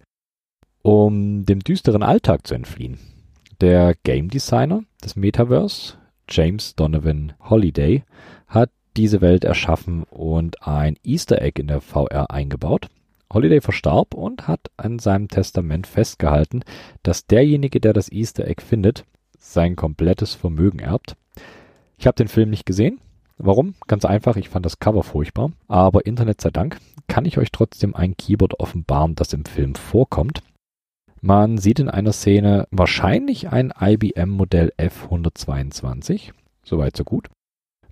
um 0.81 1.45
dem 1.45 1.61
düsteren 1.61 2.03
Alltag 2.03 2.47
zu 2.47 2.55
entfliehen. 2.55 2.99
Der 3.61 3.95
Game 4.05 4.31
Designer 4.31 4.85
des 5.03 5.17
Metaverse, 5.17 5.99
James 6.31 6.75
Donovan 6.77 7.35
Holiday, 7.41 8.05
hat 8.47 8.71
diese 8.97 9.21
Welt 9.21 9.45
erschaffen 9.45 10.05
und 10.05 10.67
ein 10.67 10.97
Easter 11.05 11.43
Egg 11.43 11.61
in 11.61 11.67
der 11.67 11.83
VR 11.83 12.31
eingebaut, 12.31 12.89
Holiday 13.33 13.61
verstarb 13.61 14.15
und 14.15 14.47
hat 14.49 14.71
an 14.77 14.99
seinem 14.99 15.29
Testament 15.29 15.87
festgehalten, 15.87 16.63
dass 17.03 17.27
derjenige, 17.27 17.81
der 17.81 17.93
das 17.93 18.11
Easter 18.11 18.47
Egg 18.47 18.63
findet, 18.63 19.05
sein 19.39 19.77
komplettes 19.77 20.35
Vermögen 20.35 20.79
erbt. 20.79 21.17
Ich 21.99 22.07
habe 22.07 22.17
den 22.17 22.29
Film 22.29 22.51
nicht 22.51 22.67
gesehen. 22.67 23.01
Warum? 23.37 23.75
Ganz 23.89 24.05
einfach, 24.05 24.37
ich 24.37 24.49
fand 24.49 24.65
das 24.65 24.79
Cover 24.79 25.03
furchtbar. 25.03 25.53
Aber 25.69 26.07
Internet 26.07 26.41
sei 26.41 26.51
Dank 26.51 26.79
kann 27.09 27.25
ich 27.25 27.39
euch 27.39 27.51
trotzdem 27.51 27.95
ein 27.95 28.17
Keyboard 28.17 28.61
offenbaren, 28.61 29.15
das 29.17 29.33
im 29.33 29.45
Film 29.45 29.75
vorkommt. 29.75 30.43
Man 31.21 31.59
sieht 31.59 31.81
in 31.81 31.89
einer 31.89 32.13
Szene 32.13 32.69
wahrscheinlich 32.71 33.49
ein 33.49 33.73
IBM 33.81 34.31
Modell 34.31 34.73
F122. 34.79 36.33
Soweit 36.63 36.97
so 36.97 37.05
gut. 37.05 37.29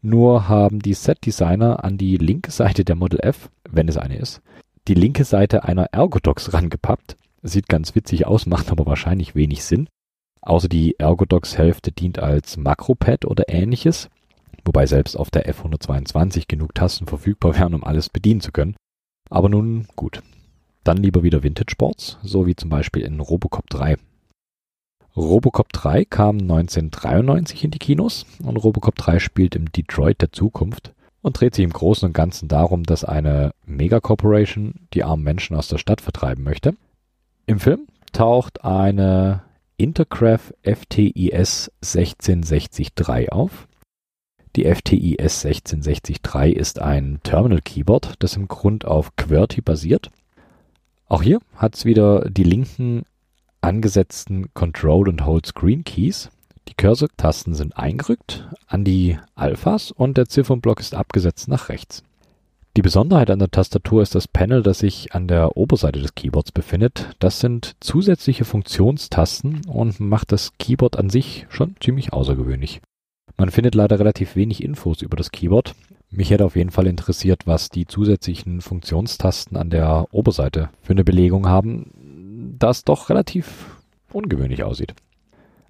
Nur 0.03 0.49
haben 0.49 0.80
die 0.80 0.95
Set-Designer 0.95 1.85
an 1.85 1.97
die 1.97 2.16
linke 2.16 2.51
Seite 2.51 2.85
der 2.85 2.97
Model 2.97 3.20
F, 3.20 3.51
wenn 3.70 3.89
es 3.89 3.97
eine 3.97 4.16
ist, 4.16 4.43
die 4.89 4.95
linke 4.95 5.24
Seite 5.24 5.64
einer 5.64 5.87
Ergodox 5.93 6.53
rangepappt. 6.53 7.16
Sieht 7.43 7.68
ganz 7.68 7.95
witzig 7.95 8.26
aus, 8.26 8.47
macht 8.47 8.70
aber 8.70 8.87
wahrscheinlich 8.87 9.35
wenig 9.35 9.64
Sinn. 9.64 9.89
Außer 10.41 10.68
die 10.68 10.99
Ergodox-Hälfte 10.99 11.93
dient 11.93 12.18
als 12.18 12.57
Makropad 12.57 13.24
oder 13.24 13.49
ähnliches, 13.49 14.09
wobei 14.64 14.87
selbst 14.87 15.16
auf 15.16 15.30
der 15.30 15.53
F122 15.53 16.45
genug 16.49 16.74
Tasten 16.74 17.07
verfügbar 17.07 17.57
wären, 17.57 17.74
um 17.74 17.85
alles 17.85 18.09
bedienen 18.09 18.41
zu 18.41 18.51
können. 18.51 18.74
Aber 19.30 19.49
nun 19.49 19.87
gut. 19.95 20.22
Dann 20.83 20.97
lieber 20.97 21.22
wieder 21.22 21.45
Vintage 21.45 21.70
Sports, 21.70 22.18
so 22.22 22.47
wie 22.47 22.57
zum 22.57 22.68
Beispiel 22.70 23.03
in 23.03 23.20
Robocop 23.20 23.70
3. 23.70 23.97
Robocop 25.14 25.72
3 25.72 26.07
kam 26.07 26.39
1993 26.39 27.64
in 27.64 27.70
die 27.70 27.78
Kinos 27.78 28.26
und 28.43 28.57
Robocop 28.57 28.97
3 28.97 29.20
spielt 29.20 29.55
im 29.55 29.70
Detroit 29.70 30.20
der 30.22 30.33
Zukunft 30.33 30.93
und 31.23 31.41
dreht 31.41 31.55
sich 31.55 31.64
im 31.64 31.73
Großen 31.73 32.07
und 32.07 32.12
Ganzen 32.12 32.49
darum, 32.49 32.83
dass 32.83 33.05
eine 33.05 33.53
Megacorporation 33.64 34.75
die 34.93 35.05
armen 35.05 35.23
Menschen 35.23 35.57
aus 35.57 35.68
der 35.68 35.79
Stadt 35.79 36.01
vertreiben 36.01 36.45
möchte. 36.45 36.75
Im 37.47 37.61
Film 37.61 37.87
taucht 38.12 38.64
eine 38.64 39.43
Intercraft 39.77 40.53
FTIS 40.62 41.73
16603 41.81 43.33
auf. 43.33 43.66
Die 44.55 44.64
FTIS 44.64 45.41
16603 45.41 46.51
ist 46.51 46.79
ein 46.79 47.20
Terminal 47.23 47.62
Keyboard, 47.62 48.16
das 48.18 48.37
im 48.37 48.49
Grund 48.49 48.85
auf 48.85 49.16
QWERTY 49.16 49.62
basiert. 49.62 50.11
Auch 51.07 51.23
hier 51.23 51.41
hat 51.57 51.77
es 51.77 51.85
wieder 51.85 52.29
die 52.29 52.45
linken 52.45 53.05
angesetzten 53.61 54.53
Control 54.55 55.09
und 55.09 55.25
Hold 55.25 55.47
Screen 55.47 55.85
Keys, 55.85 56.31
Die 56.68 56.74
Cursor-Tasten 56.74 57.54
sind 57.54 57.76
eingerückt 57.76 58.48
an 58.66 58.84
die 58.84 59.18
Alphas 59.34 59.90
und 59.90 60.16
der 60.16 60.26
Ziffernblock 60.26 60.80
ist 60.80 60.94
abgesetzt 60.94 61.48
nach 61.48 61.68
rechts. 61.68 62.02
Die 62.74 62.82
Besonderheit 62.82 63.30
an 63.30 63.38
der 63.38 63.50
Tastatur 63.50 64.00
ist 64.00 64.14
das 64.14 64.26
Panel, 64.26 64.62
das 64.62 64.78
sich 64.78 65.14
an 65.14 65.28
der 65.28 65.58
Oberseite 65.58 66.00
des 66.00 66.14
Keyboards 66.14 66.52
befindet. 66.52 67.10
Das 67.18 67.38
sind 67.38 67.76
zusätzliche 67.80 68.46
Funktionstasten 68.46 69.60
und 69.66 70.00
macht 70.00 70.32
das 70.32 70.52
Keyboard 70.58 70.98
an 70.98 71.10
sich 71.10 71.46
schon 71.50 71.74
ziemlich 71.80 72.14
außergewöhnlich. 72.14 72.80
Man 73.36 73.50
findet 73.50 73.74
leider 73.74 73.98
relativ 73.98 74.36
wenig 74.36 74.62
Infos 74.62 75.02
über 75.02 75.18
das 75.18 75.32
Keyboard. 75.32 75.74
Mich 76.10 76.30
hätte 76.30 76.46
auf 76.46 76.56
jeden 76.56 76.70
Fall 76.70 76.86
interessiert, 76.86 77.46
was 77.46 77.68
die 77.68 77.86
zusätzlichen 77.86 78.62
Funktionstasten 78.62 79.58
an 79.58 79.68
der 79.68 80.06
Oberseite 80.10 80.70
für 80.80 80.92
eine 80.92 81.04
Belegung 81.04 81.48
haben, 81.48 82.56
das 82.58 82.84
doch 82.84 83.10
relativ 83.10 83.76
ungewöhnlich 84.12 84.64
aussieht. 84.64 84.94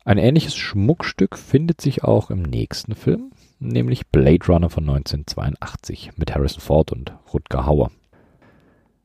Ein 0.05 0.19
ähnliches 0.19 0.57
Schmuckstück 0.57 1.39
findet 1.39 1.81
sich 1.81 2.03
auch 2.03 2.31
im 2.31 2.43
nächsten 2.43 2.97
Film, 2.97 3.31
nämlich 3.61 4.09
Blade 4.09 4.45
Runner 4.49 4.69
von 4.69 4.83
1982 4.89 6.11
mit 6.17 6.35
Harrison 6.35 6.61
Ford 6.61 6.91
und 6.91 7.13
Rutger 7.33 7.67
Hauer. 7.67 7.93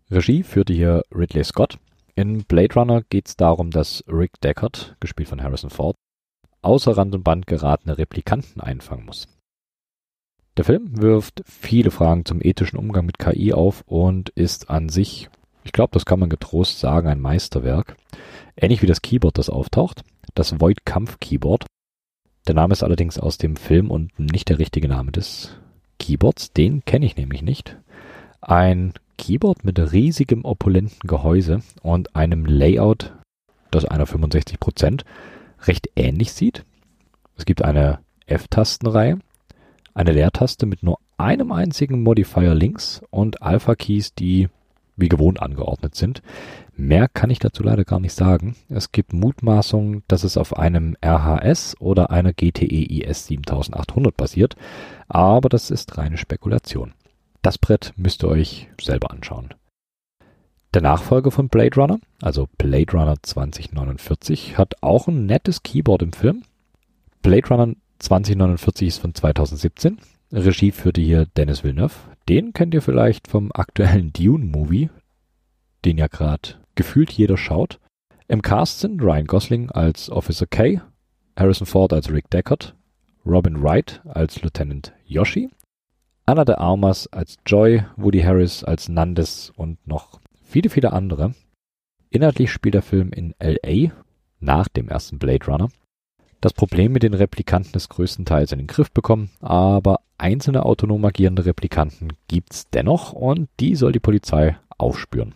Regie 0.10 0.42
führte 0.42 0.74
hier 0.74 1.04
Ridley 1.14 1.44
Scott. 1.44 1.78
In 2.16 2.46
Blade 2.46 2.74
Runner 2.74 3.04
geht 3.10 3.28
es 3.28 3.36
darum, 3.36 3.70
dass 3.70 4.04
Rick 4.08 4.42
Deckard, 4.42 4.96
gespielt 5.00 5.30
von 5.30 5.44
Harrison 5.44 5.70
Ford, 5.70 5.96
außer 6.64 6.98
Rand 6.98 7.14
und 7.14 7.24
Band 7.24 7.46
geratene 7.46 8.00
Replikanten 8.00 8.60
einfangen 8.60 9.06
muss. 9.06 9.28
Der 10.58 10.66
Film 10.66 11.00
wirft 11.00 11.44
viele 11.46 11.92
Fragen 11.92 12.26
zum 12.26 12.42
ethischen 12.42 12.80
Umgang 12.80 13.06
mit 13.06 13.20
KI 13.20 13.54
auf 13.54 13.84
und 13.86 14.30
ist 14.30 14.72
an 14.72 14.90
sich, 14.90 15.30
ich 15.64 15.74
glaube, 15.74 15.92
das 15.94 16.06
kann 16.06 16.20
man 16.20 16.30
getrost 16.30 16.80
sagen, 16.80 17.08
ein 17.08 17.22
Meisterwerk. 17.22 17.96
Ähnlich 18.56 18.82
wie 18.82 18.88
das 18.88 19.04
Keyboard, 19.04 19.38
das 19.38 19.52
auftaucht, 19.52 20.04
das 20.38 20.60
Void 20.60 20.86
Kampf 20.86 21.20
Keyboard. 21.20 21.66
Der 22.48 22.54
Name 22.54 22.74
ist 22.74 22.84
allerdings 22.84 23.18
aus 23.18 23.38
dem 23.38 23.56
Film 23.56 23.90
und 23.90 24.18
nicht 24.20 24.50
der 24.50 24.60
richtige 24.60 24.88
Name 24.88 25.12
des 25.12 25.58
Keyboards. 26.00 26.54
Den 26.54 26.86
kenne 26.86 27.06
ich 27.06 27.18
nämlich 27.18 27.42
nicht. 27.42 27.78
Ein 28.40 28.94
Keyboard 29.18 29.66
mit 29.66 29.80
riesigem 29.80 30.46
opulenten 30.46 31.08
Gehäuse 31.08 31.62
und 31.82 32.16
einem 32.16 32.46
Layout, 32.46 33.16
das 33.72 33.86
einer 33.86 34.06
65% 34.06 35.02
recht 35.64 35.90
ähnlich 35.96 36.32
sieht. 36.34 36.64
Es 37.36 37.46
gibt 37.46 37.64
eine 37.64 38.00
F-Tastenreihe, 38.28 39.18
eine 39.96 40.12
Leertaste 40.12 40.68
mit 40.68 40.84
nur 40.84 41.00
einem 41.18 41.52
einzigen 41.52 42.04
Modifier 42.04 42.54
links 42.54 43.02
und 43.10 43.42
Alpha-Keys, 43.42 44.14
die 44.14 44.50
wie 44.98 45.10
gewohnt 45.10 45.42
angeordnet 45.42 45.96
sind. 45.96 46.22
Mehr 46.76 47.08
kann 47.08 47.30
ich 47.30 47.40
dazu 47.40 47.64
leider 47.64 47.86
gar 47.86 48.00
nicht 48.00 48.14
sagen. 48.14 48.56
Es 48.70 48.92
gibt 48.92 49.14
Mutmaßungen, 49.14 50.04
dass 50.08 50.24
es 50.24 50.38
auf 50.38 50.58
einem 50.58 50.96
RHS 51.04 51.76
oder 51.80 52.12
einer 52.12 52.34
GTE 52.34 53.02
IS 53.02 53.28
7800 53.28 54.16
basiert, 54.16 54.56
aber 55.08 55.50
das 55.50 55.72
ist 55.72 55.98
reine 55.98 56.18
Spekulation. 56.18 56.94
Das 57.42 57.58
Brett 57.58 57.94
müsst 57.96 58.24
ihr 58.24 58.30
euch 58.30 58.68
selber 58.82 59.12
anschauen. 59.12 59.54
Der 60.74 60.82
Nachfolger 60.82 61.32
von 61.32 61.50
Blade 61.50 61.76
Runner, 61.76 62.00
also 62.22 62.50
Blade 62.58 62.92
Runner 62.92 63.16
2049, 63.22 64.58
hat 64.58 64.76
auch 64.82 65.08
ein 65.08 65.26
nettes 65.26 65.64
Keyboard 65.64 66.02
im 66.02 66.14
Film. 66.14 66.44
Blade 67.22 67.48
Runner 67.48 67.74
2049 68.00 68.88
ist 68.88 68.98
von 69.00 69.16
2017. 69.16 69.98
Regie 70.32 70.72
führte 70.72 71.02
hier 71.02 71.26
Dennis 71.38 71.64
Villeneuve. 71.64 71.96
Den 72.30 72.52
kennt 72.52 72.74
ihr 72.74 72.82
vielleicht 72.82 73.30
vom 73.30 73.52
aktuellen 73.54 74.12
Dune-Movie, 74.12 74.90
den 75.86 75.98
ja 75.98 76.08
gerade 76.08 76.56
gefühlt 76.76 77.12
jeder 77.12 77.38
schaut. 77.38 77.80
Im 78.28 78.42
Cast 78.42 78.82
sind 78.82 79.02
Ryan 79.02 79.28
Gosling 79.28 79.72
als 79.72 80.10
Officer 80.10 80.46
K, 80.46 80.82
Harrison 81.38 81.66
Ford 81.66 81.94
als 81.94 82.12
Rick 82.12 82.30
Deckard, 82.30 82.76
Robin 83.26 83.64
Wright 83.64 84.02
als 84.06 84.42
Lieutenant 84.42 84.94
Yoshi, 85.06 85.50
Anna 86.26 86.44
de 86.44 86.56
Armas 86.56 87.08
als 87.08 87.38
Joy, 87.46 87.86
Woody 87.96 88.20
Harris 88.20 88.62
als 88.66 88.90
Nandes 88.90 89.54
und 89.56 89.86
noch 89.88 90.20
viele, 90.44 90.70
viele 90.70 90.92
andere. 90.92 91.34
Inhaltlich 92.10 92.52
spielt 92.52 92.74
der 92.76 92.82
Film 92.82 93.12
in 93.14 93.34
LA 93.42 93.94
nach 94.40 94.68
dem 94.68 94.90
ersten 94.90 95.18
Blade 95.18 95.46
Runner 95.46 95.70
das 96.42 96.54
Problem 96.54 96.92
mit 96.92 97.04
den 97.04 97.14
Replikanten 97.14 97.76
ist 97.76 97.90
größtenteils 97.90 98.52
in 98.52 98.60
den 98.60 98.68
Griff 98.68 98.92
bekommen, 98.92 99.32
aber 99.42 100.02
einzelne 100.18 100.66
autonom 100.66 101.04
agierende 101.06 101.46
Replikanten 101.46 102.14
gibt's 102.28 102.70
dennoch 102.70 103.14
und 103.14 103.50
die 103.60 103.76
soll 103.76 103.92
die 103.92 104.00
Polizei 104.00 104.58
aufspüren. 104.78 105.34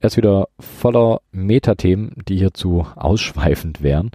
Er 0.00 0.08
ist 0.08 0.16
wieder 0.18 0.48
voller 0.60 1.22
Metathemen, 1.32 2.12
die 2.28 2.36
hierzu 2.36 2.86
ausschweifend 2.94 3.82
wären. 3.82 4.10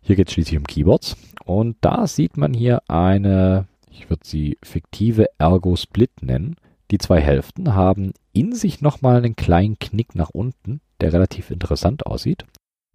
Hier 0.00 0.16
geht 0.16 0.28
es 0.28 0.34
schließlich 0.34 0.58
um 0.58 0.64
Keyboards 0.64 1.16
und 1.44 1.76
da 1.82 2.06
sieht 2.06 2.38
man 2.38 2.54
hier 2.54 2.82
eine, 2.88 3.66
ich 3.90 4.08
würde 4.08 4.22
sie 4.24 4.56
fiktive 4.62 5.26
Ergo-Split 5.38 6.22
nennen. 6.22 6.56
Die 6.90 6.98
zwei 6.98 7.20
Hälften 7.20 7.74
haben 7.74 8.12
in 8.32 8.54
sich 8.54 8.80
nochmal 8.80 9.16
einen 9.16 9.36
kleinen 9.36 9.78
Knick 9.78 10.14
nach 10.14 10.30
unten, 10.30 10.80
der 11.00 11.12
relativ 11.12 11.50
interessant 11.50 12.06
aussieht. 12.06 12.44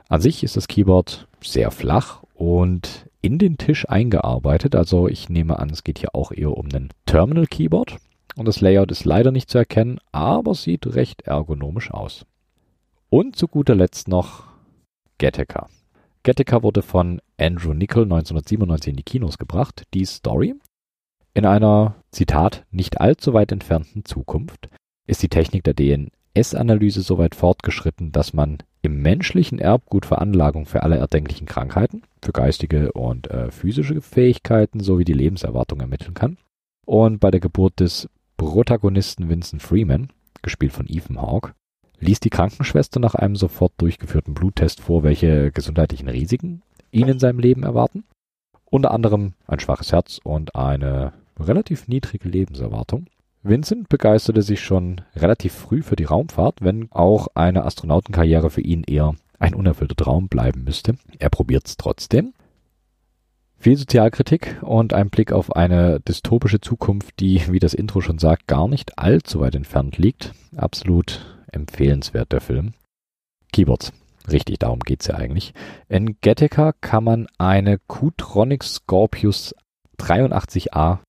An 0.08 0.22
sich 0.22 0.44
ist 0.44 0.58
das 0.58 0.68
Keyboard 0.68 1.28
sehr 1.42 1.70
flach 1.70 2.24
und 2.40 3.10
in 3.22 3.38
den 3.38 3.58
Tisch 3.58 3.88
eingearbeitet. 3.90 4.74
Also 4.74 5.10
ich 5.10 5.28
nehme 5.28 5.60
an, 5.60 5.70
es 5.72 5.84
geht 5.84 6.00
hier 6.00 6.16
auch 6.16 6.32
eher 6.32 6.56
um 6.56 6.70
ein 6.74 6.90
Terminal 7.06 7.48
Keyboard. 7.48 7.98
Und 8.38 8.48
das 8.48 8.62
Layout 8.62 8.92
ist 8.92 9.04
leider 9.04 9.32
nicht 9.32 9.50
zu 9.50 9.58
erkennen, 9.58 10.00
aber 10.14 10.56
sieht 10.56 10.88
recht 10.96 11.24
ergonomisch 11.24 11.92
aus. 11.92 12.26
Und 13.10 13.36
zu 13.36 13.50
guter 13.50 13.76
Letzt 13.76 14.08
noch 14.08 14.46
Gattaca. 15.18 15.68
Gattaca 16.24 16.64
wurde 16.64 16.82
von 16.82 17.20
Andrew 17.38 17.74
Nichol 17.74 18.04
1997 18.04 18.92
in 18.92 18.96
die 18.96 19.04
Kinos 19.04 19.38
gebracht. 19.38 19.84
Die 19.94 20.06
Story. 20.06 20.56
In 21.34 21.46
einer, 21.46 21.96
Zitat, 22.12 22.66
nicht 22.72 23.02
allzu 23.02 23.34
weit 23.34 23.52
entfernten 23.52 24.06
Zukunft 24.06 24.70
ist 25.08 25.22
die 25.24 25.30
Technik 25.30 25.66
der 25.66 25.74
DNS-Analyse 25.74 27.02
so 27.02 27.18
weit 27.18 27.36
fortgeschritten, 27.36 28.14
dass 28.14 28.32
man 28.34 28.60
im 28.82 29.02
menschlichen 29.02 29.60
Erbgut 29.60 30.06
Veranlagung 30.06 30.66
für 30.66 30.84
alle 30.84 30.98
erdenklichen 30.98 31.48
Krankheiten, 31.48 32.04
für 32.24 32.32
geistige 32.32 32.92
und 32.94 33.30
äh, 33.30 33.52
physische 33.52 34.02
Fähigkeiten 34.02 34.80
sowie 34.80 35.06
die 35.06 35.14
Lebenserwartung 35.14 35.82
ermitteln 35.82 36.14
kann. 36.14 36.38
Und 36.86 37.20
bei 37.20 37.32
der 37.32 37.40
Geburt 37.40 37.80
des 37.80 38.10
Protagonisten 38.38 39.30
Vincent 39.30 39.62
Freeman, 39.62 40.10
gespielt 40.42 40.72
von 40.72 40.88
Ethan 40.88 41.22
Hawke, 41.22 41.54
ließ 42.00 42.22
die 42.22 42.30
Krankenschwester 42.30 43.00
nach 43.00 43.16
einem 43.16 43.36
sofort 43.36 43.74
durchgeführten 43.78 44.34
Bluttest 44.34 44.80
vor, 44.80 45.04
welche 45.04 45.52
gesundheitlichen 45.52 46.08
Risiken 46.08 46.62
ihn 46.92 47.10
in 47.10 47.20
seinem 47.20 47.40
Leben 47.40 47.64
erwarten. 47.64 48.06
Unter 48.66 48.92
anderem 48.92 49.34
ein 49.48 49.60
schwaches 49.60 49.92
Herz 49.92 50.20
und 50.24 50.56
eine 50.56 51.14
relativ 51.40 51.88
niedrige 51.88 52.30
Lebenserwartung. 52.30 53.08
Vincent 53.42 53.88
begeisterte 53.88 54.42
sich 54.42 54.62
schon 54.62 55.02
relativ 55.16 55.54
früh 55.54 55.82
für 55.82 55.96
die 55.96 56.04
Raumfahrt, 56.04 56.62
wenn 56.62 56.92
auch 56.92 57.28
eine 57.36 57.64
Astronautenkarriere 57.64 58.50
für 58.50 58.62
ihn 58.62 58.84
eher 58.84 59.16
ein 59.40 59.56
unerfüllter 59.56 59.96
Traum 59.96 60.28
bleiben 60.28 60.66
müsste. 60.66 60.96
Er 61.20 61.30
probiert 61.30 61.66
es 61.66 61.78
trotzdem. 61.78 62.34
Viel 63.58 63.78
Sozialkritik 63.78 64.58
und 64.62 64.94
ein 64.94 65.10
Blick 65.10 65.32
auf 65.32 65.56
eine 65.56 66.00
dystopische 66.02 66.62
Zukunft, 66.62 67.20
die, 67.20 67.42
wie 67.52 67.60
das 67.60 67.74
Intro 67.74 68.02
schon 68.02 68.18
sagt, 68.18 68.48
gar 68.48 68.68
nicht 68.68 68.98
allzu 68.98 69.42
weit 69.42 69.56
entfernt 69.56 69.98
liegt. 69.98 70.34
Absolut 70.56 71.38
empfehlenswert 71.52 72.32
der 72.32 72.42
Film. 72.42 72.74
Keyboards. 73.52 73.92
Richtig, 74.30 74.60
darum 74.60 74.80
geht's 74.80 75.08
ja 75.08 75.16
eigentlich. 75.16 75.54
In 75.88 76.18
Gattaca 76.22 76.74
kann 76.82 77.04
man 77.04 77.28
eine 77.38 77.80
Q-Tronic 77.80 78.64
Scorpius 78.64 79.56
83A 79.98 81.00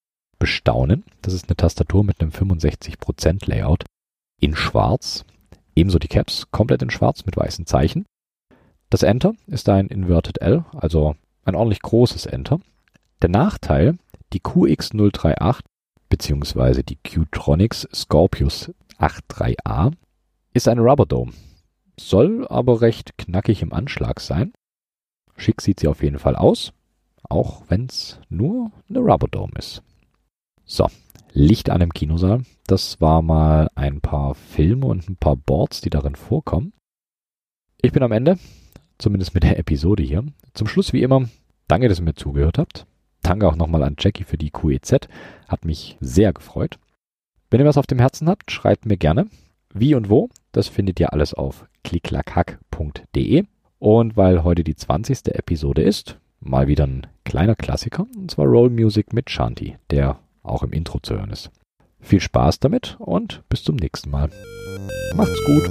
bestaunen. 0.41 1.03
Das 1.21 1.35
ist 1.35 1.47
eine 1.47 1.55
Tastatur 1.55 2.03
mit 2.03 2.19
einem 2.19 2.31
65% 2.31 3.47
Layout 3.47 3.85
in 4.39 4.55
schwarz. 4.55 5.23
Ebenso 5.75 5.99
die 5.99 6.07
Caps 6.07 6.47
komplett 6.49 6.81
in 6.81 6.89
schwarz 6.89 7.27
mit 7.27 7.37
weißen 7.37 7.67
Zeichen. 7.67 8.05
Das 8.89 9.03
Enter 9.03 9.35
ist 9.45 9.69
ein 9.69 9.85
Inverted 9.87 10.41
L, 10.41 10.65
also 10.73 11.15
ein 11.45 11.53
ordentlich 11.53 11.83
großes 11.83 12.25
Enter. 12.25 12.59
Der 13.21 13.29
Nachteil, 13.29 13.99
die 14.33 14.41
QX038 14.41 15.59
bzw. 16.09 16.81
die 16.81 16.97
Qtronics 16.97 17.87
Scorpius 17.93 18.71
83A 18.97 19.93
ist 20.53 20.67
eine 20.67 20.81
Rubber 20.81 21.05
Dome. 21.05 21.33
Soll 21.99 22.47
aber 22.47 22.81
recht 22.81 23.15
knackig 23.19 23.61
im 23.61 23.73
Anschlag 23.73 24.19
sein. 24.19 24.53
Schick 25.37 25.61
sieht 25.61 25.79
sie 25.79 25.87
auf 25.87 26.01
jeden 26.01 26.17
Fall 26.17 26.35
aus, 26.35 26.73
auch 27.29 27.61
wenn 27.69 27.85
es 27.85 28.19
nur 28.29 28.71
eine 28.89 28.99
Rubber 28.99 29.27
Dome 29.27 29.53
ist. 29.55 29.83
So, 30.73 30.87
Licht 31.33 31.69
an 31.69 31.81
im 31.81 31.91
Kinosaal. 31.91 32.43
Das 32.65 33.01
war 33.01 33.21
mal 33.21 33.69
ein 33.75 33.99
paar 33.99 34.35
Filme 34.35 34.85
und 34.85 35.09
ein 35.09 35.17
paar 35.17 35.35
Boards, 35.35 35.81
die 35.81 35.89
darin 35.89 36.15
vorkommen. 36.15 36.71
Ich 37.81 37.91
bin 37.91 38.01
am 38.03 38.13
Ende, 38.13 38.39
zumindest 38.97 39.33
mit 39.33 39.43
der 39.43 39.59
Episode 39.59 40.01
hier. 40.01 40.23
Zum 40.53 40.67
Schluss 40.67 40.93
wie 40.93 41.01
immer, 41.01 41.27
danke, 41.67 41.89
dass 41.89 41.99
ihr 41.99 42.05
mir 42.05 42.13
zugehört 42.13 42.57
habt. 42.57 42.85
Danke 43.21 43.49
auch 43.49 43.57
nochmal 43.57 43.83
an 43.83 43.97
Jackie 43.99 44.23
für 44.23 44.37
die 44.37 44.49
QEZ. 44.49 45.09
Hat 45.49 45.65
mich 45.65 45.97
sehr 45.99 46.31
gefreut. 46.31 46.79
Wenn 47.49 47.59
ihr 47.59 47.67
was 47.67 47.77
auf 47.77 47.87
dem 47.87 47.99
Herzen 47.99 48.29
habt, 48.29 48.49
schreibt 48.49 48.85
mir 48.85 48.95
gerne. 48.95 49.25
Wie 49.73 49.93
und 49.93 50.09
wo, 50.09 50.29
das 50.53 50.69
findet 50.69 51.01
ihr 51.01 51.11
alles 51.11 51.33
auf 51.33 51.65
klicklackhack.de. 51.83 53.43
Und 53.77 54.15
weil 54.15 54.45
heute 54.45 54.63
die 54.63 54.75
20. 54.75 55.35
Episode 55.35 55.81
ist, 55.81 56.17
mal 56.39 56.69
wieder 56.69 56.87
ein 56.87 57.07
kleiner 57.25 57.55
Klassiker, 57.55 58.07
und 58.15 58.31
zwar 58.31 58.45
Roll 58.45 58.69
Music 58.69 59.11
mit 59.11 59.29
Shanti, 59.29 59.75
der 59.89 60.17
auch 60.43 60.63
im 60.63 60.71
Intro 60.71 60.99
zu 60.99 61.15
hören 61.15 61.31
ist. 61.31 61.51
Viel 61.99 62.19
Spaß 62.19 62.59
damit 62.59 62.97
und 62.99 63.43
bis 63.49 63.63
zum 63.63 63.75
nächsten 63.75 64.09
Mal. 64.09 64.29
Macht's 65.15 65.39
gut. 65.45 65.69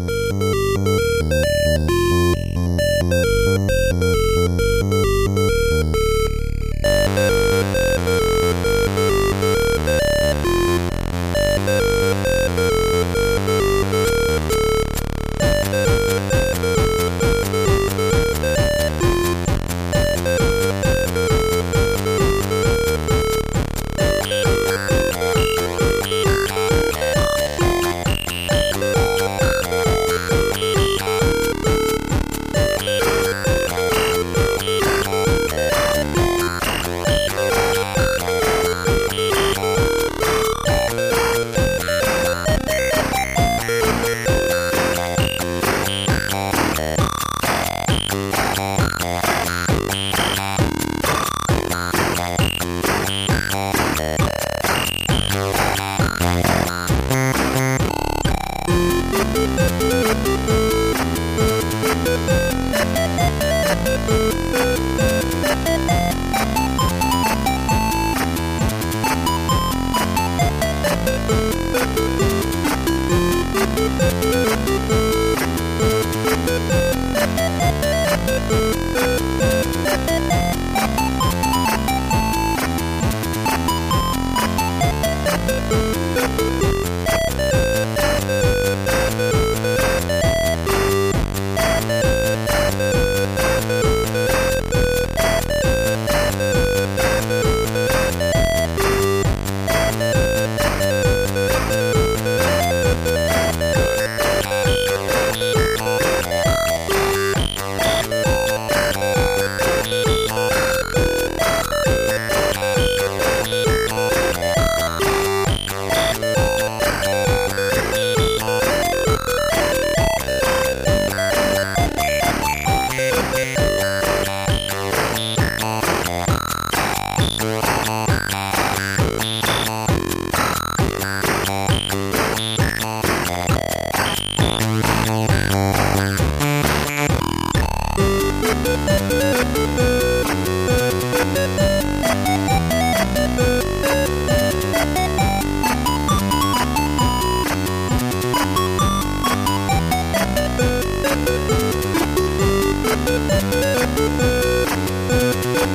Boop, 64.10 64.34
boop, 64.50 64.78
boop. 64.96 64.99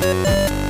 Música 0.06 0.65